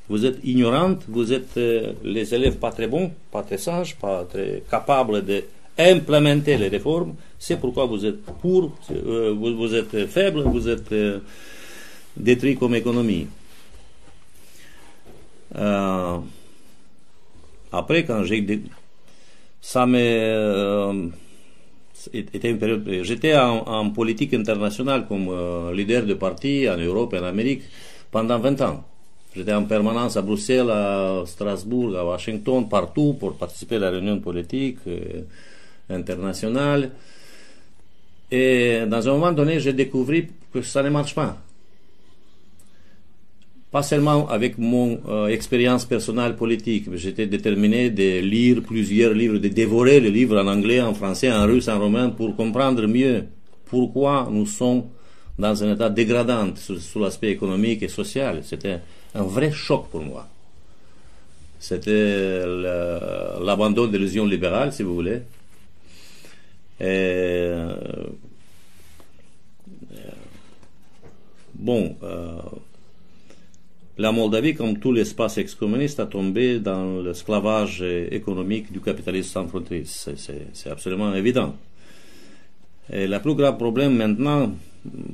Vous 0.09 0.24
êtes 0.24 0.39
ignorante, 0.45 1.03
vous 1.09 1.32
êtes 1.32 1.57
euh, 1.57 1.93
les 2.05 2.32
élèves 2.32 2.59
pas 2.59 2.70
très 2.70 2.87
bons, 2.87 3.11
pas 3.32 3.43
très 3.43 3.59
sages, 3.59 3.97
pas 3.97 4.24
très 4.24 4.62
capables 4.70 5.24
d'implémenter 5.77 6.57
les 6.57 6.68
réformes. 6.68 7.14
C'est 7.39 7.59
pourquoi 7.61 7.87
vous 7.87 8.05
êtes 8.05 8.22
pour, 8.22 8.72
euh, 8.91 9.35
vous, 9.37 9.74
êtes 9.74 10.07
faible, 10.07 10.43
vous 10.43 10.68
êtes 10.68 10.93
euh, 10.93 11.20
détruit 12.16 12.57
comme 12.57 12.74
économie. 12.74 13.27
Après, 17.72 18.05
quand 18.05 18.24
j'ai... 18.24 18.62
Ça 19.61 19.87
m'est 19.87 20.33
était 22.12 22.51
une 22.51 22.59
période. 22.59 22.89
J'étais 23.03 23.37
en, 23.37 23.91
politique 23.91 24.35
internationale 24.35 25.07
comme 25.07 25.29
euh, 25.29 25.72
leader 25.72 26.05
de 26.05 26.14
parti 26.14 26.68
en 26.68 26.77
Europe 26.77 27.14
et 27.14 27.18
en 27.18 27.24
Amérique 27.24 27.62
pendant 28.11 28.39
20 28.39 28.61
ans. 28.62 28.85
J'étais 29.35 29.53
en 29.53 29.64
permanence 29.64 30.16
à 30.16 30.22
Bruxelles, 30.22 30.70
à 30.70 31.22
Strasbourg, 31.27 31.97
à 31.97 32.05
Washington, 32.05 32.68
partout 32.68 33.16
pour 33.18 33.37
participer 33.37 33.77
à 33.77 33.81
la 33.81 33.91
réunion 33.91 34.18
politique 34.20 34.79
euh, 34.87 35.22
internationale. 35.89 36.91
Et 38.30 38.82
dans 38.87 39.09
un 39.09 39.12
moment 39.12 39.32
donné, 39.32 39.61
j'ai 39.61 39.72
découvert 39.72 40.24
que 40.53 40.62
ça 40.62 40.82
ne 40.82 40.91
marche 40.91 41.14
pas 41.14 41.39
pas 43.76 43.82
seulement 43.82 44.26
avec 44.28 44.57
mon 44.57 45.01
euh, 45.07 45.26
expérience 45.26 45.84
personnelle 45.84 46.34
politique, 46.37 46.87
mais 46.89 46.97
j'étais 46.97 47.26
déterminé 47.26 47.91
de 47.91 48.20
lire 48.20 48.62
plusieurs 48.62 49.12
livres, 49.12 49.39
de 49.39 49.49
dévorer 49.49 50.01
les 50.01 50.11
livres 50.11 50.39
en 50.39 50.47
anglais, 50.47 50.80
en 50.80 50.95
français, 50.95 51.30
en 51.30 51.45
russe, 51.45 51.68
en 51.68 51.78
romain, 51.78 52.09
pour 52.09 52.34
comprendre 52.37 52.87
mieux 52.87 53.24
pourquoi 53.66 54.28
nous 54.30 54.47
sommes 54.47 54.84
dans 55.39 55.62
un 55.62 55.74
état 55.74 55.91
dégradant 55.91 56.55
sur, 56.57 57.01
l'aspect 57.01 57.30
économique 57.30 57.82
et 57.82 57.89
social. 57.89 58.41
C'était 58.45 58.78
un 59.14 59.24
vrai 59.24 59.51
choc 59.53 59.89
pour 59.91 60.03
moi. 60.03 60.26
C'était 61.59 62.45
l'abandon 63.43 63.87
de 63.89 63.99
l'illusion 63.99 64.24
libérale, 64.24 64.72
si 64.72 64.84
vous 64.84 64.95
voulez. 64.95 65.20
Et, 66.81 66.85
euh, 66.85 67.74
bon, 71.55 71.97
euh, 72.03 72.39
la 73.99 74.12
Moldavie, 74.12 74.55
comme 74.55 74.79
tout 74.79 74.93
l'espace 74.93 75.39
ex-communiste, 75.39 76.01
a 76.01 76.07
tombé 76.07 76.61
dans 76.61 77.01
l'esclavage 77.01 77.83
économique 78.11 78.70
du 78.70 78.81
capitalisme 78.81 79.31
sans 79.31 79.49
frontières. 79.49 79.85
C'est 79.87 80.70
absolument 80.70 81.14
évident. 81.14 81.57
Et 82.93 83.07
le 83.07 83.18
plus 83.20 83.35
grave 83.35 83.57
problème 83.57 83.97
maintenant, 83.97 84.53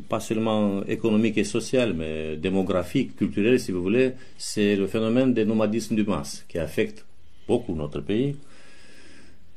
pas 0.08 0.20
seulement 0.20 0.84
économique 0.84 1.38
et 1.38 1.44
social, 1.44 1.94
mais 1.94 2.36
démographique, 2.36 3.16
culturel, 3.16 3.58
si 3.58 3.72
vous 3.72 3.82
voulez, 3.82 4.12
c'est 4.36 4.76
le 4.76 4.86
phénomène 4.86 5.32
du 5.32 5.44
nomadisme 5.46 5.94
du 5.94 6.04
masse 6.04 6.44
qui 6.48 6.58
affecte 6.58 7.04
beaucoup 7.48 7.74
notre 7.74 8.00
pays. 8.00 8.36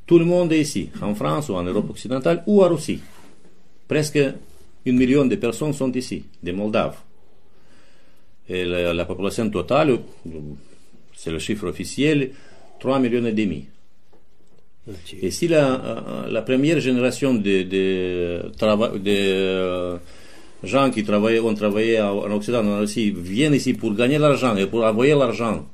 Tout 0.06 0.20
le 0.20 0.26
monde 0.26 0.54
est 0.54 0.62
ici, 0.62 0.90
en 1.02 1.16
France 1.16 1.50
ou 1.50 1.56
en 1.56 1.64
Europe 1.64 1.90
occidentale 1.90 2.44
ou 2.46 2.64
en 2.64 2.70
Russie. 2.70 3.00
Presque 3.88 4.18
un 4.18 4.92
million 4.92 5.26
de 5.26 5.36
personnes 5.36 5.74
sont 5.74 5.92
ici, 5.92 6.24
des 6.44 6.52
Moldaves. 6.52 6.98
Et 8.48 8.64
la, 8.66 9.06
population 9.06 9.50
totale, 9.50 10.00
c'est 11.16 11.32
le 11.32 11.40
chiffre 11.40 11.68
officiel, 11.68 12.32
3 12.80 13.00
millions 13.00 13.26
et 13.26 13.34
demi. 13.34 13.66
Et 15.20 15.32
si 15.32 15.48
la, 15.48 16.26
la, 16.30 16.44
première 16.44 16.80
génération 16.80 17.34
de, 17.34 17.64
de, 17.64 18.52
de 19.00 19.98
gens 20.64 20.92
qui 20.92 21.04
travaillaient, 21.04 21.40
ont 21.40 21.56
travaillé 21.56 22.00
en 22.00 22.32
Occident, 22.32 22.64
en 22.64 22.80
Russie, 22.80 23.10
viennent 23.10 23.56
ici 23.56 23.74
pour 23.74 23.96
gagner 23.96 24.20
l'argent 24.20 24.56
et 24.56 24.68
pour 24.68 24.84
envoyer 24.84 25.16
l'argent 25.16 25.66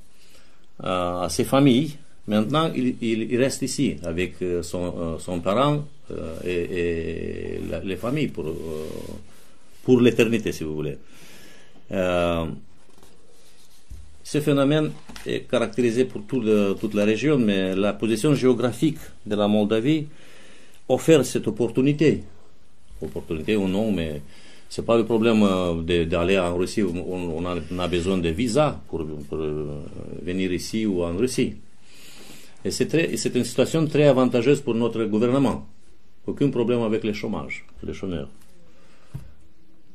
à, 0.82 1.28
ses 1.30 1.44
familles, 1.44 1.98
maintenant 2.32 2.72
il, 2.74 3.38
reste 3.38 3.62
ici 3.62 3.98
avec 4.04 4.36
son, 4.62 5.18
son 5.20 5.40
parent 5.42 5.84
et, 6.46 6.52
et 6.54 7.62
les 7.84 7.96
familles 7.98 8.30
pour, 8.30 8.46
pour 9.84 10.02
l'éternité, 10.02 10.52
si 10.52 10.64
vous 10.64 10.76
voulez. 10.76 10.98
Euh, 11.92 12.46
ce 14.24 14.40
phénomène 14.40 14.92
est 15.26 15.50
caractérisé 15.50 16.06
pour 16.06 16.22
toute 16.26 16.94
la 16.94 17.06
région, 17.06 17.38
mais 17.38 17.76
la 17.76 17.94
position 17.94 18.34
géographique 18.34 19.00
de 19.26 19.36
la 19.36 19.48
Moldavie 19.48 20.08
offre 20.88 21.24
cette 21.24 21.48
opportunité. 21.48 22.24
Opportunité 23.02 23.56
ou 23.58 23.68
non, 23.68 23.92
mais 23.92 24.22
c'est 24.70 24.86
pas 24.86 24.96
le 24.96 25.06
problème 25.06 25.44
euh, 25.44 26.06
d'aller 26.06 26.40
en 26.40 26.56
Russie. 26.56 26.84
On, 26.84 27.46
a, 27.80 27.88
besoin 27.88 28.20
de 28.20 28.30
visa 28.30 28.80
pour, 28.88 29.02
euh, 29.02 29.82
venir 30.22 30.54
ici 30.54 30.86
ou 30.86 31.04
en 31.04 31.18
Russie. 31.18 31.56
Et 32.64 32.72
c'est 32.72 33.36
une 33.36 33.44
situation 33.44 33.86
très 33.88 34.08
avantageuse 34.08 34.62
pour 34.62 34.76
notre 34.76 35.04
gouvernement. 35.06 35.68
Aucun 36.28 36.50
problème 36.50 36.82
avec 36.82 37.04
le 37.04 37.14
chômage, 37.14 37.66
les 37.84 37.94
chômeurs 37.94 38.30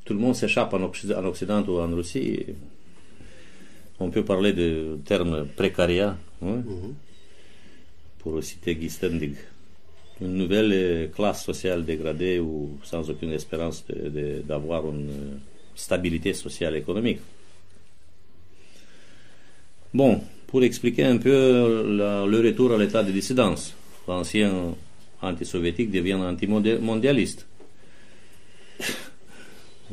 tout 0.06 0.14
le 0.14 0.20
monde 0.20 0.36
s'échappe 0.36 0.72
en, 0.72 0.82
Occident 0.82 1.64
ou 1.66 1.80
en 1.80 1.94
Russie. 1.94 2.46
On 3.98 4.08
peut 4.08 4.24
parler 4.24 4.52
de 4.52 4.98
terme 5.04 5.46
précariat, 5.56 6.16
hein, 6.42 6.62
mhm. 6.64 6.94
pour 8.20 8.42
citer 8.42 8.76
Guy 8.76 8.88
Stendig. 8.88 9.34
Une 10.20 10.34
nouvelle 10.34 11.10
classe 11.10 11.44
sociale 11.44 11.84
dégradée 11.84 12.38
ou 12.38 12.78
sans 12.84 13.10
aucune 13.10 13.32
espérance 13.32 13.84
d'avoir 14.44 14.86
une 14.88 15.40
stabilité 15.74 16.32
sociale 16.32 16.76
et 16.76 16.78
économique. 16.78 17.20
Bon, 19.92 20.22
pour 20.46 20.62
expliquer 20.62 21.04
un 21.04 21.18
peu 21.18 21.30
le 21.30 22.40
retour 22.40 22.72
à 22.72 22.78
l'état 22.78 23.02
de 23.02 23.10
dissidence, 23.10 23.74
l'ancien 24.06 24.74
anti-soviétique 25.22 25.90
devient 25.90 26.14
anti-mondialiste. 26.14 27.46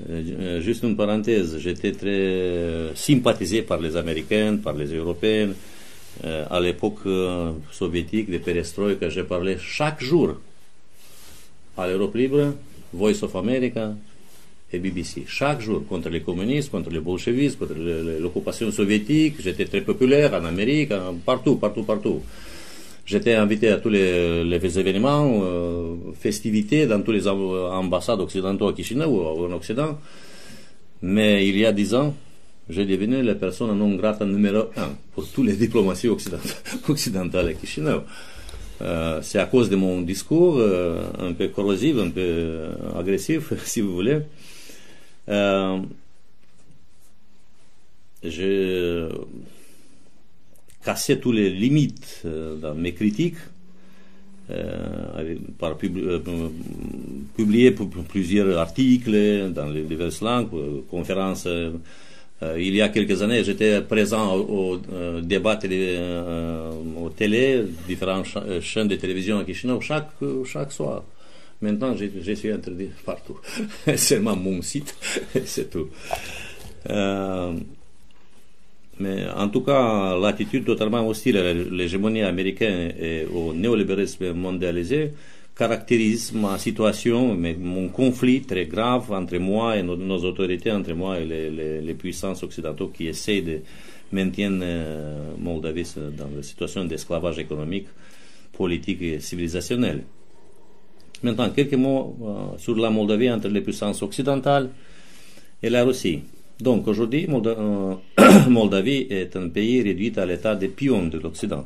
Euh, 0.09 0.59
juste 0.59 0.83
une 0.83 0.95
parenthèse, 0.95 1.57
j'étais 1.59 1.91
très 1.91 2.95
sympathisé 2.95 3.61
par 3.61 3.79
les 3.79 3.95
Américains, 3.95 4.57
par 4.57 4.73
les 4.73 4.87
Européens. 4.93 5.51
Euh, 6.23 6.45
à 6.49 6.59
l'époque 6.59 6.99
euh, 7.05 7.51
soviétique 7.71 8.29
de 8.29 8.37
Perestroïka, 8.37 9.09
j'ai 9.09 9.23
parlé 9.23 9.57
chaque 9.59 10.01
jour 10.01 10.35
à 11.75 11.87
l'Europe 11.87 12.15
libre, 12.15 12.53
Voice 12.93 13.23
of 13.23 13.35
America 13.35 13.93
BBC. 14.79 15.23
Chaque 15.27 15.61
jour 15.61 15.85
contre 15.87 16.09
les 16.09 16.21
communistes, 16.21 16.71
contre 16.71 16.89
les 16.89 16.99
bolchevistes, 16.99 17.59
contre 17.59 17.75
l'occupation 18.19 18.71
soviétique. 18.71 19.35
J'étais 19.39 19.65
très 19.65 19.81
populaire 19.81 20.33
en 20.33 20.45
Amérique, 20.45 20.91
partout, 21.25 21.55
partout, 21.55 21.83
partout. 21.83 22.21
J'étais 23.05 23.33
invité 23.33 23.69
à 23.69 23.77
tous 23.77 23.89
les, 23.89 24.79
événements, 24.79 25.41
euh, 25.43 25.95
festivités 26.17 26.87
dans 26.87 27.01
toutes 27.01 27.15
les 27.15 27.27
ambassades 27.27 28.21
occidentales 28.21 28.69
à 28.69 28.75
Chisinau 28.75 29.07
ou 29.07 29.45
en 29.45 29.51
Occident. 29.51 29.99
Mais 31.01 31.45
il 31.47 31.57
y 31.57 31.65
a 31.65 31.73
dix 31.73 31.93
ans, 31.93 32.15
j'ai 32.69 32.85
devenu 32.85 33.21
la 33.21 33.35
personne 33.35 33.77
non 33.77 33.95
grata 33.95 34.25
numéro 34.25 34.69
un 34.77 34.95
pour 35.13 35.27
toutes 35.27 35.47
les 35.47 35.57
diplomaties 35.57 36.07
occidentales, 36.87 37.49
à 37.49 37.59
Chisinau. 37.59 38.03
Euh, 38.81 39.19
c'est 39.21 39.39
à 39.39 39.45
cause 39.47 39.69
de 39.69 39.75
mon 39.75 40.01
discours 40.01 40.55
euh, 40.59 41.03
un 41.19 41.33
peu 41.33 41.49
corrosif, 41.49 41.97
un 41.97 42.09
peu 42.09 42.69
agressif, 42.97 43.51
si 43.65 43.81
vous 43.81 43.93
voulez. 43.93 44.19
J'ai 48.23 49.09
casser 50.83 51.19
toutes 51.19 51.35
les 51.35 51.49
limites 51.49 52.21
euh, 52.25 52.55
dans 52.55 52.75
mes 52.75 52.93
critiques, 52.93 53.37
euh, 54.49 55.35
par 55.57 55.77
euh, 55.83 56.19
publier 57.35 57.71
plusieurs 58.09 58.57
articles 58.57 59.51
dans 59.53 59.67
les 59.67 59.83
diverses 59.83 60.21
langues, 60.21 60.49
conférences. 60.89 61.47
il 62.57 62.75
y 62.75 62.81
a 62.81 62.89
quelques 62.89 63.21
années, 63.21 63.41
j'étais 63.45 63.79
présent 63.81 64.35
au, 64.35 64.77
débat 65.21 65.55
télé, 65.55 65.97
au 67.01 67.09
télé, 67.09 67.63
différentes 67.87 68.27
chaînes 68.59 68.89
de 68.89 68.97
télévision 68.97 69.39
à 69.39 69.45
Chisinau, 69.45 69.79
chaque, 69.79 70.11
chaque 70.45 70.73
soir. 70.73 71.03
Maintenant, 71.63 71.95
je, 71.95 72.33
suis 72.33 72.51
interdit 72.51 72.89
partout. 73.05 73.39
Seulement 73.95 74.35
mon 74.35 74.61
site, 74.61 74.95
c'est 75.45 75.69
tout. 75.69 75.87
Mais 78.99 79.25
en 79.35 79.47
tout 79.49 79.61
cas, 79.61 80.17
l'attitude 80.19 80.65
totalement 80.65 81.07
hostile 81.07 81.37
à 81.37 81.53
l'hégémonie 81.53 82.21
américaine 82.21 82.93
et 82.99 83.25
au 83.33 83.53
néolibéralisme 83.53 84.33
mondialisé 84.33 85.11
caractérise 85.55 86.33
ma 86.33 86.57
situation, 86.57 87.35
mais 87.35 87.53
mon 87.53 87.89
conflit 87.89 88.41
très 88.41 88.65
grave 88.65 89.11
entre 89.11 89.37
moi 89.37 89.77
et 89.77 89.83
nos, 89.83 90.17
autorités, 90.25 90.71
entre 90.71 90.93
moi 90.93 91.19
et 91.19 91.25
les, 91.25 91.93
puissances 91.93 92.43
occidentales 92.43 92.91
qui 92.91 93.07
essaient 93.07 93.41
de 93.41 93.59
maintenir 94.11 94.49
euh, 94.51 95.33
Moldavie 95.37 95.87
dans 96.17 96.29
la 96.35 96.41
situation 96.41 96.85
d'esclavage 96.85 97.39
économique, 97.39 97.87
politique 98.51 99.01
et 99.01 99.19
civilisationnel. 99.19 100.03
Maintenant, 101.23 101.49
quelques 101.51 101.75
mots 101.75 102.17
euh, 102.21 102.57
sur 102.57 102.75
la 102.75 102.89
Moldavie 102.89 103.31
entre 103.31 103.47
les 103.47 103.61
puissances 103.61 104.01
occidentales 104.01 104.69
et 105.61 105.69
la 105.69 105.85
Russie. 105.85 106.21
Donc 106.59 106.85
aujourd'hui, 106.87 107.27
euh, 107.29 107.95
Moldavie 108.49 109.07
est 109.09 109.35
un 109.37 109.47
pays 109.47 109.81
réduit 109.81 110.11
à 110.17 110.25
l'état 110.25 110.55
de 110.55 110.67
pion 110.67 111.07
de 111.07 111.17
l'Occident. 111.17 111.65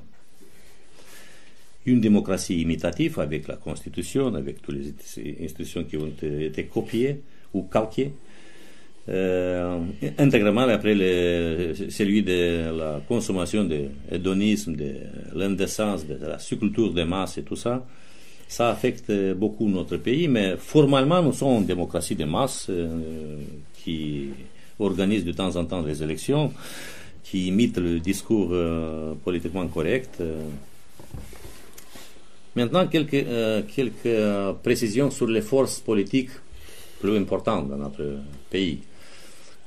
Une 1.87 2.01
démocratie 2.01 2.61
imitative 2.61 3.19
avec 3.19 3.47
la 3.47 3.55
Constitution, 3.55 4.33
avec 4.35 4.61
toutes 4.61 4.75
les 4.75 4.93
institutions 5.43 5.85
qui 5.85 5.97
ont 5.97 6.07
été 6.07 6.65
copiées 6.65 7.21
ou 7.53 7.63
calquées, 7.63 8.11
euh, 9.09 9.79
intégralement 10.19 10.67
après 10.67 10.93
celui 11.89 12.21
de 12.23 12.77
la 12.77 13.01
consommation 13.07 13.63
de 13.63 13.85
l'hédonisme, 14.11 14.75
de 14.75 14.95
l'indécence, 15.33 16.05
de 16.05 16.15
la 16.15 16.37
subculture 16.37 16.93
des 16.93 17.05
masses 17.05 17.37
et 17.37 17.43
tout 17.43 17.55
ça, 17.55 17.85
ça 18.47 18.69
affecte 18.69 19.11
beaucoup 19.33 19.67
notre 19.67 19.97
pays, 19.97 20.27
mais 20.27 20.55
formellement, 20.57 21.21
nous 21.21 21.33
sommes 21.33 21.57
une 21.57 21.65
démocratie 21.65 22.15
de 22.15 22.25
masse 22.25 22.67
euh, 22.69 23.37
qui 23.83 24.29
organise 24.79 25.25
de 25.25 25.31
temps 25.31 25.55
en 25.55 25.65
temps 25.65 25.81
les 25.81 26.01
élections, 26.01 26.53
qui 27.23 27.47
imite 27.47 27.77
le 27.77 27.99
discours 27.99 28.49
euh, 28.51 29.13
politiquement 29.23 29.67
correct. 29.67 30.21
Maintenant, 32.55 32.87
quelques, 32.87 33.25
quelques 33.75 34.57
précisions 34.63 35.11
sur 35.11 35.27
les 35.27 35.41
forces 35.41 35.79
politiques 35.79 36.31
plus 36.99 37.15
importantes 37.15 37.69
dans 37.69 37.77
notre 37.77 38.17
pays 38.49 38.79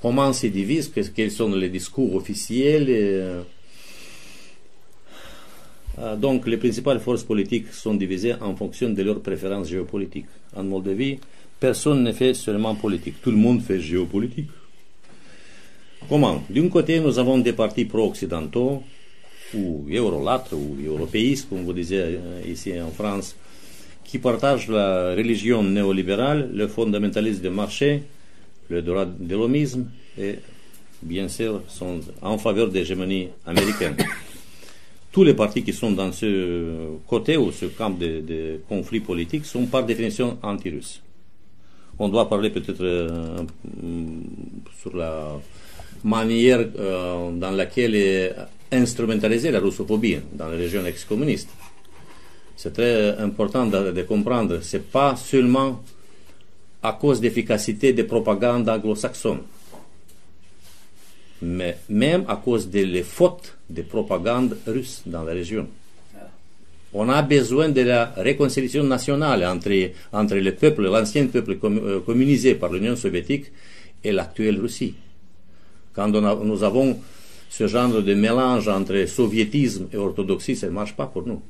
comment 0.01 0.33
se 0.33 0.47
divisent, 0.49 0.93
quels 1.14 1.31
sont 1.31 1.51
les 1.51 1.68
discours 1.68 2.14
officiels? 2.14 3.45
Euh, 5.99 6.16
donc, 6.16 6.47
les 6.47 6.57
principales 6.57 7.01
forces 7.01 7.24
politiques 7.24 7.72
sont 7.72 7.95
divisées 7.95 8.34
en 8.41 8.55
fonction 8.55 8.91
de 8.91 9.03
leurs 9.03 9.20
préférences 9.20 9.68
géopolitiques. 9.68 10.26
En 10.55 10.64
Moldavie, 10.64 11.18
personne 11.59 12.03
ne 12.03 12.12
fait 12.12 12.34
seulement 12.34 12.74
politique, 12.74 13.20
tout 13.22 13.30
le 13.30 13.36
monde 13.36 13.62
fait 13.62 13.80
géopolitique. 13.80 14.49
Comment? 16.09 16.43
D'un 16.49 16.68
côté, 16.68 17.01
nous 17.01 17.18
avons 17.18 17.38
des 17.38 17.53
partis 17.53 17.84
pro-occidentaux, 17.84 18.82
ou 19.55 19.86
eurolâtres, 19.91 20.55
ou 20.55 20.76
européistes, 20.86 21.49
comme 21.49 21.64
vous 21.64 21.72
disiez 21.72 22.01
euh, 22.01 22.41
ici 22.49 22.72
en 22.80 22.91
France, 22.91 23.36
qui 24.05 24.18
partagent 24.18 24.68
la 24.68 25.14
religion 25.14 25.62
néolibérale, 25.62 26.51
le 26.55 26.68
fondamentalisme 26.68 27.43
de 27.43 27.49
marché, 27.49 28.03
le 28.68 28.82
droit 28.82 29.05
de 29.05 29.36
l'homisme 29.36 29.86
et 30.18 30.36
bien 31.03 31.28
sûr 31.28 31.62
sont 31.68 32.01
en 32.22 32.38
faveur 32.38 32.68
de 32.68 32.74
l'hégémonie 32.74 33.28
américaine. 33.47 33.97
Tous 35.12 35.24
les 35.24 35.34
partis 35.34 35.64
qui 35.64 35.72
sont 35.72 35.90
dans 35.90 36.12
ce 36.12 36.96
côté 37.08 37.36
ou 37.36 37.50
ce 37.50 37.66
camp 37.66 37.90
de, 37.90 38.61
conflits 38.68 39.00
politiques 39.00 39.44
sont 39.44 39.66
par 39.66 39.84
définition 39.84 40.38
anti-russes. 40.42 41.02
On 41.98 42.08
doit 42.08 42.28
parler 42.28 42.50
peut-être 42.50 42.82
euh, 42.82 43.42
sur 44.80 44.96
la 44.96 45.32
manière 46.04 46.64
euh, 46.78 47.32
dans 47.32 47.50
laquelle 47.50 47.96
est 47.96 48.34
instrumentalisée 48.70 49.50
la 49.50 49.58
russophobie 49.58 50.18
dans 50.32 50.48
les 50.48 50.56
régions 50.56 50.86
ex-communistes. 50.86 51.50
C'est 52.56 52.72
très 52.72 53.18
important 53.18 53.66
de, 53.66 53.90
de 53.90 54.02
comprendre, 54.02 54.61
c'est 54.62 54.90
pas 54.90 55.16
seulement 55.16 55.82
à 56.82 56.92
cause 56.92 57.20
d'efficacité 57.20 57.92
des 57.92 58.04
propagandes 58.04 58.68
anglo-saxonnes, 58.68 59.42
mais 61.43 61.78
même 61.88 62.24
à 62.28 62.36
cause 62.36 62.68
des 62.68 63.03
fautes 63.03 63.57
de 63.68 63.82
propagande 63.82 64.57
russe 64.66 65.03
dans 65.07 65.22
la 65.22 65.32
région. 65.32 65.66
On 66.93 67.09
a 67.09 67.22
besoin 67.22 67.68
de 67.68 67.82
la 67.82 68.12
réconciliation 68.16 68.82
nationale 68.82 69.45
entre, 69.45 69.70
entre 70.12 70.34
le 70.36 70.55
peuple, 70.55 70.82
l'ancien 70.82 71.26
peuple 71.26 71.57
euh, 71.62 72.01
communisé 72.01 72.57
par 72.57 72.72
l'Union 72.72 72.97
soviétique 72.97 73.53
et 74.03 74.11
l'actuelle 74.11 74.61
Russie. 74.61 74.95
Quand 75.95 76.09
nous 76.09 76.62
avons 76.64 76.99
ce 77.49 77.66
genre 77.66 78.03
de 78.03 78.14
mélange 78.14 78.68
entre 78.68 79.07
soviétisme 79.07 79.86
et 79.93 79.97
orthodoxie, 79.97 80.57
ça 80.57 80.66
ne 80.66 80.72
marche 80.72 80.97
pas 80.97 81.07
pour 81.07 81.26
nous. 81.26 81.41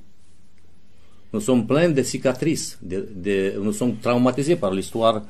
Nous 1.33 1.41
sommes 1.41 1.67
pleins 1.67 1.91
de 1.91 2.03
cicatrices, 2.03 2.79
nous 2.83 3.73
sommes 3.73 3.97
traumatisés 3.99 4.57
par 4.57 4.73
l'histoire 4.73 5.23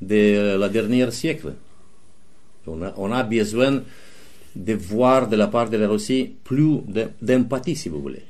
de 0.00 0.56
la 0.58 0.68
dernière 0.68 1.12
siècle. 1.12 1.52
On 2.66 3.12
a, 3.12 3.22
besoin 3.22 3.82
de 4.54 4.74
voir 4.74 5.28
de 5.28 5.36
la 5.36 5.48
part 5.48 5.68
de 5.70 5.76
la 5.76 5.88
Russie 5.88 6.32
plus 6.44 6.80
d'empathie, 7.20 7.76
si 7.76 7.88
vous 7.88 8.00
voulez. 8.00 8.22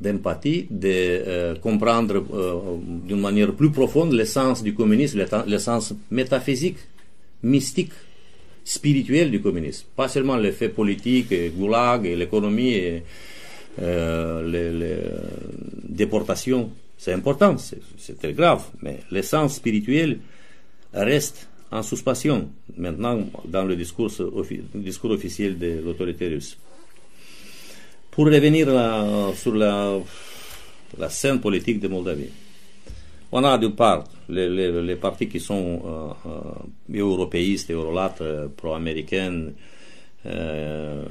D'empathie, 0.00 0.66
de 0.70 0.88
euh, 0.88 1.54
comprendre 1.56 2.24
euh, 2.32 2.76
d'une 3.06 3.20
manière 3.20 3.52
plus 3.52 3.70
profonde 3.70 4.12
l'essence 4.12 4.62
du 4.62 4.74
communisme, 4.74 5.24
l'essence 5.46 5.94
métaphysique, 6.10 6.78
mystique, 7.42 7.92
spirituel 8.64 9.30
du 9.30 9.40
communisme. 9.40 9.86
Pas 9.94 10.08
seulement 10.08 10.36
l'effet 10.36 10.70
politique, 10.70 11.30
et 11.32 11.50
goulag, 11.50 12.04
l'économie, 12.06 12.72
et 12.74 13.02
euh, 13.80 14.42
les, 14.48 14.96
déportations, 15.88 16.70
c'est 16.96 17.12
important, 17.12 17.56
c'est 17.58 18.18
très 18.18 18.32
grave, 18.32 18.64
mais 18.82 19.00
l'essence 19.10 19.56
spirituelle 19.56 20.18
reste 20.92 21.48
en 21.70 21.82
suspension 21.82 22.50
maintenant 22.76 23.18
dans 23.46 23.64
le 23.64 23.76
discours, 23.76 24.10
officiel 25.10 25.58
de 25.58 25.80
l'autorité 25.84 26.28
russe. 26.28 26.56
Pour 28.10 28.26
revenir 28.26 28.66
sur 29.34 29.54
la, 29.54 30.00
scène 31.08 31.40
politique 31.40 31.80
de 31.80 31.88
Moldavie, 31.88 32.30
on 33.32 33.42
a 33.42 33.58
d'une 33.58 33.74
part 33.74 34.04
les, 34.28 34.96
partis 34.96 35.28
qui 35.28 35.40
sont 35.40 35.82
euh, 35.84 36.30
euh, 36.94 36.98
européistes, 37.00 37.70
eurolatres, 37.72 38.48
pro-américaines, 38.56 39.54
euh, 40.26 41.04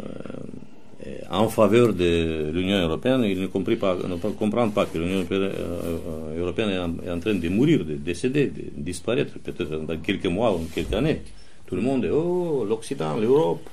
en 1.30 1.49
faveur 1.49 1.93
de 1.93 2.51
l'Union 2.54 2.78
européenne, 2.78 3.24
ils 3.26 3.39
ne, 3.39 3.47
pas, 3.47 3.95
ne 3.95 4.16
comprennent 4.32 4.72
pas 4.72 4.86
que 4.86 4.97
l'Union 4.97 5.26
euh, 5.32 6.39
européenne 6.39 6.70
est 7.06 7.10
en, 7.10 7.20
train 7.20 7.36
de 7.36 7.49
mourir, 7.49 7.84
de 7.84 7.95
décéder, 7.95 8.47
de 8.47 8.64
disparaître, 8.78 9.34
peut-être 9.39 9.78
dans 9.86 9.97
quelques 9.97 10.28
mois 10.28 10.54
ou 10.54 10.68
quelques 10.74 10.93
années. 10.93 11.22
Tout 11.66 11.76
le 11.76 11.82
monde 11.82 12.06
est, 12.06 12.10
oh, 12.10 12.66
l'Occident, 12.68 13.18
l'Europe. 13.18 13.68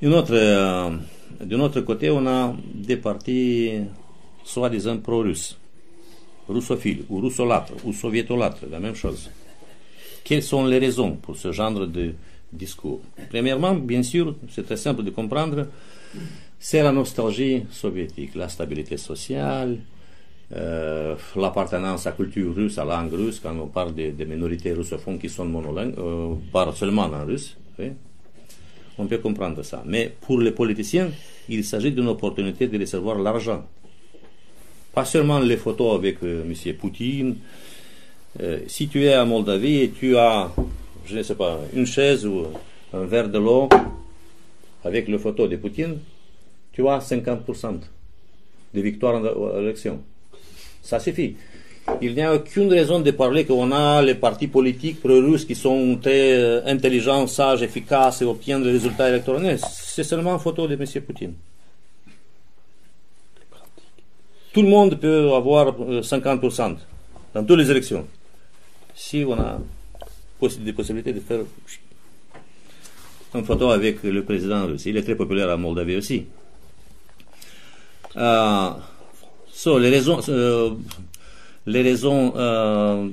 D'un 0.00 0.12
autre, 0.12 0.34
euh, 0.34 1.58
autre 1.58 1.80
côté, 1.80 2.10
on 2.10 2.26
a 2.26 2.54
des 2.74 2.96
partis 2.96 3.72
soi-disant 4.44 4.98
pro-russes, 4.98 5.58
russophiles, 6.48 7.04
ou 7.08 7.20
russolâtres, 7.20 7.74
ou 7.84 7.92
soviétolâtres, 7.92 8.64
la 8.70 8.78
même 8.78 8.94
chose. 8.94 9.30
Quelles 10.22 10.42
sont 10.42 10.66
les 10.66 10.78
raisons 10.78 11.12
pour 11.16 11.36
ce 11.36 11.52
genre 11.52 11.86
de 11.86 12.14
discours. 12.52 13.00
Premièrement, 13.30 13.74
bien 13.74 14.02
sûr, 14.02 14.34
c'est 14.50 14.64
très 14.64 14.76
simple 14.76 15.02
de 15.02 15.10
comprendre, 15.10 15.66
c'est 16.58 16.82
la 16.82 16.92
nostalgie 16.92 17.64
soviétique, 17.70 18.34
la 18.34 18.48
stabilité 18.48 18.96
sociale, 18.96 19.78
euh, 20.54 21.16
l'appartenance 21.36 22.06
à 22.06 22.10
la 22.10 22.16
culture 22.16 22.54
russe, 22.54 22.78
à 22.78 22.84
la 22.84 22.96
langue 22.96 23.12
russe, 23.12 23.40
quand 23.42 23.56
on 23.58 23.66
parle 23.66 23.94
des, 23.94 24.12
minorités 24.24 24.72
russophones 24.72 25.18
qui 25.18 25.28
sont 25.28 25.44
monolingues, 25.44 25.94
euh, 25.98 26.34
parlent 26.52 26.74
seulement 26.74 27.02
en 27.02 27.24
russe. 27.24 27.56
On 28.98 29.06
peut 29.06 29.18
comprendre 29.18 29.62
ça. 29.62 29.82
Mais 29.84 30.12
pour 30.20 30.40
les 30.40 30.52
politiciens, 30.52 31.10
il 31.48 31.64
s'agit 31.64 31.92
d'une 31.92 32.08
opportunité 32.08 32.66
de 32.66 32.78
recevoir 32.78 33.18
l'argent. 33.18 33.64
Pas 34.94 35.04
seulement 35.04 35.38
les 35.38 35.58
photos 35.58 35.94
avec 35.94 36.22
euh, 36.22 36.42
M. 36.44 36.74
Poutine. 36.74 37.36
Euh, 38.40 38.60
si 38.66 38.88
tu 38.88 39.04
es 39.04 39.12
à 39.12 39.24
Moldavie 39.24 39.80
et 39.82 39.90
tu 39.90 40.16
as 40.16 40.50
je 41.06 41.16
ne 41.16 41.22
sais 41.22 41.34
pas, 41.34 41.60
une 41.72 41.86
chaise 41.86 42.26
ou 42.26 42.46
un 42.92 43.04
verre 43.04 43.28
de 43.28 43.38
l'eau 43.38 43.68
avec 44.84 45.08
le 45.08 45.18
photo 45.18 45.46
de 45.46 45.56
Poutine, 45.56 45.98
tu 46.72 46.86
as 46.88 46.98
50% 46.98 47.78
de 48.74 48.80
victoire 48.80 49.14
en 49.16 49.60
élection. 49.60 50.00
Ça 50.82 51.00
suffit. 51.00 51.36
Il 52.02 52.14
n'y 52.14 52.22
a 52.22 52.34
aucune 52.34 52.68
raison 52.68 53.00
de 53.00 53.10
parler 53.12 53.44
qu'on 53.44 53.70
a 53.70 54.02
les 54.02 54.16
partis 54.16 54.48
politiques 54.48 55.00
pro-russes 55.00 55.44
qui 55.44 55.54
sont 55.54 55.98
très 56.02 56.32
euh, 56.32 56.60
intelligents, 56.66 57.26
sages, 57.28 57.62
efficaces 57.62 58.22
et 58.22 58.24
obtiennent 58.24 58.64
les 58.64 58.72
résultats 58.72 59.08
électoraux. 59.08 59.38
C'est 59.58 60.02
seulement 60.02 60.32
une 60.34 60.40
photo 60.40 60.66
de 60.66 60.74
M. 60.74 61.02
Poutine. 61.02 61.34
Tout 64.52 64.62
le 64.62 64.68
monde 64.68 64.98
peut 64.98 65.32
avoir 65.32 65.74
50% 65.78 66.60
euh, 66.60 66.74
dans 67.34 67.44
toutes 67.44 67.58
les 67.58 67.70
élections. 67.70 68.06
Si 68.94 69.24
on 69.26 69.34
a 69.34 69.60
des 70.60 70.72
possibilités 70.72 71.12
de 71.12 71.20
faire 71.20 71.40
une 73.34 73.44
photo 73.44 73.70
avec 73.70 74.02
le 74.02 74.22
président 74.22 74.66
russe. 74.66 74.86
Il 74.86 74.96
est 74.96 75.02
très 75.02 75.14
populaire 75.14 75.48
en 75.50 75.58
Moldavie 75.58 75.96
aussi. 75.96 76.24
Euh, 78.16 78.70
les 79.66 79.90
raisons, 79.90 80.20
euh, 80.28 80.70
les 81.66 81.82
raisons 81.82 82.32
euh, 82.36 83.08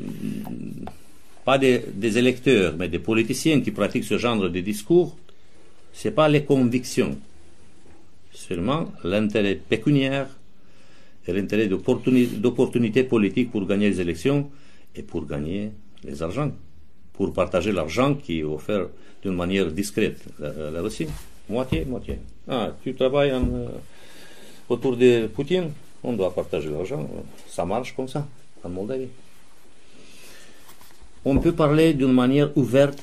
pas 1.44 1.58
des, 1.58 1.84
des, 1.94 2.18
électeurs, 2.18 2.76
mais 2.78 2.88
des 2.88 3.00
politiciens 3.00 3.60
qui 3.62 3.72
pratiquent 3.72 4.04
ce 4.06 4.18
genre 4.18 4.38
de 4.50 4.60
discours, 4.60 5.18
c'est 5.92 6.12
pas 6.12 6.30
les 6.30 6.44
convictions, 6.44 7.18
seulement 8.32 8.92
l'intérêt 9.04 9.56
pécuniaire 9.56 10.28
et 11.28 11.34
l'intérêt 11.34 11.68
d'opportunité 11.68 13.04
politique 13.04 13.52
pour 13.52 13.66
gagner 13.66 13.90
les 13.90 14.00
élections 14.00 14.50
et 14.96 15.04
pour 15.04 15.26
gagner 15.26 15.72
les 16.04 16.22
argents 16.22 16.52
pour 17.14 17.32
partager 17.32 17.72
l'argent 17.72 18.16
qui 18.16 18.40
est 18.40 18.44
offert 18.44 18.88
d'une 19.22 19.36
manière 19.36 19.72
discrète. 19.72 20.26
La, 20.40 20.82
Russie, 20.82 21.08
moitié, 21.48 21.86
moitié. 21.86 22.20
Ah, 22.48 22.72
tu 22.84 22.94
travailles 22.94 23.32
euh, 23.32 23.68
autour 24.68 24.98
de 24.98 25.28
Poutine, 25.28 25.72
on 26.04 26.14
doit 26.14 26.34
partager 26.34 26.70
l'argent. 26.70 27.08
Ça 27.48 27.64
marche 27.66 27.96
comme 27.96 28.08
ça, 28.08 28.28
en 28.64 28.70
Moldavie. 28.70 29.08
on 31.24 31.38
peut 31.38 31.54
parler 31.54 31.94
d'une 31.94 32.12
manière 32.12 32.50
ouverte 32.58 33.02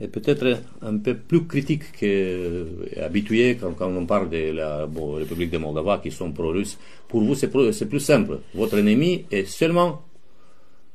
et 0.00 0.06
peut-être 0.06 0.60
un 0.80 0.96
peu 0.98 1.16
plus 1.16 1.44
critique 1.46 1.92
qu'habitué 1.98 3.56
quand, 3.60 3.72
quand, 3.72 3.88
on 3.88 4.06
parle 4.06 4.30
de 4.30 4.52
la 4.52 4.86
République 5.16 5.50
de 5.50 5.58
Moldova 5.58 5.98
qui 5.98 6.10
sont 6.10 6.30
pro-russes. 6.30 6.78
Pour 7.08 7.22
vous, 7.22 7.34
c'est 7.34 7.48
plus 7.48 8.00
simple. 8.00 8.38
Votre 8.54 8.78
ennemi 8.78 9.24
est 9.30 9.44
seulement 9.44 10.02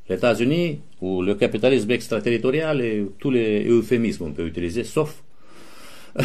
les 0.10 0.16
États-Unis 0.16 0.80
ou 1.02 1.22
le 1.22 1.36
capitalisme 1.36 1.92
extraterritorial 1.92 2.82
et 2.82 3.06
tous 3.20 3.32
les 3.32 3.66
euphémismes 3.68 4.26
qu'on 4.26 4.34
peut 4.34 4.48
utiliser, 4.48 4.84
sauf. 4.84 5.24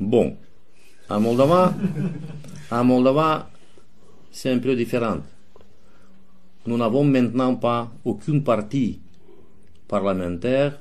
bon, 0.00 0.36
en 1.08 1.20
Moldova, 1.20 1.74
en 2.70 2.84
Moldova, 2.84 3.50
c'est 4.32 4.50
un 4.50 4.58
peu 4.58 4.74
différent. 4.74 5.18
Nous 6.66 6.76
n'avons 6.76 7.04
maintenant 7.04 7.54
pas 7.54 7.92
aucune 8.04 8.42
partie 8.42 8.98
parlementaire 9.86 10.80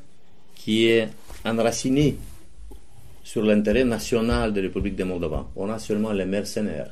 qui 0.56 0.88
est 0.88 1.10
enraciné 1.46 2.18
sur 3.24 3.44
l'intérêt 3.44 3.84
national 3.84 4.52
de 4.52 4.62
la 4.62 4.68
République 4.68 4.96
de 4.96 5.04
Moldova. 5.04 5.48
On 5.56 5.70
a 5.70 5.78
seulement 5.78 6.12
les 6.12 6.26
mercenaires. 6.26 6.92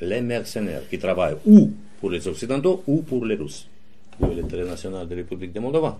Les 0.00 0.20
mercenaires 0.20 0.88
qui 0.88 0.98
travaillent 0.98 1.36
ou 1.46 1.72
pour 2.00 2.10
les 2.10 2.26
Occidentaux 2.26 2.82
ou 2.86 3.02
pour 3.02 3.24
les 3.24 3.34
Russes. 3.34 3.66
L'intérêt 4.20 4.64
national 4.64 5.06
de 5.06 5.14
la 5.14 5.22
République 5.22 5.52
de 5.52 5.60
Moldova? 5.60 5.98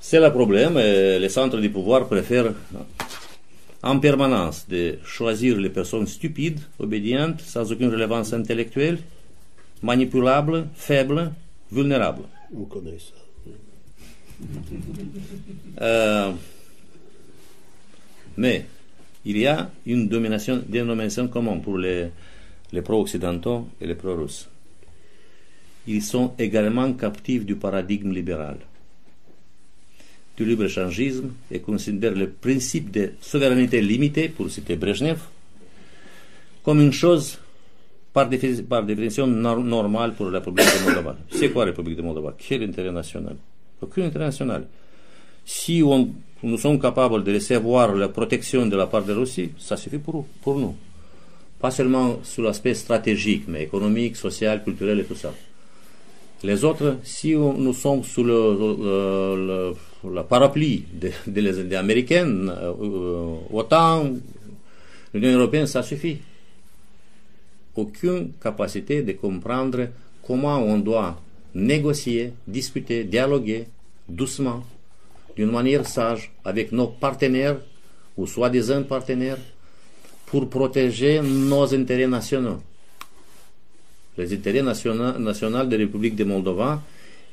C'est 0.00 0.20
le 0.20 0.30
problème. 0.30 0.76
Les 0.76 1.28
centres 1.30 1.58
du 1.58 1.70
pouvoir 1.70 2.06
préfèrent 2.06 2.52
en 3.82 3.98
permanence 3.98 4.66
de 4.68 4.98
choisir 5.04 5.56
les 5.58 5.70
personnes 5.70 6.06
stupides, 6.06 6.60
obédientes, 6.78 7.40
sans 7.40 7.70
aucune 7.70 7.90
relevance 7.90 8.32
intellectuelle, 8.32 8.98
manipulables, 9.82 10.68
faibles, 10.74 11.32
vulnérables. 11.70 12.24
Vous 12.50 12.66
connaissez 12.66 13.12
ça. 13.12 13.20
Euh, 15.80 16.32
mais 18.36 18.66
il 19.24 19.38
y 19.38 19.46
a 19.46 19.70
une 19.86 20.08
domination, 20.08 20.62
dénomination 20.66 21.28
commune 21.28 21.60
pour 21.62 21.78
les, 21.78 22.08
les 22.72 22.82
pro-occidentaux 22.82 23.68
et 23.80 23.86
les 23.86 23.94
pro-russes. 23.94 24.48
Ils 25.86 26.02
sont 26.02 26.32
également 26.38 26.92
captifs 26.94 27.44
du 27.44 27.56
paradigme 27.56 28.12
libéral, 28.12 28.56
du 30.36 30.44
libre-échangisme 30.44 31.30
et 31.50 31.60
considèrent 31.60 32.14
le 32.14 32.30
principe 32.30 32.90
de 32.90 33.12
souveraineté 33.20 33.80
limitée, 33.80 34.28
pour 34.28 34.50
citer 34.50 34.76
Brezhnev, 34.76 35.20
comme 36.64 36.80
une 36.80 36.92
chose 36.92 37.38
par, 38.12 38.28
définition 38.28 39.26
normale 39.26 40.14
pour 40.14 40.26
la 40.30 40.38
République 40.38 40.66
de 40.66 40.84
Moldova. 40.84 41.16
C'est 41.30 41.50
quoi 41.50 41.64
la 41.64 41.72
République 41.72 41.96
de 41.96 42.02
Moldova? 42.02 42.34
Quel 42.38 42.62
intérêt 42.62 42.92
national? 42.92 43.36
Aucune 43.82 44.04
internationale. 44.04 44.66
Si 45.44 45.82
on, 45.82 46.08
nous 46.42 46.56
sommes 46.56 46.80
capables 46.80 47.22
de 47.22 47.34
recevoir 47.34 47.94
la 47.94 48.08
protection 48.08 48.66
de 48.66 48.76
la 48.76 48.86
part 48.86 49.04
de 49.04 49.12
la 49.12 49.18
Russie, 49.18 49.50
ça 49.58 49.76
suffit 49.76 49.98
pour 49.98 50.24
nous. 50.46 50.74
Pas 51.60 51.70
seulement 51.70 52.18
sur 52.22 52.42
l'aspect 52.42 52.74
stratégique, 52.74 53.44
mais 53.48 53.62
économique, 53.62 54.16
social, 54.16 54.62
culturel 54.62 55.00
et 55.00 55.04
tout 55.04 55.14
ça. 55.14 55.32
Les 56.42 56.62
autres, 56.62 56.98
si 57.04 57.34
nous 57.34 57.72
sommes 57.72 58.04
sous 58.04 58.22
le, 58.22 59.72
la 60.12 60.24
parapluie 60.24 60.84
des 60.92 61.12
de, 61.26 61.74
Américaines, 61.74 62.52
euh, 62.54 63.36
OTAN, 63.50 64.12
l'Union 65.14 65.38
européenne, 65.38 65.66
ça 65.66 65.82
suffit. 65.82 66.18
Aucune 67.74 68.32
capacité 68.42 69.02
de 69.02 69.12
comprendre 69.12 69.88
comment 70.26 70.58
on 70.58 70.78
doit 70.78 71.18
négocier, 71.54 72.34
discuter, 72.46 73.04
dialoguer 73.04 73.66
doucement, 74.06 74.64
d'une 75.36 75.50
manière 75.50 75.86
sage, 75.86 76.30
avec 76.44 76.72
nos 76.72 76.88
partenaires 76.88 77.56
ou 78.18 78.26
soi-disant 78.26 78.82
partenaires, 78.82 79.38
pour 80.26 80.48
protéger 80.48 81.20
nos 81.20 81.72
intérêts 81.74 82.06
nationaux. 82.06 82.60
Les 84.16 84.32
intérêts 84.32 84.62
nationaux, 84.62 85.18
nationaux 85.18 85.64
de 85.64 85.72
la 85.72 85.78
République 85.78 86.14
de 86.14 86.24
Moldova, 86.24 86.80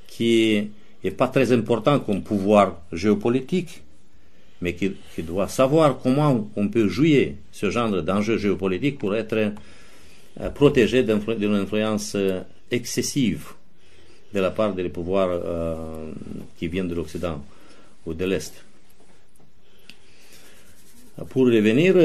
qui 0.07 0.69
n'est 1.03 1.11
pas 1.11 1.27
très 1.27 1.51
important 1.51 1.99
comme 1.99 2.21
pouvoir 2.23 2.81
géopolitique, 2.91 3.81
mais 4.61 4.75
qui, 4.75 4.93
doit 5.19 5.47
savoir 5.47 5.99
comment 6.01 6.49
on 6.55 6.67
peut 6.67 6.87
jouer 6.87 7.35
ce 7.51 7.69
genre 7.69 7.89
d'enjeu 8.03 8.37
géopolitique 8.37 8.99
pour 8.99 9.15
être 9.15 9.53
euh, 10.39 10.49
protégé 10.51 11.03
d'une 11.03 11.55
influence 11.55 12.13
euh, 12.15 12.41
excessive 12.69 13.47
de 14.33 14.39
la 14.39 14.51
part 14.51 14.73
des 14.73 14.87
pouvoirs 14.89 15.29
euh, 15.31 16.11
qui 16.57 16.67
viennent 16.67 16.87
de 16.87 16.95
l'Occident 16.95 17.43
ou 18.05 18.13
de 18.13 18.25
l'Est. 18.25 18.63
Pour 21.29 21.45
revenir, 21.45 21.95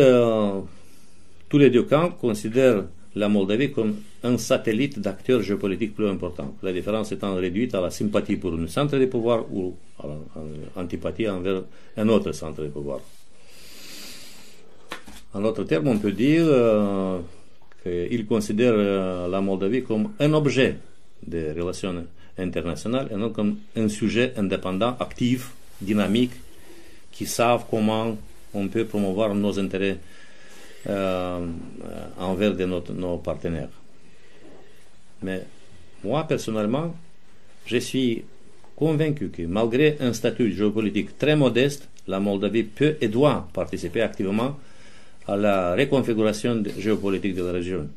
tous 1.49 1.59
les 1.59 1.71
deux 1.71 1.85
camps 1.85 2.11
considèrent 2.11 2.85
la 3.15 3.29
Moldavie 3.29 3.73
comme 3.73 3.97
un 4.23 4.37
satellite 4.37 4.99
d'acteurs 4.99 5.43
géopolitiques 5.43 5.95
plus 5.95 6.09
importants, 6.09 6.55
la 6.63 6.73
différence 6.73 7.13
étant 7.13 7.35
réduite 7.35 7.75
à 7.75 7.81
la 7.81 7.91
sympathie 7.91 8.37
pour 8.37 8.53
un 8.53 8.67
centre 8.67 8.99
de 8.99 9.07
pouvoir 9.07 9.45
ou 9.53 9.75
à 9.99 10.07
l'antipathie 10.77 11.29
envers 11.29 11.63
un 11.97 12.09
autre 12.09 12.33
centre 12.33 12.63
de 12.63 12.69
pouvoir. 12.69 13.01
En 15.33 15.41
d'autres 15.41 15.65
termes, 15.65 15.89
on 15.89 15.99
peut 15.99 16.13
dire 16.13 16.45
euh, 16.47 17.19
qu'ils 17.83 18.27
considèrent 18.27 19.29
la 19.29 19.41
Moldavie 19.41 19.83
comme 19.83 20.13
un 20.19 20.33
objet 20.35 20.77
des 21.27 21.53
relations 21.53 22.05
internationales 22.39 23.09
et 23.11 23.17
non 23.17 23.31
comme 23.31 23.57
un 23.77 23.89
sujet 23.89 24.35
indépendant, 24.37 24.97
actif, 25.01 25.53
dynamique, 25.81 26.33
qui 27.13 27.27
savent 27.27 27.65
comment 27.71 28.17
on 28.53 28.69
peut 28.69 28.85
promouvoir 28.85 29.35
nos 29.35 29.59
intérêts 29.59 29.93
euh, 29.93 30.16
envers 30.89 32.55
de 32.55 32.65
nos 32.65 33.19
partenaires. 33.19 33.69
Mais 35.23 35.43
moi, 36.05 36.25
personnellement, 36.25 36.95
je 37.67 37.79
suis 37.79 38.25
convaincu 38.77 39.31
que 39.31 39.43
malgré 39.43 39.97
un 40.01 40.13
statut 40.13 40.53
géopolitique 40.53 41.19
très 41.19 41.35
modeste, 41.35 41.89
la 42.07 42.21
Moldavie 42.21 42.63
peut 42.63 42.97
et 43.01 43.09
doit 43.09 43.49
participer 43.53 44.03
activement 44.03 44.57
à 45.27 45.37
la 45.37 45.75
reconfiguration 45.75 46.63
géopolitique 46.79 47.35
de 47.35 47.43
la 47.43 47.53
région. 47.53 47.89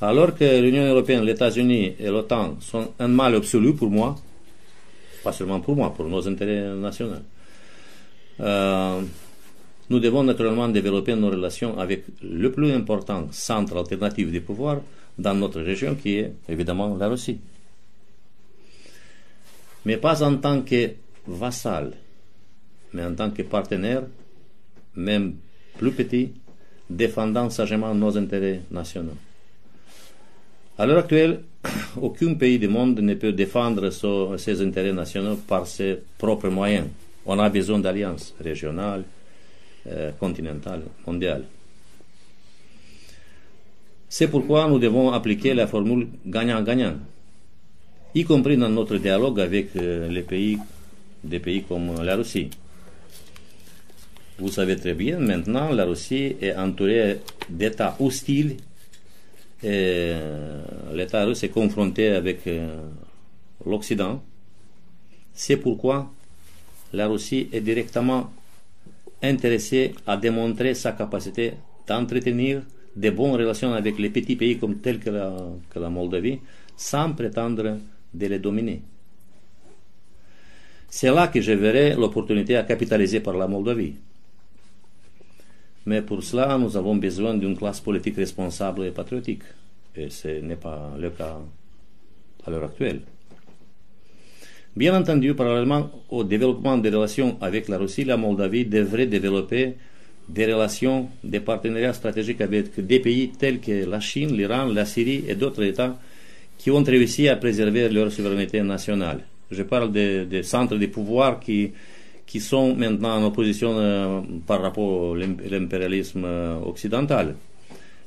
Alors 0.00 0.34
que 0.34 0.60
l'Union 0.60 0.84
européenne, 0.86 1.24
les 1.24 1.32
États-Unis 1.32 1.94
et 2.00 2.08
l'OTAN 2.08 2.56
sont 2.60 2.92
un 2.98 3.08
mal 3.08 3.36
absolu 3.36 3.74
pour 3.74 3.90
moi, 3.90 4.16
pas 5.22 5.32
seulement 5.32 5.60
pour 5.60 5.76
moi, 5.76 5.94
pour 5.94 6.06
nos 6.06 6.26
intérêts 6.26 6.74
nationaux, 6.74 7.22
euh, 8.40 9.00
nous 9.90 10.00
devons 10.00 10.22
naturellement 10.22 10.68
développer 10.68 11.14
nos 11.14 11.30
relations 11.30 11.78
avec 11.78 12.04
le 12.22 12.50
plus 12.50 12.72
important 12.72 13.28
centre 13.30 13.76
alternatif 13.76 14.32
de 14.32 14.38
pouvoir 14.38 14.80
dans 15.18 15.34
notre 15.34 15.60
région, 15.60 15.94
qui 15.94 16.16
est 16.16 16.32
évidemment 16.48 16.96
la 16.96 17.08
Russie. 17.08 17.38
Mais 19.84 19.96
pas 19.96 20.22
en 20.22 20.36
tant 20.36 20.62
que 20.62 20.90
vassal, 21.26 21.92
mais 22.92 23.04
en 23.04 23.14
tant 23.14 23.30
que 23.30 23.42
partenaire, 23.42 24.02
même 24.96 25.34
plus 25.76 25.92
petit, 25.92 26.32
défendant 26.88 27.50
sagement 27.50 27.94
nos 27.94 28.16
intérêts 28.16 28.62
nationaux. 28.70 29.16
À 30.78 30.86
l'heure 30.86 30.98
actuelle, 30.98 31.42
aucun 32.00 32.34
pays 32.34 32.58
du 32.58 32.68
monde 32.68 32.98
ne 33.00 33.14
peut 33.14 33.32
défendre 33.32 33.90
ses 34.38 34.62
intérêts 34.62 34.92
nationaux 34.92 35.36
par 35.36 35.66
ses 35.66 35.98
propres 36.18 36.48
moyens. 36.48 36.86
On 37.26 37.38
a 37.38 37.48
besoin 37.48 37.78
d'alliances 37.78 38.34
régionales, 38.40 39.04
euh, 39.86 40.12
continentales, 40.18 40.82
mondiales. 41.06 41.44
C'est 44.08 44.28
pourquoi 44.28 44.68
nous 44.68 44.78
devons 44.78 45.12
appliquer 45.12 45.54
la 45.54 45.66
formule 45.66 46.08
gagnant-gagnant, 46.26 46.96
y 48.14 48.24
compris 48.24 48.56
dans 48.56 48.70
notre 48.70 48.96
dialogue 48.98 49.40
avec 49.40 49.74
euh, 49.76 50.08
les 50.08 50.22
pays, 50.22 50.58
des 51.22 51.40
pays 51.40 51.64
comme 51.64 52.02
la 52.02 52.16
Russie. 52.16 52.50
Vous 54.38 54.50
savez 54.50 54.76
très 54.76 54.94
bien, 54.94 55.18
maintenant, 55.18 55.70
la 55.72 55.84
Russie 55.84 56.36
est 56.40 56.54
entourée 56.54 57.20
d'États 57.48 57.96
hostiles 58.00 58.56
l'État 59.64 61.24
russe 61.24 61.42
est 61.42 61.48
confronté 61.48 62.08
avec 62.08 62.46
euh, 62.46 62.76
l'Occident. 63.64 64.22
C'est 65.32 65.56
pourquoi 65.56 66.10
la 66.92 67.08
Russie 67.08 67.48
est 67.52 67.60
directement 67.60 68.32
intéressée 69.24 69.94
à 70.06 70.16
démontrer 70.16 70.74
sa 70.74 70.92
capacité 70.92 71.54
d'entretenir 71.86 72.62
de 72.96 73.10
bonnes 73.10 73.32
relations 73.34 73.72
avec 73.74 73.98
les 73.98 74.10
petits 74.10 74.36
pays 74.36 74.58
comme 74.58 74.76
tels 74.78 75.00
que 75.00 75.10
la, 75.10 75.34
que 75.70 75.78
la 75.78 75.90
Moldavie, 75.90 76.40
sans 76.76 77.12
prétendre 77.12 77.78
de 78.12 78.26
les 78.26 78.38
dominer. 78.38 78.82
C'est 80.88 81.10
là 81.10 81.28
que 81.28 81.40
je 81.40 81.52
verrai 81.52 81.94
l'opportunité 81.94 82.56
à 82.56 82.62
capitaliser 82.62 83.20
par 83.20 83.36
la 83.36 83.48
Moldavie. 83.48 83.94
Mais 85.86 86.02
pour 86.02 86.22
cela, 86.22 86.56
nous 86.56 86.76
avons 86.76 86.96
besoin 86.96 87.34
d'une 87.34 87.56
classe 87.56 87.80
politique 87.80 88.16
responsable 88.16 88.84
et 88.84 88.90
patriotique. 88.90 89.42
Et 89.96 90.08
ce 90.08 90.40
n'est 90.40 90.56
pas 90.56 90.92
le 90.98 91.10
cas 91.10 91.40
à 92.46 92.50
l'heure 92.50 92.64
actuelle. 92.64 93.00
Bien 94.76 94.92
entendu, 94.96 95.34
parallèlement 95.34 95.88
au 96.10 96.24
développement 96.24 96.76
des 96.78 96.90
relations 96.90 97.36
avec 97.40 97.68
la 97.68 97.78
Russie, 97.78 98.04
la 98.04 98.16
Moldavie 98.16 98.64
devrait 98.64 99.06
développer 99.06 99.74
des 100.28 100.52
relations, 100.52 101.08
des 101.22 101.38
partenariats 101.38 101.92
stratégiques 101.92 102.40
avec 102.40 102.84
des 102.84 102.98
pays 102.98 103.28
tels 103.38 103.60
que 103.60 103.88
la 103.88 104.00
Chine, 104.00 104.36
l'Iran, 104.36 104.64
la 104.66 104.84
Syrie 104.84 105.24
et 105.28 105.36
d'autres 105.36 105.62
États 105.62 105.96
qui 106.58 106.72
ont 106.72 106.82
réussi 106.82 107.28
à 107.28 107.36
préserver 107.36 107.88
leur 107.88 108.10
souveraineté 108.10 108.62
nationale. 108.62 109.20
Je 109.50 109.62
parle 109.62 109.92
des, 109.92 110.42
centres 110.42 110.76
de 110.76 110.86
pouvoir 110.86 111.38
qui, 111.38 111.72
sont 112.40 112.74
maintenant 112.74 113.20
en 113.20 113.26
opposition 113.26 113.74
euh, 113.76 114.20
par 114.44 114.60
rapport 114.60 115.14
à 115.14 115.18
l'impérialisme 115.18 116.24
euh, 116.24 116.56
occidental. 116.66 117.36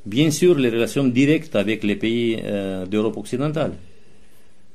Bien 0.05 0.31
sûr, 0.31 0.57
les 0.57 0.69
relations 0.69 1.05
directes 1.05 1.55
avec 1.55 1.83
les 1.83 1.95
pays 1.95 2.39
euh, 2.43 2.85
d'Europe 2.85 3.15
occidentale. 3.15 3.71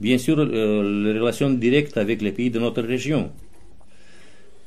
Bien 0.03 0.19
sûr, 0.19 0.45
les 0.45 1.13
relations 1.21 1.51
directes 1.51 1.97
avec 1.97 2.23
les 2.23 2.33
pays 2.33 2.51
de 2.51 2.59
notre 2.59 2.83
région. 2.83 3.31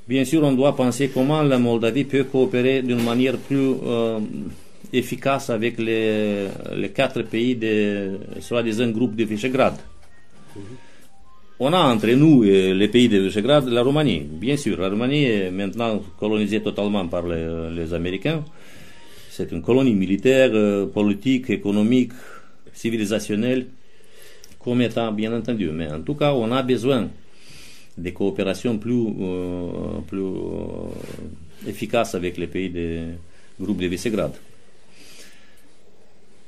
Bien 0.08 0.24
sûr, 0.24 0.42
on 0.44 0.54
doit 0.54 0.74
penser 0.78 1.10
comment 1.14 1.44
la 1.44 1.60
Moldavie 1.60 2.06
peut 2.06 2.24
coopérer 2.24 2.82
d'une 2.82 3.04
manière 3.04 3.38
plus 3.38 3.74
efficace 4.94 5.50
avec 5.50 5.78
les, 5.78 6.48
quatre 6.94 7.24
pays 7.24 7.56
de 7.58 8.18
soi-disant 8.40 8.90
groupe 8.92 9.18
de 9.18 9.26
Visegrad. 9.26 9.76
On 11.60 11.74
a 11.74 11.80
entre 11.80 12.12
nous 12.12 12.46
et 12.46 12.74
les 12.74 12.88
pays 12.88 13.10
de 13.10 13.20
Visegrad 13.20 13.68
la 13.68 13.82
Roumanie. 13.82 14.22
Bien 14.22 14.56
sûr, 14.56 14.80
la 14.80 14.88
Roumanie 14.88 15.26
est 15.26 15.52
maintenant 15.52 16.02
colonisée 16.18 16.62
totalement 16.62 17.06
par 17.08 17.24
les, 17.28 17.94
Américains. 17.94 18.42
C'est 19.30 19.52
une 19.52 19.62
colonie 19.62 19.96
militaire, 19.96 20.52
euh, 20.54 20.86
politique, 20.86 21.50
économique, 21.50 22.14
civilisationnelle, 22.72 23.66
comme 24.66 24.82
état, 24.82 25.12
bien 25.12 25.32
entendu. 25.32 25.70
Mais 25.70 25.90
en 25.92 26.02
tout 26.02 26.16
cas, 26.16 26.34
on 26.34 26.52
a 26.52 26.64
besoin 26.64 27.08
de 27.98 28.10
coopérations 28.10 28.78
plus, 28.80 29.06
euh, 29.22 30.00
plus 30.08 30.20
euh, 30.20 31.70
efficaces 31.70 32.16
avec 32.16 32.38
les 32.38 32.48
pays 32.48 32.70
du 32.70 33.14
groupe 33.62 33.80
de 33.80 33.86
Visegrad. 33.88 34.34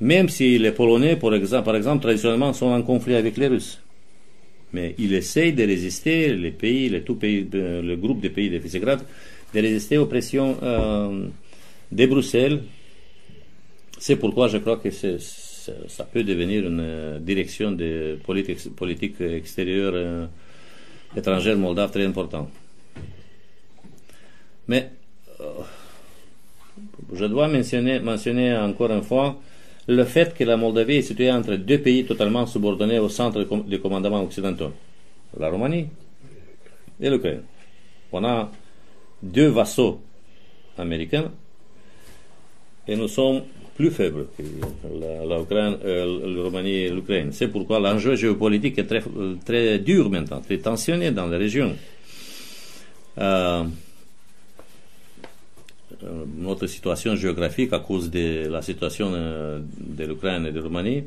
Même 0.02 0.30
si 0.30 0.58
les 0.58 0.72
Polonais, 0.72 1.16
par 1.16 1.76
exemple, 1.76 2.02
traditionnellement, 2.02 2.54
sont 2.54 2.68
en 2.68 2.82
conflit 2.82 3.16
avec 3.16 3.38
les 3.38 3.48
Russes. 3.48 3.80
Mais 4.74 4.96
ils 4.98 5.14
essayent 5.14 5.54
de 5.54 5.64
résister, 5.64 6.34
les 6.36 6.52
pays, 6.52 6.90
les 6.90 7.02
tout 7.02 7.16
pays, 7.16 7.48
le 7.54 7.96
groupe 7.96 8.20
des 8.20 8.30
pays 8.30 8.50
de 8.50 8.58
Visegrad, 8.58 9.00
de 9.54 9.60
résister 9.60 9.98
aux 9.98 10.08
pressions 10.08 10.58
euh, 10.62 11.28
de 11.92 12.06
Bruxelles. 12.08 12.64
C'est 14.00 14.18
pourquoi 14.18 14.48
je 14.48 14.58
crois 14.58 14.78
que 14.78 14.90
ça 15.88 16.04
peut 16.04 16.24
devenir 16.24 16.66
une 16.68 16.80
euh, 16.80 17.20
direction 17.20 17.72
de 17.72 18.20
politique, 18.26 18.76
politique 18.76 19.22
extérieure 19.22 19.94
euh, 19.96 20.26
étrangère 21.16 21.58
moldave 21.58 21.92
très 21.92 22.06
importante. 22.06 22.50
Mais 24.68 24.92
je 27.14 27.26
dois 27.26 27.48
mentionner, 27.48 28.00
mentionner 28.00 28.56
encore 28.56 28.92
une 28.92 29.04
fois 29.04 29.40
le 29.88 30.04
fait 30.04 30.34
que 30.36 30.44
la 30.44 30.58
Moldavie 30.58 30.98
est 30.98 31.02
située 31.02 31.32
entre 31.32 31.56
deux 31.56 31.80
pays 31.80 32.06
totalement 32.06 32.46
subordonnés 32.46 33.00
au 33.00 33.08
centre 33.08 33.40
de 33.44 33.78
commandement 33.78 34.22
occidentaux, 34.22 34.74
la 35.40 35.50
Roumanie 35.50 35.88
et 37.00 37.10
l'Ukraine. 37.10 37.44
On 38.12 38.24
a 38.26 38.52
deux 39.24 39.48
vassaux 39.48 40.02
américains 40.78 41.32
et 42.88 42.96
nous 42.96 43.08
sommes 43.08 43.44
plus 43.78 43.92
faibles 43.92 44.26
que 44.36 44.44
la, 45.00 45.36
euh, 45.86 46.44
Roumanie 46.44 46.80
et 46.86 46.90
l'Ukraine. 46.90 47.32
C'est 47.32 47.48
pourquoi 47.48 47.80
l'enjeu 47.80 48.16
géopolitique 48.16 48.80
est 48.80 48.86
très, 48.86 49.04
très 49.46 49.78
dur 49.78 50.10
maintenant, 50.10 50.42
très 50.42 50.58
tensionné 50.58 51.12
dans 51.12 51.28
la 51.28 51.38
région. 51.38 51.76
Euh, 53.20 53.64
euh, 56.04 56.26
notre 56.40 56.66
situation 56.66 57.16
géographique 57.16 57.72
à 57.72 57.80
cause 57.80 58.10
de 58.10 58.48
la 58.48 58.64
situation 58.64 59.12
de 59.12 60.04
l'Ukraine 60.04 60.48
et 60.48 60.52
de 60.52 60.58
la 60.58 60.64
Roumanie 60.64 61.04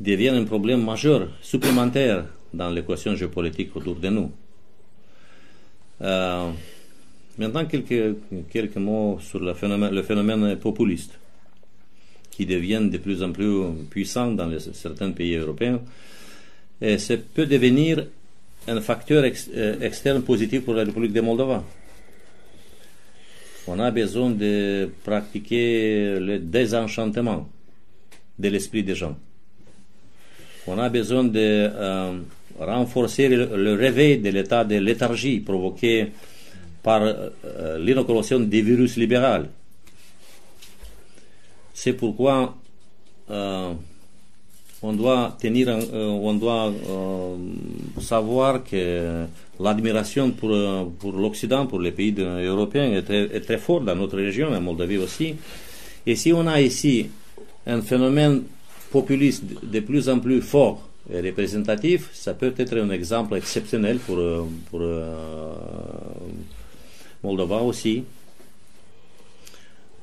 devient 0.00 0.30
un 0.30 0.44
problème 0.44 0.84
majeur, 0.84 1.28
supplémentaire 1.42 2.24
dans 2.52 2.70
l'équation 2.70 3.14
géopolitique 3.14 3.74
autour 3.76 3.94
de 3.94 4.08
nous. 4.08 4.30
Maintenant, 7.38 7.64
quelques, 7.66 8.16
quelques 8.50 8.76
mots 8.76 9.18
sur 9.20 9.40
le 9.40 9.54
le 9.90 10.02
phénomène 10.02 10.56
populiste 10.56 11.18
qui 12.34 12.46
devient 12.46 12.88
de 12.90 12.98
plus 12.98 13.22
en 13.22 13.30
plus 13.30 13.62
puissant 13.90 14.32
dans 14.32 14.50
certains 14.58 15.12
pays 15.12 15.36
européens. 15.36 15.80
Et 16.80 16.98
ça 16.98 17.14
peut 17.16 17.46
devenir 17.46 18.06
un 18.66 18.80
facteur 18.80 19.24
externe 19.24 20.22
positif 20.22 20.64
pour 20.64 20.74
la 20.74 20.84
République 20.84 21.12
de 21.12 21.20
Moldova. 21.20 21.62
On 23.68 23.78
a 23.78 23.90
besoin 23.90 24.30
de 24.30 24.90
pratiquer 25.04 26.18
le 26.18 26.38
désenchantement 26.38 27.48
de 28.38 28.48
l'esprit 28.48 28.82
des 28.82 28.94
gens. 28.94 29.16
On 30.66 30.78
a 30.78 30.88
besoin 30.88 31.24
de 31.24 31.38
euh, 31.38 32.18
renforcer 32.58 33.28
le, 33.28 33.74
réveil 33.74 34.18
de 34.18 34.30
l'état 34.30 34.64
de 34.64 34.76
léthargie 34.76 35.40
provoqué 35.40 36.08
par 36.82 37.02
euh, 37.02 37.78
l'inoculation 37.78 38.40
des 38.40 38.62
virus 38.62 38.96
libéraux. 38.96 39.44
C'est 41.74 41.92
pourquoi 41.92 42.54
euh, 43.30 43.72
on 44.82 44.92
doit 44.94 45.36
on 45.92 46.34
doit 46.34 46.72
savoir 48.00 48.64
que 48.64 49.26
l'admiration 49.60 50.30
pour, 50.30 50.50
euh, 50.50 50.84
l'Occident, 51.04 51.66
pour 51.66 51.80
les 51.80 51.92
pays 51.92 52.14
européens 52.18 52.92
est 52.92 53.40
très, 53.40 53.58
forte 53.58 53.84
dans 53.84 53.94
notre 53.96 54.16
région, 54.16 54.52
en 54.52 54.60
Moldavie 54.60 54.98
aussi. 54.98 55.34
Et 56.06 56.16
si 56.16 56.32
on 56.32 56.46
a 56.46 56.60
ici 56.60 57.08
un 57.66 57.80
phénomène 57.80 58.42
populiste 58.90 59.44
de 59.62 59.80
plus 59.80 60.08
en 60.08 60.18
plus 60.18 60.42
fort 60.42 60.88
et 61.12 61.20
représentatif, 61.20 62.10
ça 62.12 62.34
peut 62.34 62.54
être 62.56 62.76
un 62.78 62.90
exemple 62.90 63.36
exceptionnel 63.36 63.98
pour, 63.98 64.18
euh, 64.18 64.44
pour 64.70 64.80
euh, 64.82 65.54
Moldova 67.22 67.62
aussi. 67.62 68.04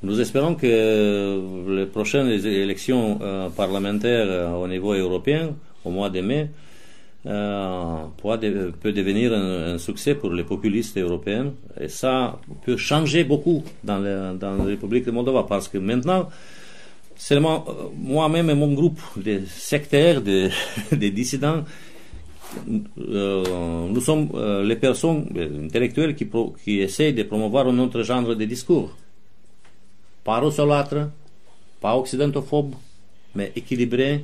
Nous 0.04 0.20
espérons 0.20 0.56
que 0.56 1.42
les 1.70 1.86
prochaines 1.86 2.30
élections 2.30 3.20
parlementaires 3.56 4.58
au 4.60 4.68
niveau 4.68 4.94
européen, 4.94 5.56
au 5.86 5.92
mois 5.92 6.10
de 6.10 6.22
mai, 6.22 6.50
euh, 7.28 8.06
peut 8.82 8.92
devenir 8.92 9.32
un, 9.32 9.78
succès 9.78 10.16
pour 10.16 10.32
les 10.34 10.44
populistes 10.44 10.98
européens. 10.98 11.54
Et 11.80 11.88
ça 11.88 12.40
peut 12.66 12.78
changer 12.78 13.24
beaucoup 13.24 13.64
dans, 13.84 14.00
la 14.00 14.64
République 14.64 15.06
de 15.06 15.12
Moldova 15.12 15.46
parce 15.48 15.68
que 15.68 15.78
maintenant, 15.78 16.30
seulement 17.16 17.66
euh, 17.68 17.74
moi-même 17.96 18.50
et 18.50 18.56
mon 18.56 18.74
groupe 18.74 19.00
de 19.18 19.42
sectaires, 19.48 20.22
de, 20.24 20.50
dissidents, 20.96 21.64
euh, 23.08 23.88
nous 23.88 24.02
sommes 24.02 24.30
les 24.64 24.76
personnes 24.76 25.28
intellectuelles 25.66 26.16
qui, 26.16 26.28
qui 26.64 26.80
essayent 26.80 27.14
de 27.14 27.24
promouvoir 27.24 27.68
un 27.68 27.78
autre 27.78 28.02
genre 28.02 28.36
de 28.36 28.46
discours. 28.46 28.92
Pas 30.24 30.40
russolâtre, 30.40 31.10
pas 31.80 31.96
occidentophobe, 31.96 32.76
mais 33.34 33.52
équilibré, 33.56 34.24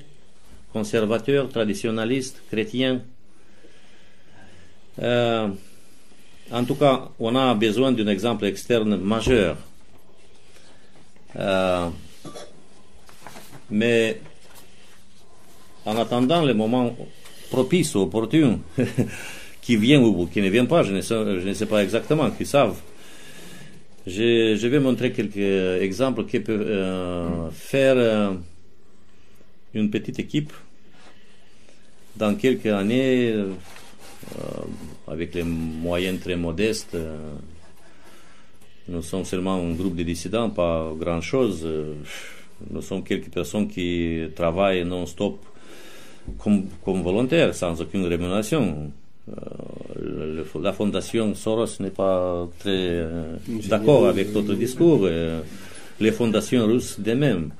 conservateurs, 0.72 1.50
traditionnalistes, 1.50 2.42
chrétiens. 2.50 3.02
Euh, 5.02 5.48
en 6.52 6.64
tout 6.64 6.76
cas, 6.76 7.10
on 7.20 7.36
a 7.36 7.54
besoin 7.56 7.92
d'un 7.92 8.08
exemple 8.08 8.46
externe 8.46 8.98
majeur. 8.98 9.58
Euh, 11.36 11.90
mais 13.70 14.22
en 15.86 15.98
attendant 15.98 16.44
le 16.44 16.54
moment 16.54 16.96
propice, 17.50 17.96
opportun, 17.96 18.60
qui 19.62 19.76
vient 19.78 20.02
ou 20.02 20.28
qui 20.28 20.42
ne 20.42 20.50
vient 20.50 20.66
pas, 20.66 20.84
je 20.84 20.94
ne 20.94 21.54
sais 21.54 21.66
pas 21.66 21.84
exactement, 21.84 22.30
qui 22.32 22.46
savent. 22.46 22.80
Je, 24.08 24.68
vais 24.68 24.80
montrer 24.80 25.12
quelques 25.12 25.38
exemples 25.82 26.26
qui 26.26 26.40
peuvent 26.40 26.62
euh, 26.62 27.50
faire 27.52 28.38
une 29.74 29.90
petite 29.90 30.18
équipe 30.20 30.54
dans 32.18 32.36
quelques 32.36 32.68
années, 32.68 33.32
euh, 33.32 33.54
avec 35.08 35.36
les 35.36 35.44
moyens 35.44 36.20
très 36.20 36.36
modestes, 36.36 36.96
euh, 36.96 37.16
nous 38.88 39.02
sommes 39.02 39.26
seulement 39.26 39.56
un 39.56 39.74
groupe 39.74 39.96
de 39.96 40.04
dissidents, 40.04 40.50
pas 40.50 40.92
grand-chose. 40.98 41.62
Euh, 41.66 41.94
nous 42.72 42.82
sommes 42.82 43.04
quelques 43.04 43.30
personnes 43.30 43.68
qui 43.68 44.22
travaillent 44.36 44.84
non-stop 44.84 45.40
comme, 46.40 46.66
comme, 46.84 47.04
volontaires, 47.04 47.54
sans 47.54 47.80
aucune 47.82 48.06
rémunération. 48.06 48.92
La 50.62 50.74
fondation 50.74 51.34
Soros 51.36 51.80
n'est 51.80 51.90
pas 51.92 52.48
très 52.60 53.06
d'accord 53.70 54.08
avec 54.08 54.34
notre 54.34 54.54
discours. 54.54 55.08
les 56.00 56.12
fondations 56.12 56.66
russes 56.66 57.00
de 57.00 57.14
même. 57.14 57.52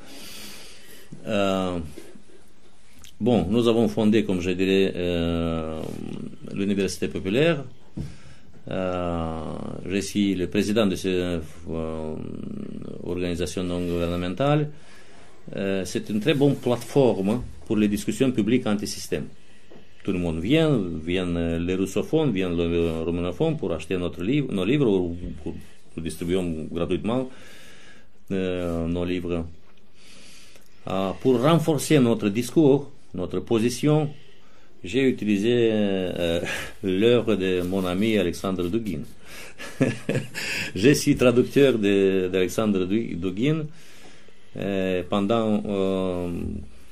bon, 3.20 3.46
nous 3.50 3.68
avons 3.68 3.88
fondé, 3.88 4.24
comme 4.24 4.42
je 4.42 4.52
dirais, 4.52 4.94
l'Université 6.54 7.08
populaire. 7.08 7.64
je 8.70 10.00
suis 10.02 10.36
le 10.36 10.48
président 10.48 10.88
de 10.88 10.96
cette 10.96 11.44
organisation 13.04 13.64
non 13.64 13.82
gouvernementale. 13.82 14.70
c'est 15.84 16.10
une 16.10 16.22
très 16.22 16.34
bonne 16.34 16.56
plateforme 16.56 17.42
pour 17.66 17.76
les 17.76 17.90
discussions 17.90 18.32
publiques 18.32 18.66
anti-système 18.68 19.26
tout 20.08 20.14
le 20.14 20.20
monde 20.20 20.40
vient, 20.40 20.82
viennent 21.04 21.58
les 21.58 21.76
russophones, 21.76 22.32
viennent 22.32 22.56
les 22.58 22.90
romanophones 23.04 23.58
pour 23.58 23.74
acheter 23.74 23.98
notre 23.98 24.24
livre, 24.24 24.54
nos 24.54 24.64
livres 24.64 24.88
ou 24.88 25.18
pour, 25.44 25.54
distribuer 26.02 26.40
gratuitement 26.72 27.30
euh, 28.32 28.88
nos 28.88 29.04
livres. 29.04 29.46
Euh, 30.88 31.12
pour 31.20 31.42
renforcer 31.42 32.00
notre 32.00 32.30
discours, 32.30 32.90
notre 33.16 33.42
position, 33.42 34.10
j'ai 34.82 35.02
utilisé 35.10 35.72
euh, 35.74 36.40
l'œuvre 36.84 37.36
de 37.36 37.62
mon 37.64 37.86
ami 37.86 38.18
Alexandre 38.18 38.70
Dugin. 38.70 39.02
je 40.74 40.94
suis 40.94 41.18
traducteur 41.18 41.78
d'Alexandre 41.78 42.86
Dugin. 42.86 43.66
pendant 45.10 46.32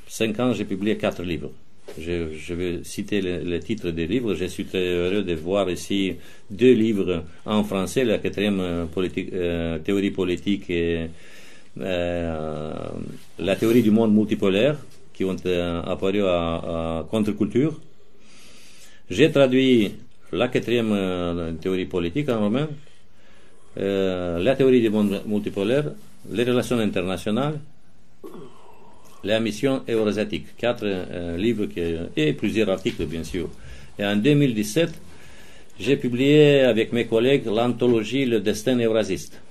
cinq 0.05 0.37
ans, 0.41 0.51
j'ai 0.51 0.65
publié 0.65 0.97
quatre 0.97 1.23
livres. 1.23 1.51
Je, 1.97 2.53
vais 2.53 2.83
citer 2.83 3.21
le, 3.21 3.59
titre 3.59 3.89
des 3.91 4.07
livres. 4.07 4.33
Je 4.35 4.45
suis 4.45 4.65
très 4.65 4.85
heureux 4.85 5.23
de 5.23 5.33
voir 5.35 5.69
ici 5.69 6.15
deux 6.49 6.73
livres 6.73 7.23
en 7.45 7.63
français, 7.63 8.03
la 8.03 8.17
quatrième 8.17 8.59
euh, 8.59 8.85
euh, 9.33 9.79
théorie 9.79 10.11
politique 10.11 10.69
et 10.69 11.07
euh, 11.79 12.73
la 13.39 13.55
théorie 13.55 13.81
du 13.81 13.91
monde 13.91 14.13
multipolaire, 14.13 14.77
qui 15.13 15.23
ont 15.23 15.37
apparu 15.85 16.23
à, 16.25 17.05
Contre-culture. 17.09 17.79
J'ai 19.09 19.31
traduit 19.31 19.93
la 20.33 20.49
quatrième 20.49 21.57
théorie 21.61 21.85
politique 21.85 22.27
en 22.27 22.39
romain, 22.39 22.67
la 23.77 24.55
théorie 24.57 24.81
du 24.81 24.89
monde 24.89 25.21
multipolaire, 25.25 25.91
les 26.29 26.43
relations 26.43 26.79
internationales 26.79 27.59
la 29.25 29.39
mission 29.39 29.81
eurasiatique, 29.87 30.55
quatre 30.57 30.83
euh, 30.85 31.35
livres 31.35 31.67
et 32.15 32.33
plusieurs 32.33 32.69
articles, 32.69 33.05
bien 33.05 33.23
sûr. 33.23 33.49
Et 33.97 34.05
en 34.05 34.15
2017, 34.15 34.89
j'ai 35.79 35.97
publié 35.97 36.61
avec 36.61 36.93
mes 36.93 37.05
collègues 37.05 37.47
l'anthologie 37.47 38.25
Le 38.25 38.39
destin 38.39 38.79
eurasiste, 38.79 39.41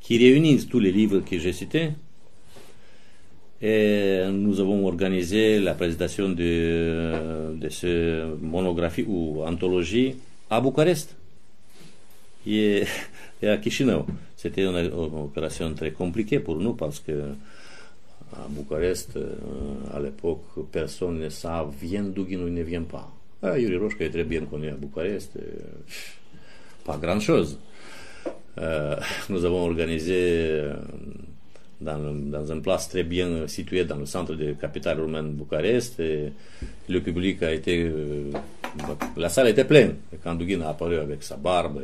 qui 0.00 0.18
réunit 0.18 0.66
tous 0.66 0.80
les 0.80 0.90
livres 0.90 1.20
que 1.20 1.38
j'ai 1.38 1.52
cités. 1.52 1.90
Et 3.62 4.22
nous 4.32 4.58
avons 4.58 4.86
organisé 4.86 5.60
la 5.60 5.74
présentation 5.74 6.30
de, 6.30 7.54
de 7.56 7.68
ce 7.68 8.34
monographie 8.40 9.04
ou 9.06 9.42
anthologie 9.44 10.14
à 10.48 10.62
Bucarest 10.62 11.14
et, 12.46 12.84
à 13.42 13.60
Chisinau. 13.60 14.06
C'était 14.34 14.62
une 14.62 14.90
opération 14.94 15.74
très 15.74 15.90
compliquée 15.90 16.40
pour 16.40 16.56
nous 16.56 16.72
parce 16.72 17.00
que 17.00 17.12
à 18.32 18.46
Bucarest, 18.48 19.18
à 19.92 20.00
l'époque, 20.00 20.44
personne 20.70 21.18
ne 21.18 21.28
savait 21.28 21.70
vient 21.80 22.04
Dugin 22.04 22.40
ou 22.40 22.48
ne 22.48 22.62
vient 22.62 22.82
pas. 22.82 23.10
Ah, 23.42 23.58
Yuri 23.58 23.76
Rochka 23.76 24.04
est 24.04 24.10
très 24.10 24.24
bien 24.24 24.42
connu 24.42 24.68
à 24.68 24.74
Bucarest, 24.74 25.32
euh, 25.36 25.40
pas 26.84 26.96
grand-chose. 26.98 27.58
Euh, 28.58 28.96
nous 29.30 29.44
avons 29.44 29.64
organisé 29.64 30.70
dans, 31.80 31.98
dans, 32.14 32.52
une 32.52 32.60
place 32.60 32.88
très 32.88 33.04
bien 33.04 33.48
située 33.48 33.84
dans 33.84 33.96
le 33.96 34.06
centre 34.06 34.34
de 34.34 34.46
la 34.46 34.52
capitale 34.52 35.00
roumaine 35.00 35.32
Bucarest. 35.32 35.98
Et 36.00 36.32
le 36.88 37.00
public 37.00 37.42
a 37.42 37.52
été. 37.52 37.90
la 39.16 39.28
salle 39.28 39.48
était 39.48 39.64
pleine. 39.64 39.96
Et 40.12 40.16
quand 40.22 40.34
Dugin 40.34 40.60
a 40.62 40.70
apparu 40.70 40.96
avec 40.98 41.22
sa 41.22 41.36
barbe, 41.36 41.82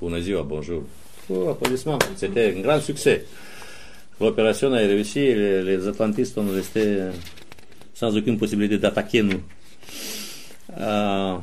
bonjour, 0.00 0.44
bonjour. 0.44 0.82
Oh, 1.30 1.48
applaudissements. 1.48 1.98
C'était 2.16 2.54
un 2.54 2.60
grand 2.60 2.80
succès. 2.80 3.24
L'opération 4.20 4.72
a 4.72 4.78
réussi 4.78 5.20
et 5.20 5.62
les, 5.62 5.88
Atlantistes 5.88 6.38
ont 6.38 6.48
resté 6.48 6.80
euh, 6.82 7.12
sans 7.92 8.16
aucune 8.16 8.38
possibilité 8.38 8.78
d'attaquer 8.78 9.22
nous. 9.22 9.40
Euh, 10.78 11.36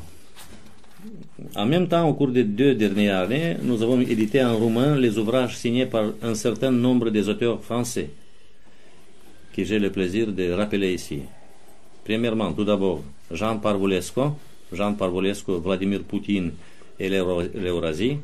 en 1.55 1.65
même 1.65 1.87
temps, 1.87 2.07
au 2.07 2.13
cours 2.13 2.29
des 2.29 2.43
deux 2.43 2.75
dernières 2.75 3.21
années, 3.21 3.57
nous 3.61 3.81
avons 3.81 3.99
édité 3.99 4.43
en 4.43 4.55
roumain 4.55 4.95
les 4.95 5.17
ouvrages 5.17 5.57
signés 5.57 5.85
par 5.85 6.05
un 6.21 6.35
certain 6.35 6.71
nombre 6.71 7.09
des 7.09 7.27
auteurs 7.27 7.61
français, 7.61 8.09
que 9.53 9.63
j'ai 9.63 9.79
le 9.79 9.91
plaisir 9.91 10.27
de 10.27 10.51
rappeler 10.51 10.93
ici. 10.93 11.21
Premièrement, 12.05 12.53
tout 12.53 12.63
d'abord, 12.63 13.03
Jean 13.31 13.57
Parvulescu, 13.57 14.21
Jean 14.71 14.93
Parvulescu, 14.93 15.51
Vladimir 15.59 16.03
Poutine 16.03 16.51
et 16.99 17.09
l'Eurasie, 17.09 18.17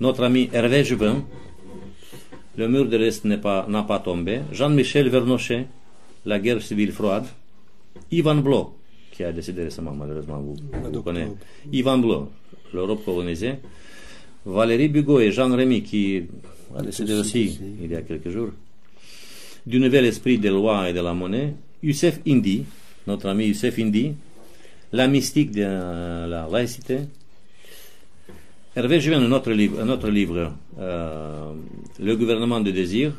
notre 0.00 0.24
ami 0.24 0.50
Hervé 0.52 0.84
Juvin, 0.84 1.24
le 2.56 2.68
mur 2.68 2.86
de 2.86 2.96
l'Est 2.96 3.24
n'a 3.24 3.38
pas, 3.38 3.66
pas, 3.86 3.98
tombé. 3.98 4.40
Jean-Michel 4.52 5.08
Vernochet, 5.08 5.66
La 6.26 6.38
guerre 6.38 6.62
civile 6.62 6.92
froide. 6.92 7.26
Ivan 8.10 8.36
Bloch, 8.36 8.72
qui 9.12 9.24
a 9.24 9.32
décédé 9.32 9.64
récemment, 9.64 9.92
malheureusement, 9.92 10.40
vous, 10.40 10.56
vous 10.92 11.02
connaissez. 11.02 11.32
Ivan 11.72 11.98
Bloch, 11.98 12.28
l'Europe 12.72 13.04
colonisée. 13.04 13.56
Valérie 14.46 14.88
Bugot 14.88 15.20
et 15.20 15.32
Jean 15.32 15.54
Rémy, 15.54 15.82
qui 15.82 16.22
a 16.76 16.82
décédé 16.82 17.14
aussi 17.14 17.58
il 17.82 17.90
y 17.90 17.96
a 17.96 18.02
quelques 18.02 18.30
jours. 18.30 18.50
Du 19.66 19.80
nouvel 19.80 20.04
esprit 20.04 20.38
des 20.38 20.50
lois 20.50 20.88
et 20.90 20.92
de 20.92 21.00
la 21.00 21.14
monnaie. 21.14 21.54
Youssef 21.82 22.20
Indy, 22.26 22.64
notre 23.06 23.28
ami 23.28 23.46
Youssef 23.46 23.78
Indy. 23.78 24.12
La 24.92 25.08
mystique 25.08 25.50
de 25.50 25.62
la 25.62 26.46
laïcité. 26.50 27.00
Hervé 28.76 28.98
Juvin, 28.98 29.22
un 29.22 29.30
autre 29.30 29.52
livre, 29.52 29.80
un 29.80 29.88
autre 29.88 30.10
livre 30.10 30.52
euh, 30.80 31.52
Le 32.00 32.16
gouvernement 32.16 32.58
de 32.58 32.72
désir. 32.72 33.12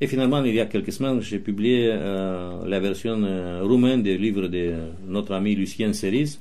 Et 0.00 0.06
finalement, 0.06 0.42
il 0.42 0.54
y 0.54 0.60
a 0.60 0.64
quelques 0.64 0.90
semaines, 0.90 1.20
j'ai 1.20 1.38
publié 1.38 1.90
euh, 1.92 2.64
la 2.66 2.80
version 2.80 3.22
euh, 3.22 3.60
roumaine 3.62 4.02
du 4.02 4.16
livre 4.16 4.46
de 4.46 4.72
notre 5.06 5.34
ami 5.34 5.54
Lucien 5.54 5.92
Cerise, 5.92 6.40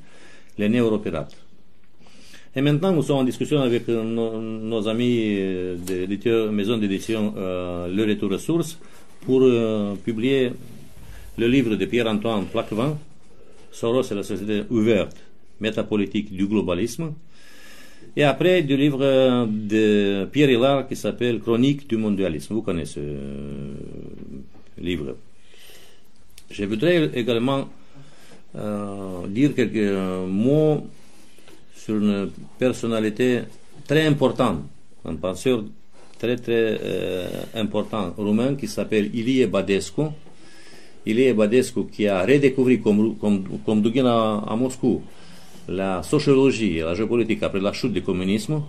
Les 0.57 0.69
Néo-Europérates. 0.69 1.35
Et 2.55 2.61
maintenant, 2.61 2.93
nous 2.93 3.03
sommes 3.03 3.17
en 3.17 3.23
discussion 3.25 3.59
avec 3.59 3.89
nos, 3.89 4.87
amis 4.87 5.35
de 5.35 6.49
maison 6.51 6.77
d'édition 6.77 7.33
Le 7.35 8.05
Retour 8.07 8.31
Ressources 8.31 8.79
pour 9.25 9.41
publier 10.05 10.53
le 11.37 11.47
livre 11.47 11.75
de 11.75 11.85
Pierre-Antoine 11.85 12.45
Plaquevin, 12.45 12.97
Soros 13.69 14.09
et 14.09 14.15
la 14.15 14.23
société 14.23 14.63
ouverte, 14.69 15.17
métapolitique 15.59 16.33
du 16.33 16.47
globalisme, 16.47 17.13
et 18.19 18.23
après, 18.25 18.63
du 18.63 18.75
livre 18.75 19.47
de 19.47 20.25
Pierre 20.25 20.49
Hillard 20.49 20.89
qui 20.89 20.97
s'appelle 20.97 21.39
Chronique 21.39 21.87
du 21.87 21.95
mondialisme. 21.95 22.53
Vous 22.53 22.61
connaissez 22.61 22.95
ce 22.95 22.99
euh, 22.99 23.75
livre. 24.77 25.15
Je 26.51 26.65
voudrais 26.65 27.11
également 27.15 27.69
euh, 28.57 29.25
dire 29.29 29.55
quelques 29.55 29.95
mots 30.27 30.85
sur 31.73 31.95
une 31.95 32.29
personnalité 32.57 33.43
très 33.87 34.05
importante, 34.05 34.63
un 35.05 35.15
penseur 35.15 35.63
très 36.19 36.35
très 36.35 36.77
euh, 36.83 37.29
important 37.55 38.13
roumain 38.17 38.55
qui 38.55 38.67
s'appelle 38.67 39.15
Ilie 39.15 39.45
Badescu. 39.45 40.07
Ilie 41.05 41.31
Badescu 41.31 41.85
qui 41.89 42.05
a 42.05 42.25
redécouvert, 42.25 42.81
comme, 42.83 43.15
comme, 43.15 43.59
comme 43.65 44.05
à 44.05 44.55
Moscou, 44.57 45.03
la 45.69 46.01
sociologie 46.03 46.77
et 46.77 46.81
la 46.81 46.95
géopolitique 46.95 47.43
après 47.43 47.59
la 47.59 47.71
chute 47.73 47.93
du 47.93 48.01
communisme, 48.01 48.61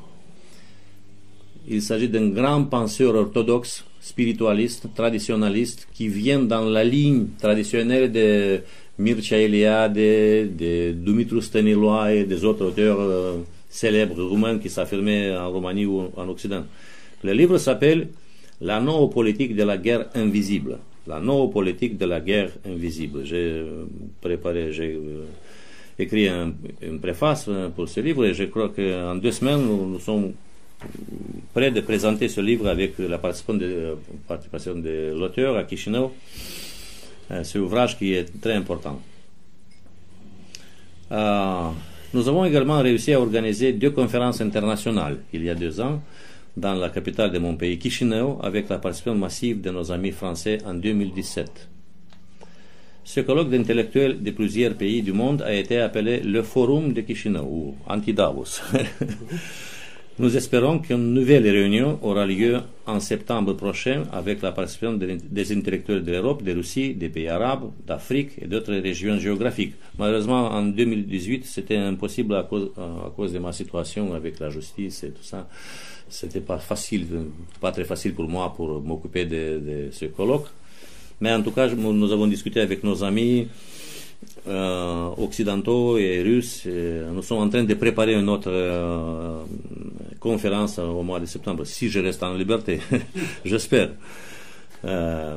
il 1.69 1.83
s'agit 1.83 2.09
d'un 2.09 2.29
grand 2.29 2.65
penseur 2.65 3.15
orthodoxe, 3.15 3.85
spiritualiste, 4.01 4.89
traditionnaliste, 4.95 5.89
qui 5.95 6.09
vient 6.09 6.41
dans 6.41 6.65
la 6.65 6.85
ligne 6.85 7.29
traditionnelle 7.39 8.11
de 8.13 8.61
Mircea 8.99 9.39
Eliade, 9.39 9.95
de 9.95 10.93
Dumitru 10.93 11.41
Staniloae 11.41 12.15
et 12.15 12.25
des 12.25 12.45
autres 12.45 12.67
auteurs 12.67 13.01
euh, 13.01 13.39
célèbres 13.69 14.23
roumains 14.23 14.59
qui 14.59 14.69
s'affirmaient 14.69 15.35
en 15.37 15.51
Roumanie 15.51 15.87
ou 15.87 16.11
en 16.17 16.29
Occident. 16.29 16.65
Le 17.23 17.33
livre 17.33 17.57
s'appelle 17.59 18.09
La 18.61 18.81
politique 19.13 19.55
de 19.55 19.63
la 19.63 19.79
guerre 19.79 20.07
invisible. 20.15 20.79
La 21.07 21.21
politique 21.53 21.97
de 21.97 22.05
la 22.05 22.21
guerre 22.21 22.51
invisible. 22.67 23.21
J'ai 23.25 23.65
préparé, 24.21 24.73
j'ai 24.73 24.95
euh, 24.95 25.25
écrit 26.03 26.29
une 26.29 27.01
préface 27.01 27.49
pour 27.75 27.89
ce 27.89 28.01
livre 28.01 28.25
et 28.25 28.35
je 28.35 28.45
crois 28.45 28.69
qu'en 28.69 29.17
deux 29.17 29.33
semaines, 29.33 29.63
nous, 29.67 29.99
sommes 30.01 30.33
prêts 31.53 31.71
de 31.71 31.81
présenter 31.81 32.29
ce 32.29 32.41
livre 32.41 32.69
avec 32.69 32.99
la 32.99 33.19
participation 33.19 34.75
de, 34.77 35.15
l'auteur 35.19 35.57
à 35.57 35.67
Chisinau. 35.67 36.13
Euh, 37.31 37.43
un 37.43 37.59
ouvrage 37.61 37.97
qui 37.99 38.15
est 38.15 38.41
très 38.41 38.55
important. 38.55 39.01
Euh, 41.13 41.69
nous 42.13 42.29
avons 42.29 42.45
également 42.45 42.81
réussi 42.81 43.13
à 43.13 43.21
organiser 43.21 43.73
deux 43.73 43.91
conférences 43.91 44.41
internationales 44.41 45.19
il 45.33 45.45
y 45.45 45.51
a 45.51 45.55
deux 45.55 45.81
ans 45.81 46.03
dans 46.57 46.75
la 46.75 46.91
capitale 46.91 47.31
de 47.31 47.39
mon 47.39 47.55
pays, 47.57 47.81
Chisinau, 47.81 48.39
avec 48.43 48.69
la 48.69 48.79
participation 48.79 49.15
massive 49.15 49.61
de 49.61 49.71
nos 49.71 49.93
amis 49.93 50.11
français 50.11 50.59
en 50.67 50.75
2017. 50.75 51.69
Ce 53.05 53.21
colloque 53.21 53.51
d'intellectuels 53.51 54.23
de 54.23 54.31
plusieurs 54.31 54.75
pays 54.75 55.03
du 55.03 55.13
monde 55.13 55.43
a 55.43 55.55
été 55.55 55.79
appelé 55.79 56.21
le 56.21 56.43
Forum 56.43 56.93
de 56.93 57.03
Chisinau, 57.07 57.43
ou 57.43 57.75
Anti-Davos. 57.89 58.61
Nous 60.21 60.37
espérons 60.37 60.81
qu'une 60.81 61.15
nouvelle 61.15 61.49
réunion 61.49 61.99
aura 62.03 62.27
lieu 62.27 62.61
en 62.87 63.01
septembre 63.01 63.55
prochain 63.55 64.03
avec 64.13 64.43
la 64.43 64.53
participation 64.53 64.99
des 64.99 65.53
intellectuels 65.57 66.05
de 66.05 66.13
l'Europe, 66.13 66.43
de 66.43 66.53
Russie, 66.53 66.95
des 66.95 67.09
pays 67.09 67.29
arabes, 67.29 67.71
d'Afrique 67.87 68.33
et 68.39 68.47
d'autres 68.47 68.75
régions 68.75 69.19
géographiques. 69.19 69.77
Malheureusement, 69.99 70.51
en 70.51 70.63
2018, 70.63 71.47
c'était 71.47 71.79
impossible 71.79 72.35
à 72.35 72.43
cause, 72.43 72.71
à 72.77 73.11
cause, 73.17 73.33
de 73.33 73.39
ma 73.39 73.53
situation 73.53 74.13
avec 74.13 74.39
la 74.41 74.51
justice 74.51 75.05
et 75.05 75.11
tout 75.11 75.23
ça. 75.23 75.49
C'était 76.11 76.41
pas 76.41 76.59
facile, 76.59 77.07
pas 77.59 77.73
très 77.73 77.85
facile 77.85 78.13
pour 78.13 78.29
moi 78.29 78.53
pour 78.55 78.83
m'occuper 78.83 79.25
de, 79.25 79.59
de 79.59 79.89
ce 79.91 80.05
colloque. 80.05 80.49
Mais 81.21 81.33
en 81.33 81.43
tout 81.43 81.51
cas, 81.51 81.69
nous 81.69 82.13
avons 82.13 82.27
discuté 82.27 82.61
avec 82.61 82.83
nos 82.83 83.05
amis 83.05 83.47
euh, 84.49 85.09
occidentaux 85.19 85.99
et 85.99 86.23
russes. 86.23 86.67
Nous 86.67 87.23
sommes 87.23 87.39
en 87.39 87.49
train 87.49 87.65
de 87.65 87.75
préparer 87.75 88.15
une 88.15 88.29
autre 88.29 88.51
euh, 88.51 89.43
conférence 90.19 90.79
au 90.79 91.03
mois 91.03 91.21
de 91.21 91.27
septembre, 91.27 91.65
si 91.65 91.89
je 91.89 92.01
reste 92.01 92.23
en 92.23 92.35
liberté, 92.35 92.81
j'espère. 93.45 93.91
Euh, 94.85 95.37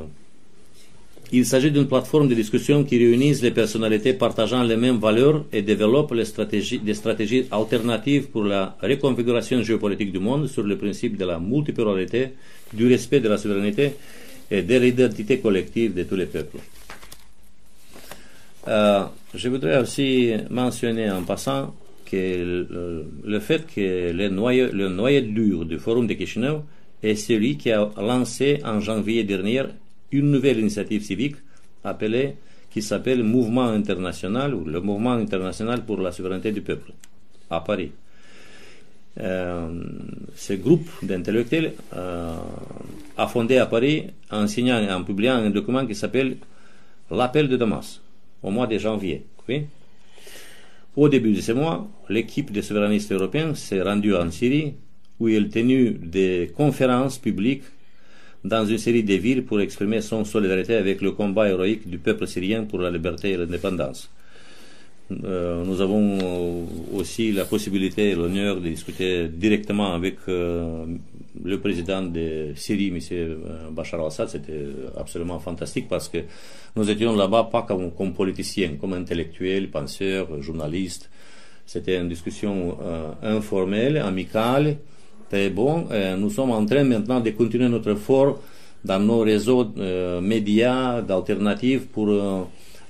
il 1.34 1.46
s'agit 1.46 1.72
d'une 1.72 1.88
plateforme 1.88 2.28
de 2.28 2.36
discussion 2.36 2.84
qui 2.84 2.98
réunit 2.98 3.34
les 3.42 3.52
personnalités 3.52 4.14
partageant 4.14 4.64
les 4.64 4.78
mêmes 4.78 5.00
valeurs 5.00 5.46
et 5.52 5.64
développe 5.64 6.14
les 6.14 6.26
stratégies, 6.26 6.80
des 6.80 6.94
stratégies 6.94 7.48
alternatives 7.50 8.28
pour 8.28 8.44
la 8.44 8.78
reconfiguration 8.82 9.64
géopolitique 9.64 10.12
du 10.12 10.20
monde 10.20 10.48
sur 10.48 10.64
le 10.64 10.78
principe 10.78 11.18
de 11.18 11.26
la 11.26 11.40
multipolarité, 11.40 12.30
du 12.72 12.88
respect 12.88 13.20
de 13.20 13.30
la 13.30 13.38
souveraineté 13.38 13.94
et 14.52 14.62
de 14.62 14.76
l'identité 14.78 15.40
collective 15.40 15.94
de 15.94 16.04
tous 16.04 16.16
les 16.16 16.26
peuples. 16.26 16.58
Euh, 18.68 19.04
je 19.34 19.50
voudrais 19.50 19.80
aussi 19.80 20.34
mentionner 20.50 21.10
en 21.12 21.24
passant 21.24 21.74
que 22.06 23.06
le, 23.24 23.40
fait 23.40 23.66
que 23.66 24.12
le 24.12 24.30
noyau, 24.30 24.70
le 24.72 24.90
noyau 24.90 25.22
dur 25.22 25.66
du 25.66 25.80
Forum 25.80 26.08
de 26.08 26.14
Chisinau 26.14 26.64
est 27.02 27.16
celui 27.16 27.58
qui 27.58 27.72
a 27.72 27.90
lancé 27.98 28.62
en 28.64 28.80
janvier 28.80 29.24
dernier 29.24 29.64
une 30.12 30.32
nouvelle 30.32 30.60
initiative 30.60 31.04
civique 31.04 31.36
appelée, 31.84 32.36
qui 32.72 32.82
s'appelle 32.82 33.24
Mouvement 33.24 33.68
international 33.68 34.56
ou 34.56 34.64
le 34.66 34.80
Mouvement 34.80 35.14
international 35.14 35.86
pour 35.86 35.98
la 35.98 36.12
souveraineté 36.12 36.52
du 36.52 36.62
peuple 36.62 36.92
à 37.50 37.60
Paris. 37.62 37.92
Euh, 39.20 39.70
ce 40.36 40.54
groupe 40.54 40.90
d'intellectuels 41.04 41.74
euh, 41.96 42.36
a 43.16 43.28
fondé 43.28 43.58
à 43.58 43.68
Paris 43.68 44.08
en 44.32 44.48
signant 44.48 44.82
et 44.82 44.92
en 44.92 45.04
publiant 45.04 45.36
un 45.36 45.52
document 45.52 45.86
qui 45.86 45.94
s'appelle 45.94 46.38
L'appel 47.12 47.48
de 47.48 47.58
Damas 47.58 48.02
au 48.42 48.50
mois 48.50 48.66
de 48.66 48.78
janvier. 48.80 49.26
Au 50.96 51.10
début 51.10 51.34
de 51.34 51.42
ce 51.42 51.52
mois, 51.52 51.88
l'équipe 52.10 52.52
des 52.52 52.62
souverainistes 52.62 53.12
européens 53.12 53.54
s'est 53.56 53.82
rendue 53.82 54.16
en 54.16 54.32
Syrie 54.32 54.74
où 55.20 55.28
elle 55.28 55.46
a 55.46 55.50
tenu 55.50 55.92
des 55.92 56.52
conférences 56.56 57.20
publiques 57.20 57.64
dans 58.44 58.66
une 58.66 58.78
série 58.78 59.04
de 59.04 59.14
villes 59.14 59.46
pour 59.46 59.62
exprimer 59.62 60.02
son 60.02 60.26
solidarité 60.26 60.76
avec 60.76 61.02
le 61.02 61.12
combat 61.12 61.50
héroïque 61.50 61.88
du 61.88 61.98
peuple 61.98 62.28
syrien 62.28 62.64
pour 62.64 62.80
la 62.80 62.90
liberté 62.90 63.32
et 63.32 63.38
l'indépendance. 63.38 64.10
Euh, 65.12 65.64
nous 65.66 65.82
avons 65.82 66.66
aussi 66.94 67.32
la 67.32 67.46
possibilité 67.46 68.12
et 68.12 68.16
l'honneur 68.16 68.56
de 68.56 68.70
discuter 68.70 69.28
directement 69.28 69.94
avec 69.94 70.18
euh, 70.28 70.86
le 71.44 71.60
président 71.60 72.02
de 72.02 72.54
Syrie, 72.56 72.88
M. 72.88 73.00
Euh, 73.12 73.70
Bachar 73.72 74.00
al-Assad. 74.00 74.30
C'était 74.30 74.66
absolument 74.98 75.40
fantastique 75.40 75.88
parce 75.90 76.08
que 76.08 76.20
nous 76.76 76.90
étions 76.90 77.16
là-bas 77.16 77.50
pas 77.52 77.64
comme, 77.64 77.92
comme 77.92 78.14
politiciens, 78.14 78.76
comme 78.80 78.94
intellectuels, 78.94 79.70
penseurs, 79.70 80.42
journalistes. 80.42 81.10
C'était 81.66 81.98
une 81.98 82.10
discussion 82.10 82.78
informelle, 83.22 83.96
amicale, 83.96 84.76
très 85.30 85.50
bon. 85.50 85.88
nous 86.18 86.30
sommes 86.30 86.52
en 86.52 86.66
train 86.66 86.84
maintenant 86.84 87.22
de 87.22 87.30
continuer 87.30 87.70
notre 87.70 87.92
effort 87.92 88.42
dans 88.84 89.00
nos 89.00 89.22
réseaux 89.22 89.72
médias 90.22 91.02
d'alternatives 91.02 91.86
pour 91.88 92.10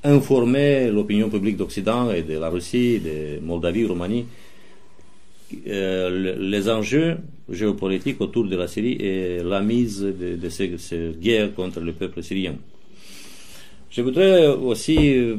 informer 0.03 0.91
l'opinion 0.91 1.29
publique 1.29 1.57
d'Occident 1.57 2.11
et 2.11 2.23
de 2.23 2.37
la 2.37 2.49
Russie, 2.49 2.99
de 2.99 3.39
Moldavie, 3.41 3.85
Roumanie, 3.85 4.25
euh, 5.67 6.35
les 6.39 6.69
enjeux 6.69 7.17
géopolitiques 7.49 8.19
autour 8.21 8.45
de 8.45 8.55
la 8.55 8.67
Syrie 8.67 8.93
et 8.93 9.43
la 9.43 9.61
mise 9.61 10.01
de, 10.01 10.49
ces, 10.49 10.71
guerres 11.19 11.53
contre 11.53 11.79
le 11.79 11.93
peuple 11.93 12.23
syrien. 12.23 12.55
Je 13.89 14.01
voudrais 14.01 14.47
aussi 14.47 14.97
euh, 15.15 15.35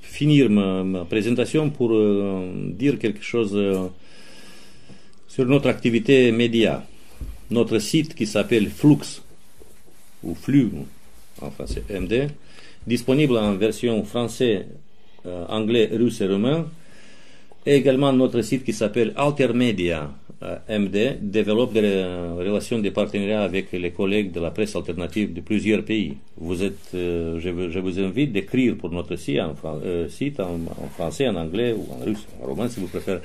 finir 0.00 0.48
ma, 0.48 1.04
présentation 1.04 1.68
pour 1.70 1.92
euh, 1.92 2.70
dire 2.70 2.98
quelque 2.98 3.22
chose 3.22 3.58
sur 5.28 5.46
notre 5.46 5.68
activité 5.68 6.32
média. 6.32 6.86
Notre 7.50 7.78
site 7.78 8.14
qui 8.14 8.26
s'appelle 8.26 8.70
Flux, 8.70 9.20
ou 10.22 10.34
Flux 10.34 10.70
en 11.42 11.50
français 11.50 11.82
MD, 11.90 12.28
disponible 12.86 13.36
en 13.36 13.54
version 13.54 14.02
français, 14.04 14.66
euh, 15.26 15.44
anglais, 15.48 15.88
russe 15.92 16.20
et 16.20 16.26
roumain. 16.26 16.66
Et 17.66 17.76
également 17.76 18.12
notre 18.12 18.42
site 18.42 18.62
qui 18.62 18.74
s'appelle 18.74 19.14
Altermedia 19.16 20.10
euh, 20.42 20.58
MD 20.68 21.18
développe 21.22 21.72
des 21.72 22.04
relations 22.36 22.78
de 22.78 22.90
partenariat 22.90 23.42
avec 23.42 23.72
les 23.72 23.90
collègues 23.90 24.32
de 24.32 24.40
la 24.40 24.50
presse 24.50 24.76
alternative 24.76 25.32
de 25.32 25.40
plusieurs 25.40 25.82
pays. 25.82 26.16
Vous 26.36 26.62
êtes, 26.62 26.90
euh, 26.94 27.40
je, 27.40 27.78
vous 27.78 27.98
invite 27.98 28.32
d'écrire 28.32 28.76
pour 28.76 28.90
notre 28.90 29.16
site, 29.16 29.40
en, 29.40 30.88
français, 30.94 31.26
en 31.28 31.36
anglais 31.36 31.72
ou 31.72 31.86
en 31.90 32.04
russe, 32.04 32.26
en 32.42 32.48
roumain 32.48 32.68
si 32.68 32.80
vous 32.80 32.88
préférez. 32.88 33.20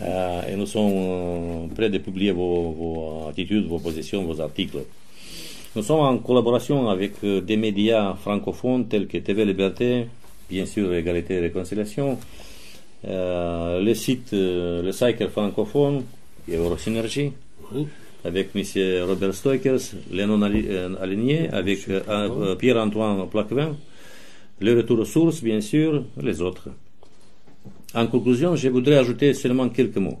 et 0.00 0.56
nous 0.56 0.66
sommes 0.66 1.68
prêts 1.74 1.90
de 1.90 1.98
publier 1.98 2.32
vos 2.32 3.26
attitudes, 3.28 3.66
vos 3.66 3.80
positions, 3.80 4.24
vos 4.24 4.40
articles. 4.40 4.78
Nous 5.76 5.82
sommes 5.82 6.00
en 6.00 6.16
collaboration 6.18 6.88
avec 6.88 7.12
euh, 7.24 7.42
des 7.42 7.58
médias 7.58 8.14
francophones 8.14 8.88
tels 8.88 9.06
que 9.06 9.18
TV 9.18 9.44
Liberté, 9.44 10.06
bien 10.48 10.64
sûr 10.64 10.94
Égalité 10.94 11.34
et 11.34 11.40
Réconciliation, 11.40 12.18
euh, 13.06 13.78
le 13.78 13.92
site, 13.92 14.32
euh, 14.32 14.82
le 14.82 14.92
Cycle 14.92 15.28
francophone, 15.28 16.04
Eurosynergie, 16.50 17.32
avec 18.24 18.48
M. 18.54 18.62
Robert 19.06 19.34
Stoikers, 19.34 19.94
les 20.10 20.24
non-alignés, 20.24 21.50
avec 21.50 21.86
Pierre-Antoine 22.58 23.28
Plaquevin, 23.28 23.76
le 24.60 24.74
retour 24.74 25.00
aux 25.00 25.04
sources, 25.04 25.42
bien 25.42 25.60
sûr, 25.60 26.02
les 26.22 26.40
autres. 26.40 26.70
En 27.94 28.06
conclusion, 28.06 28.56
je 28.56 28.70
voudrais 28.70 28.96
ajouter 28.96 29.34
seulement 29.34 29.68
quelques 29.68 29.98
mots. 29.98 30.18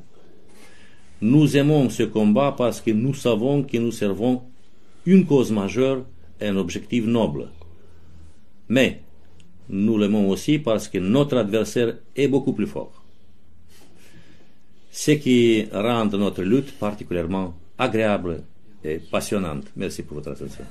Nous 1.22 1.56
aimons 1.56 1.88
ce 1.88 2.02
combat 2.02 2.54
parce 2.56 2.82
que 2.82 2.90
nous 2.90 3.14
savons 3.14 3.62
que 3.62 3.78
nous 3.78 3.92
servons 3.92 4.42
une 5.08 5.24
cause 5.24 5.50
majeure 5.50 6.04
et 6.38 6.48
un 6.48 6.56
objectif 6.56 7.04
noble. 7.06 7.48
Mais 8.68 9.00
nous 9.70 9.96
l'aimons 9.96 10.28
aussi 10.28 10.58
parce 10.58 10.86
que 10.86 10.98
notre 10.98 11.38
adversaire 11.38 11.94
est 12.14 12.28
beaucoup 12.28 12.52
plus 12.52 12.66
fort. 12.66 12.92
Ce 14.92 15.12
qui 15.12 15.66
rend 15.72 16.04
notre 16.06 16.42
lutte 16.42 16.78
particulièrement 16.78 17.54
agréable 17.78 18.42
et 18.84 18.98
passionnante. 18.98 19.66
Merci 19.76 20.02
pour 20.02 20.16
votre 20.18 20.32
attention. 20.32 20.64